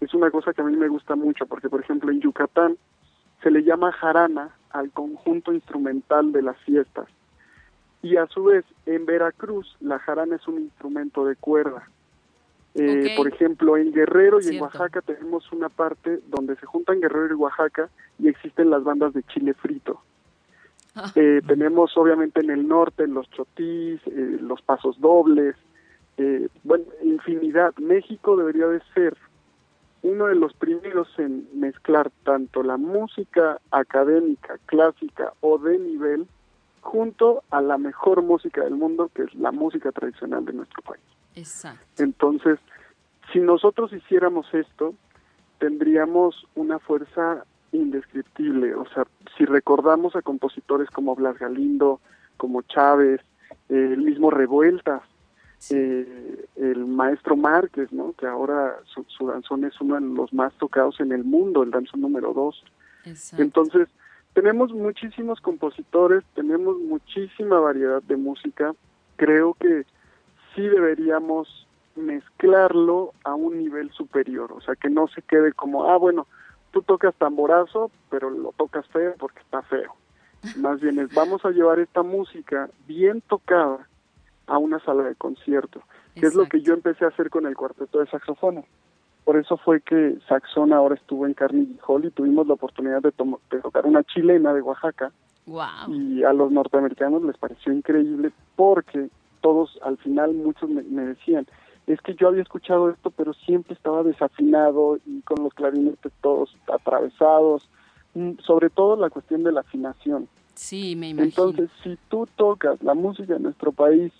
es 0.00 0.14
una 0.14 0.30
cosa 0.30 0.52
que 0.52 0.62
a 0.62 0.64
mí 0.64 0.76
me 0.76 0.88
gusta 0.88 1.14
mucho 1.14 1.46
porque, 1.46 1.68
por 1.68 1.80
ejemplo, 1.80 2.10
en 2.10 2.20
Yucatán 2.20 2.76
se 3.42 3.50
le 3.50 3.62
llama 3.62 3.92
jarana 3.92 4.56
al 4.70 4.90
conjunto 4.90 5.52
instrumental 5.52 6.32
de 6.32 6.42
las 6.42 6.56
fiestas. 6.58 7.08
Y 8.02 8.16
a 8.16 8.26
su 8.26 8.44
vez, 8.44 8.64
en 8.86 9.06
Veracruz, 9.06 9.76
la 9.80 9.98
jarana 10.00 10.36
es 10.36 10.46
un 10.48 10.58
instrumento 10.58 11.24
de 11.24 11.36
cuerda. 11.36 11.88
Eh, 12.74 13.14
por 13.16 13.28
ejemplo, 13.28 13.76
en 13.76 13.92
Guerrero 13.92 14.40
y 14.40 14.48
en 14.48 14.62
Oaxaca 14.62 15.02
tenemos 15.02 15.50
una 15.52 15.68
parte 15.68 16.20
donde 16.28 16.56
se 16.56 16.66
juntan 16.66 17.00
Guerrero 17.00 17.34
y 17.34 17.38
Oaxaca 17.38 17.90
y 18.18 18.28
existen 18.28 18.70
las 18.70 18.82
bandas 18.82 19.12
de 19.12 19.22
chile 19.24 19.52
frito. 19.54 20.00
Ah. 20.94 21.12
Eh, 21.14 21.42
tenemos 21.46 21.96
obviamente 21.96 22.40
en 22.40 22.50
el 22.50 22.66
norte 22.66 23.06
los 23.06 23.30
chotís, 23.30 24.00
eh, 24.06 24.38
los 24.40 24.62
pasos 24.62 25.00
dobles, 25.00 25.56
bueno, 26.62 26.84
infinidad. 27.02 27.74
México 27.78 28.36
debería 28.36 28.68
de 28.68 28.80
ser 28.94 29.16
uno 30.02 30.26
de 30.26 30.36
los 30.36 30.52
primeros 30.54 31.08
en 31.18 31.48
mezclar 31.52 32.12
tanto 32.22 32.62
la 32.62 32.76
música 32.76 33.60
académica, 33.72 34.58
clásica 34.66 35.32
o 35.40 35.58
de 35.58 35.78
nivel 35.80 36.28
junto 36.82 37.44
a 37.50 37.62
la 37.62 37.78
mejor 37.78 38.22
música 38.22 38.62
del 38.62 38.74
mundo, 38.74 39.10
que 39.14 39.22
es 39.22 39.34
la 39.34 39.52
música 39.52 39.90
tradicional 39.92 40.44
de 40.44 40.52
nuestro 40.52 40.82
país. 40.82 41.02
Exacto. 41.34 42.02
Entonces, 42.02 42.58
si 43.32 43.40
nosotros 43.40 43.92
hiciéramos 43.92 44.52
esto, 44.52 44.94
tendríamos 45.58 46.46
una 46.54 46.78
fuerza 46.80 47.46
indescriptible. 47.70 48.74
O 48.74 48.84
sea, 48.92 49.06
si 49.38 49.46
recordamos 49.46 50.14
a 50.16 50.22
compositores 50.22 50.90
como 50.90 51.14
Blas 51.14 51.38
Galindo, 51.38 52.00
como 52.36 52.62
Chávez, 52.62 53.20
eh, 53.68 53.90
el 53.92 54.02
mismo 54.02 54.30
Revueltas, 54.30 55.02
eh, 55.70 56.46
el 56.56 56.84
maestro 56.84 57.36
Márquez, 57.36 57.92
¿no? 57.92 58.12
que 58.18 58.26
ahora 58.26 58.76
su, 58.84 59.26
danzón 59.26 59.64
es 59.64 59.80
uno 59.80 59.94
de 59.94 60.00
los 60.00 60.32
más 60.32 60.52
tocados 60.58 60.98
en 61.00 61.12
el 61.12 61.22
mundo, 61.22 61.62
el 61.62 61.70
danzón 61.70 62.00
número 62.00 62.34
dos. 62.34 62.64
Entonces, 63.38 63.88
tenemos 64.34 64.72
muchísimos 64.72 65.40
compositores, 65.40 66.24
tenemos 66.34 66.78
muchísima 66.78 67.60
variedad 67.60 68.02
de 68.02 68.16
música. 68.16 68.74
Creo 69.16 69.54
que 69.54 69.84
sí 70.54 70.62
deberíamos 70.62 71.66
mezclarlo 71.96 73.12
a 73.24 73.34
un 73.34 73.58
nivel 73.58 73.90
superior, 73.90 74.52
o 74.52 74.60
sea, 74.60 74.74
que 74.76 74.88
no 74.88 75.08
se 75.08 75.20
quede 75.22 75.52
como, 75.52 75.90
ah, 75.90 75.98
bueno, 75.98 76.26
tú 76.70 76.82
tocas 76.82 77.14
tamborazo, 77.16 77.90
pero 78.10 78.30
lo 78.30 78.52
tocas 78.52 78.86
feo 78.88 79.14
porque 79.18 79.40
está 79.40 79.62
feo. 79.62 79.94
Más 80.56 80.80
bien 80.80 80.98
es, 80.98 81.14
vamos 81.14 81.44
a 81.44 81.50
llevar 81.50 81.78
esta 81.78 82.02
música 82.02 82.68
bien 82.86 83.20
tocada 83.20 83.86
a 84.46 84.58
una 84.58 84.80
sala 84.80 85.04
de 85.04 85.14
concierto, 85.14 85.82
que 86.14 86.26
es 86.26 86.34
lo 86.34 86.46
que 86.46 86.62
yo 86.62 86.74
empecé 86.74 87.04
a 87.04 87.08
hacer 87.08 87.30
con 87.30 87.46
el 87.46 87.54
cuarteto 87.54 88.00
de 88.00 88.06
saxofones. 88.06 88.64
Por 89.24 89.36
eso 89.36 89.56
fue 89.56 89.80
que 89.80 90.18
Saxón 90.28 90.72
ahora 90.72 90.96
estuvo 90.96 91.26
en 91.26 91.34
Carnegie 91.34 91.78
Hall 91.86 92.04
y 92.04 92.10
tuvimos 92.10 92.46
la 92.46 92.54
oportunidad 92.54 93.02
de, 93.02 93.12
de 93.50 93.60
tocar 93.60 93.86
una 93.86 94.02
chilena 94.02 94.52
de 94.52 94.62
Oaxaca. 94.62 95.12
Y 95.88 96.22
a 96.22 96.32
los 96.32 96.52
norteamericanos 96.52 97.22
les 97.22 97.36
pareció 97.36 97.72
increíble 97.72 98.32
porque 98.56 99.10
todos, 99.40 99.78
al 99.82 99.98
final 99.98 100.34
muchos 100.34 100.70
me, 100.70 101.02
decían, 101.02 101.46
es 101.86 102.00
que 102.00 102.14
yo 102.14 102.28
había 102.28 102.42
escuchado 102.42 102.90
esto, 102.90 103.10
pero 103.10 103.34
siempre 103.34 103.74
estaba 103.74 104.02
desafinado 104.02 104.98
y 105.04 105.20
con 105.22 105.42
los 105.42 105.52
clarinetes 105.52 106.12
todos 106.20 106.56
atravesados, 106.72 107.68
mm, 108.14 108.38
sobre 108.38 108.70
todo 108.70 108.96
la 108.96 109.10
cuestión 109.10 109.42
de 109.42 109.52
la 109.52 109.60
afinación. 109.60 110.28
Sí, 110.54 110.94
me 110.96 111.10
imagino. 111.10 111.28
Entonces, 111.28 111.70
si 111.82 111.98
tú 112.08 112.28
tocas 112.36 112.80
la 112.82 112.94
música 112.94 113.34
de 113.34 113.40
nuestro 113.40 113.72
país 113.72 114.12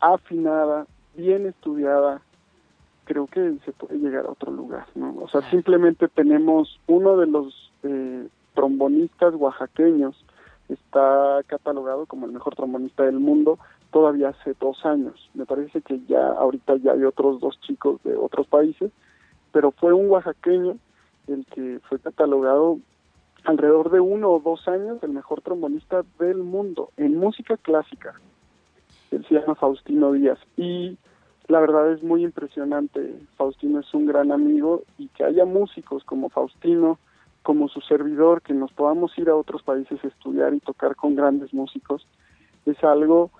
afinada, 0.00 0.86
bien 1.16 1.46
estudiada, 1.46 2.20
creo 3.08 3.26
que 3.26 3.56
se 3.64 3.72
puede 3.72 3.98
llegar 3.98 4.26
a 4.26 4.32
otro 4.32 4.52
lugar, 4.52 4.86
¿no? 4.94 5.16
O 5.22 5.28
sea, 5.30 5.40
simplemente 5.48 6.08
tenemos 6.08 6.78
uno 6.86 7.16
de 7.16 7.26
los 7.26 7.72
eh, 7.82 8.28
trombonistas 8.54 9.34
oaxaqueños, 9.34 10.14
está 10.68 11.40
catalogado 11.46 12.04
como 12.04 12.26
el 12.26 12.32
mejor 12.32 12.54
trombonista 12.54 13.04
del 13.04 13.18
mundo, 13.18 13.58
todavía 13.92 14.28
hace 14.28 14.54
dos 14.60 14.84
años. 14.84 15.30
Me 15.32 15.46
parece 15.46 15.80
que 15.80 16.00
ya 16.06 16.26
ahorita 16.26 16.76
ya 16.76 16.92
hay 16.92 17.04
otros 17.04 17.40
dos 17.40 17.58
chicos 17.62 17.98
de 18.04 18.14
otros 18.14 18.46
países, 18.46 18.92
pero 19.52 19.70
fue 19.70 19.94
un 19.94 20.10
oaxaqueño 20.10 20.76
el 21.28 21.46
que 21.46 21.80
fue 21.88 21.98
catalogado 21.98 22.78
alrededor 23.44 23.90
de 23.90 24.00
uno 24.00 24.32
o 24.32 24.40
dos 24.40 24.68
años 24.68 25.02
el 25.02 25.12
mejor 25.12 25.40
trombonista 25.40 26.04
del 26.18 26.38
mundo 26.38 26.90
en 26.98 27.16
música 27.16 27.56
clásica. 27.56 28.20
Él 29.10 29.24
se 29.26 29.36
llama 29.36 29.54
Faustino 29.54 30.12
Díaz 30.12 30.38
y 30.58 30.98
la 31.48 31.60
verdad 31.60 31.92
es 31.92 32.02
muy 32.02 32.22
impresionante. 32.24 33.14
Faustino 33.36 33.80
es 33.80 33.92
un 33.94 34.06
gran 34.06 34.30
amigo 34.30 34.82
y 34.98 35.08
que 35.08 35.24
haya 35.24 35.46
músicos 35.46 36.04
como 36.04 36.28
Faustino, 36.28 36.98
como 37.42 37.68
su 37.68 37.80
servidor, 37.80 38.42
que 38.42 38.52
nos 38.52 38.72
podamos 38.72 39.16
ir 39.18 39.30
a 39.30 39.36
otros 39.36 39.62
países 39.62 39.98
a 40.04 40.08
estudiar 40.08 40.52
y 40.52 40.60
tocar 40.60 40.94
con 40.94 41.14
grandes 41.14 41.54
músicos, 41.54 42.06
es 42.66 42.82
algo 42.84 43.30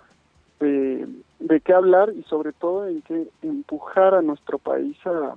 de, 0.59 1.07
de 1.39 1.61
qué 1.61 1.73
hablar 1.73 2.11
y 2.15 2.23
sobre 2.23 2.51
todo 2.51 2.87
en 2.87 3.03
que 3.03 3.27
empujar 3.43 4.15
a 4.15 4.23
nuestro 4.23 4.57
país 4.57 4.97
a, 5.05 5.35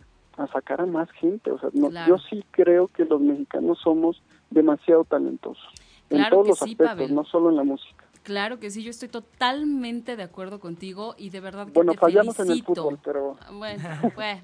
sacar 0.49 0.81
a 0.81 0.87
más 0.87 1.11
gente. 1.13 1.51
O 1.51 1.59
sea, 1.59 1.69
yo 2.07 2.19
sí 2.31 2.43
creo 2.51 2.89
que 2.89 3.05
los 3.05 3.21
mexicanos 3.21 3.79
somos 3.81 4.23
demasiado 4.51 5.05
talentosos 5.05 5.69
en 6.09 6.29
todos 6.31 6.49
los 6.49 6.63
aspectos, 6.63 7.11
no 7.11 7.25
solo 7.25 7.51
en 7.51 7.57
la 7.57 7.65
música. 7.65 8.02
Claro 8.23 8.61
que 8.61 8.71
sí, 8.71 8.83
yo 8.83 8.91
estoy 8.91 9.09
totalmente 9.09 10.17
de 10.17 10.23
acuerdo 10.23 10.61
contigo 10.61 11.15
y 11.19 11.31
de 11.31 11.41
verdad 11.41 11.67
que 11.67 11.73
bueno, 11.73 11.93
te 11.93 11.99
fallamos 11.99 12.39
en 12.39 12.51
el 12.51 12.63
fútbol, 12.63 12.99
pero 13.03 13.37
bueno, 13.53 13.85
bueno. 14.15 14.43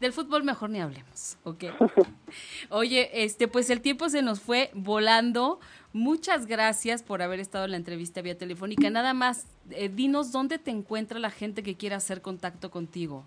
Del 0.00 0.12
fútbol 0.12 0.44
mejor 0.44 0.70
ni 0.70 0.80
hablemos, 0.80 1.36
¿ok? 1.44 1.64
Oye, 2.70 3.24
este, 3.24 3.48
pues 3.48 3.70
el 3.70 3.80
tiempo 3.80 4.08
se 4.08 4.22
nos 4.22 4.40
fue 4.40 4.70
volando. 4.74 5.60
Muchas 5.92 6.46
gracias 6.46 7.02
por 7.02 7.22
haber 7.22 7.40
estado 7.40 7.64
en 7.64 7.72
la 7.72 7.76
entrevista 7.76 8.22
vía 8.22 8.36
telefónica. 8.36 8.90
Nada 8.90 9.14
más, 9.14 9.46
eh, 9.70 9.88
dinos 9.88 10.32
dónde 10.32 10.58
te 10.58 10.70
encuentra 10.70 11.18
la 11.18 11.30
gente 11.30 11.62
que 11.62 11.76
quiera 11.76 11.96
hacer 11.96 12.22
contacto 12.22 12.70
contigo. 12.70 13.24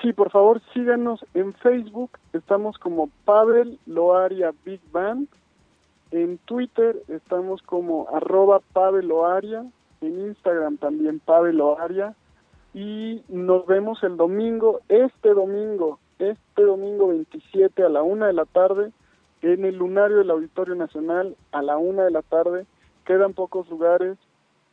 Sí, 0.00 0.12
por 0.12 0.30
favor, 0.30 0.60
síganos 0.72 1.24
en 1.34 1.52
Facebook. 1.54 2.18
Estamos 2.32 2.78
como 2.78 3.08
Pavel 3.24 3.78
Loaria 3.86 4.52
Big 4.64 4.80
Band. 4.90 5.28
En 6.12 6.38
Twitter 6.38 7.02
estamos 7.08 7.62
como 7.62 8.06
arroba 8.14 8.60
Pavel 8.72 9.08
Loaria. 9.08 9.64
En 10.02 10.20
Instagram 10.28 10.76
también 10.76 11.20
Pavel 11.20 11.56
Loaria 11.56 12.14
y 12.74 13.22
nos 13.28 13.66
vemos 13.66 14.02
el 14.02 14.16
domingo, 14.16 14.80
este 14.88 15.30
domingo, 15.30 15.98
este 16.18 16.62
domingo 16.62 17.08
27 17.08 17.82
a 17.82 17.88
la 17.88 18.02
una 18.02 18.26
de 18.26 18.32
la 18.32 18.44
tarde 18.46 18.92
en 19.42 19.64
el 19.64 19.76
lunario 19.76 20.18
del 20.18 20.30
Auditorio 20.30 20.74
Nacional 20.74 21.36
a 21.50 21.62
la 21.62 21.76
una 21.76 22.04
de 22.04 22.10
la 22.10 22.22
tarde. 22.22 22.66
Quedan 23.04 23.34
pocos 23.34 23.68
lugares, 23.68 24.16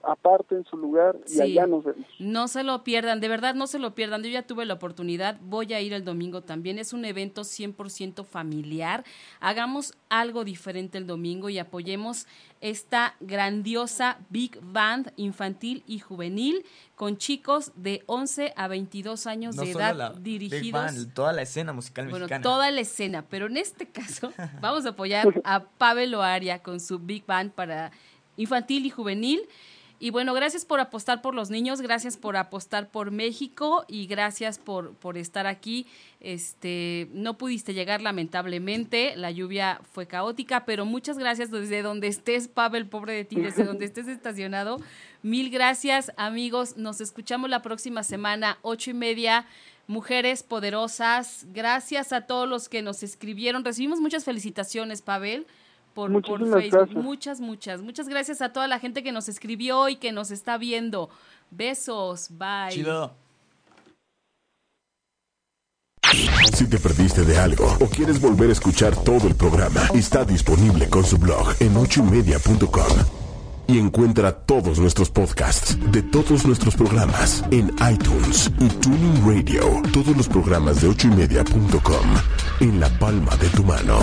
aparte 0.03 0.55
en 0.55 0.65
su 0.65 0.77
lugar 0.77 1.17
y 1.27 1.41
allá 1.41 1.67
nos 1.67 1.83
vemos. 1.83 2.05
No 2.19 2.47
se 2.47 2.63
lo 2.63 2.83
pierdan, 2.83 3.19
de 3.19 3.27
verdad 3.27 3.55
no 3.55 3.67
se 3.67 3.79
lo 3.79 3.93
pierdan. 3.95 4.23
Yo 4.23 4.29
ya 4.29 4.43
tuve 4.43 4.65
la 4.65 4.75
oportunidad, 4.75 5.37
voy 5.41 5.73
a 5.73 5.81
ir 5.81 5.93
el 5.93 6.05
domingo 6.05 6.41
también. 6.41 6.79
Es 6.79 6.93
un 6.93 7.05
evento 7.05 7.41
100% 7.41 8.25
familiar. 8.25 9.03
Hagamos 9.39 9.93
algo 10.09 10.43
diferente 10.43 10.97
el 10.97 11.05
domingo 11.05 11.49
y 11.49 11.59
apoyemos 11.59 12.27
esta 12.61 13.15
grandiosa 13.19 14.19
Big 14.29 14.59
Band 14.61 15.11
infantil 15.15 15.83
y 15.85 15.99
juvenil 15.99 16.65
con 16.95 17.17
chicos 17.17 17.71
de 17.75 18.03
11 18.07 18.53
a 18.55 18.67
22 18.67 19.27
años 19.27 19.55
de 19.55 19.71
edad 19.71 20.15
dirigidos. 20.15 21.07
toda 21.13 21.31
la 21.31 21.41
escena 21.43 21.71
musical 21.71 22.09
bueno, 22.09 22.27
toda 22.41 22.71
la 22.71 22.81
escena, 22.81 23.25
pero 23.29 23.47
en 23.47 23.57
este 23.57 23.87
caso 23.87 24.33
vamos 24.61 24.85
a 24.85 24.89
apoyar 24.89 25.41
a 25.43 25.63
Pavel 25.63 26.13
Oaria 26.15 26.59
con 26.59 26.79
su 26.79 26.99
Big 26.99 27.25
Band 27.25 27.51
para 27.51 27.91
infantil 28.39 28.85
y 28.85 28.89
juvenil. 28.89 29.41
Y 30.01 30.11
bueno, 30.11 30.33
gracias 30.33 30.63
por 30.63 30.79
apostar 30.79 31.21
por 31.21 31.35
los 31.35 31.49
niños, 31.49 31.81
gracias 31.81 32.15
por 32.15 32.37
apostar 32.37 32.89
por 32.89 33.11
México 33.11 33.83
y 33.89 34.07
gracias 34.07 34.57
por, 34.57 34.93
por 34.93 35.17
estar 35.17 35.45
aquí. 35.45 35.87
Este, 36.21 37.09
no 37.11 37.37
pudiste 37.37 37.73
llegar 37.73 38.01
lamentablemente, 38.01 39.17
la 39.17 39.29
lluvia 39.29 39.81
fue 39.91 40.07
caótica, 40.07 40.63
pero 40.63 40.85
muchas 40.85 41.17
gracias 41.17 41.51
desde 41.51 41.81
donde 41.81 42.07
estés, 42.07 42.47
Pavel, 42.47 42.87
pobre 42.87 43.11
de 43.11 43.25
ti, 43.25 43.41
desde 43.41 43.65
donde 43.65 43.85
estés 43.85 44.07
estacionado. 44.07 44.79
Mil 45.21 45.49
gracias, 45.49 46.13
amigos. 46.15 46.77
Nos 46.77 47.01
escuchamos 47.01 47.49
la 47.49 47.61
próxima 47.61 48.03
semana, 48.03 48.57
ocho 48.61 48.91
y 48.91 48.93
media. 48.93 49.45
Mujeres 49.87 50.43
poderosas. 50.43 51.45
Gracias 51.51 52.13
a 52.13 52.21
todos 52.21 52.47
los 52.47 52.69
que 52.69 52.81
nos 52.81 53.03
escribieron. 53.03 53.65
Recibimos 53.65 53.99
muchas 53.99 54.23
felicitaciones, 54.23 55.01
Pavel 55.01 55.45
por, 56.07 56.61
Facebook. 56.61 56.95
Muchas, 56.95 57.39
muchas, 57.39 57.81
muchas 57.81 58.07
gracias 58.07 58.41
a 58.41 58.53
toda 58.53 58.67
la 58.67 58.79
gente 58.79 59.03
que 59.03 59.11
nos 59.11 59.27
escribió 59.29 59.89
y 59.89 59.97
que 59.97 60.11
nos 60.11 60.31
está 60.31 60.57
viendo. 60.57 61.09
Besos, 61.51 62.29
bye. 62.31 62.69
Chido. 62.69 63.13
Si 66.53 66.67
te 66.67 66.79
perdiste 66.79 67.23
de 67.23 67.37
algo 67.37 67.77
o 67.79 67.85
quieres 67.87 68.19
volver 68.19 68.49
a 68.49 68.53
escuchar 68.53 68.95
todo 68.95 69.27
el 69.27 69.35
programa, 69.35 69.81
está 69.93 70.25
disponible 70.25 70.89
con 70.89 71.05
su 71.05 71.17
blog 71.17 71.55
en 71.59 71.75
ochoymedia.com. 71.77 73.19
Y 73.67 73.77
encuentra 73.77 74.31
todos 74.31 74.79
nuestros 74.79 75.11
podcasts 75.11 75.77
de 75.91 76.01
todos 76.01 76.45
nuestros 76.45 76.75
programas 76.75 77.43
en 77.51 77.71
iTunes 77.91 78.51
y 78.59 78.67
Tuning 78.67 79.21
Radio. 79.25 79.83
Todos 79.93 80.17
los 80.17 80.27
programas 80.27 80.81
de 80.81 80.87
ochoymedia.com 80.87 82.07
en 82.61 82.79
la 82.79 82.89
palma 82.97 83.35
de 83.35 83.49
tu 83.49 83.63
mano. 83.63 83.99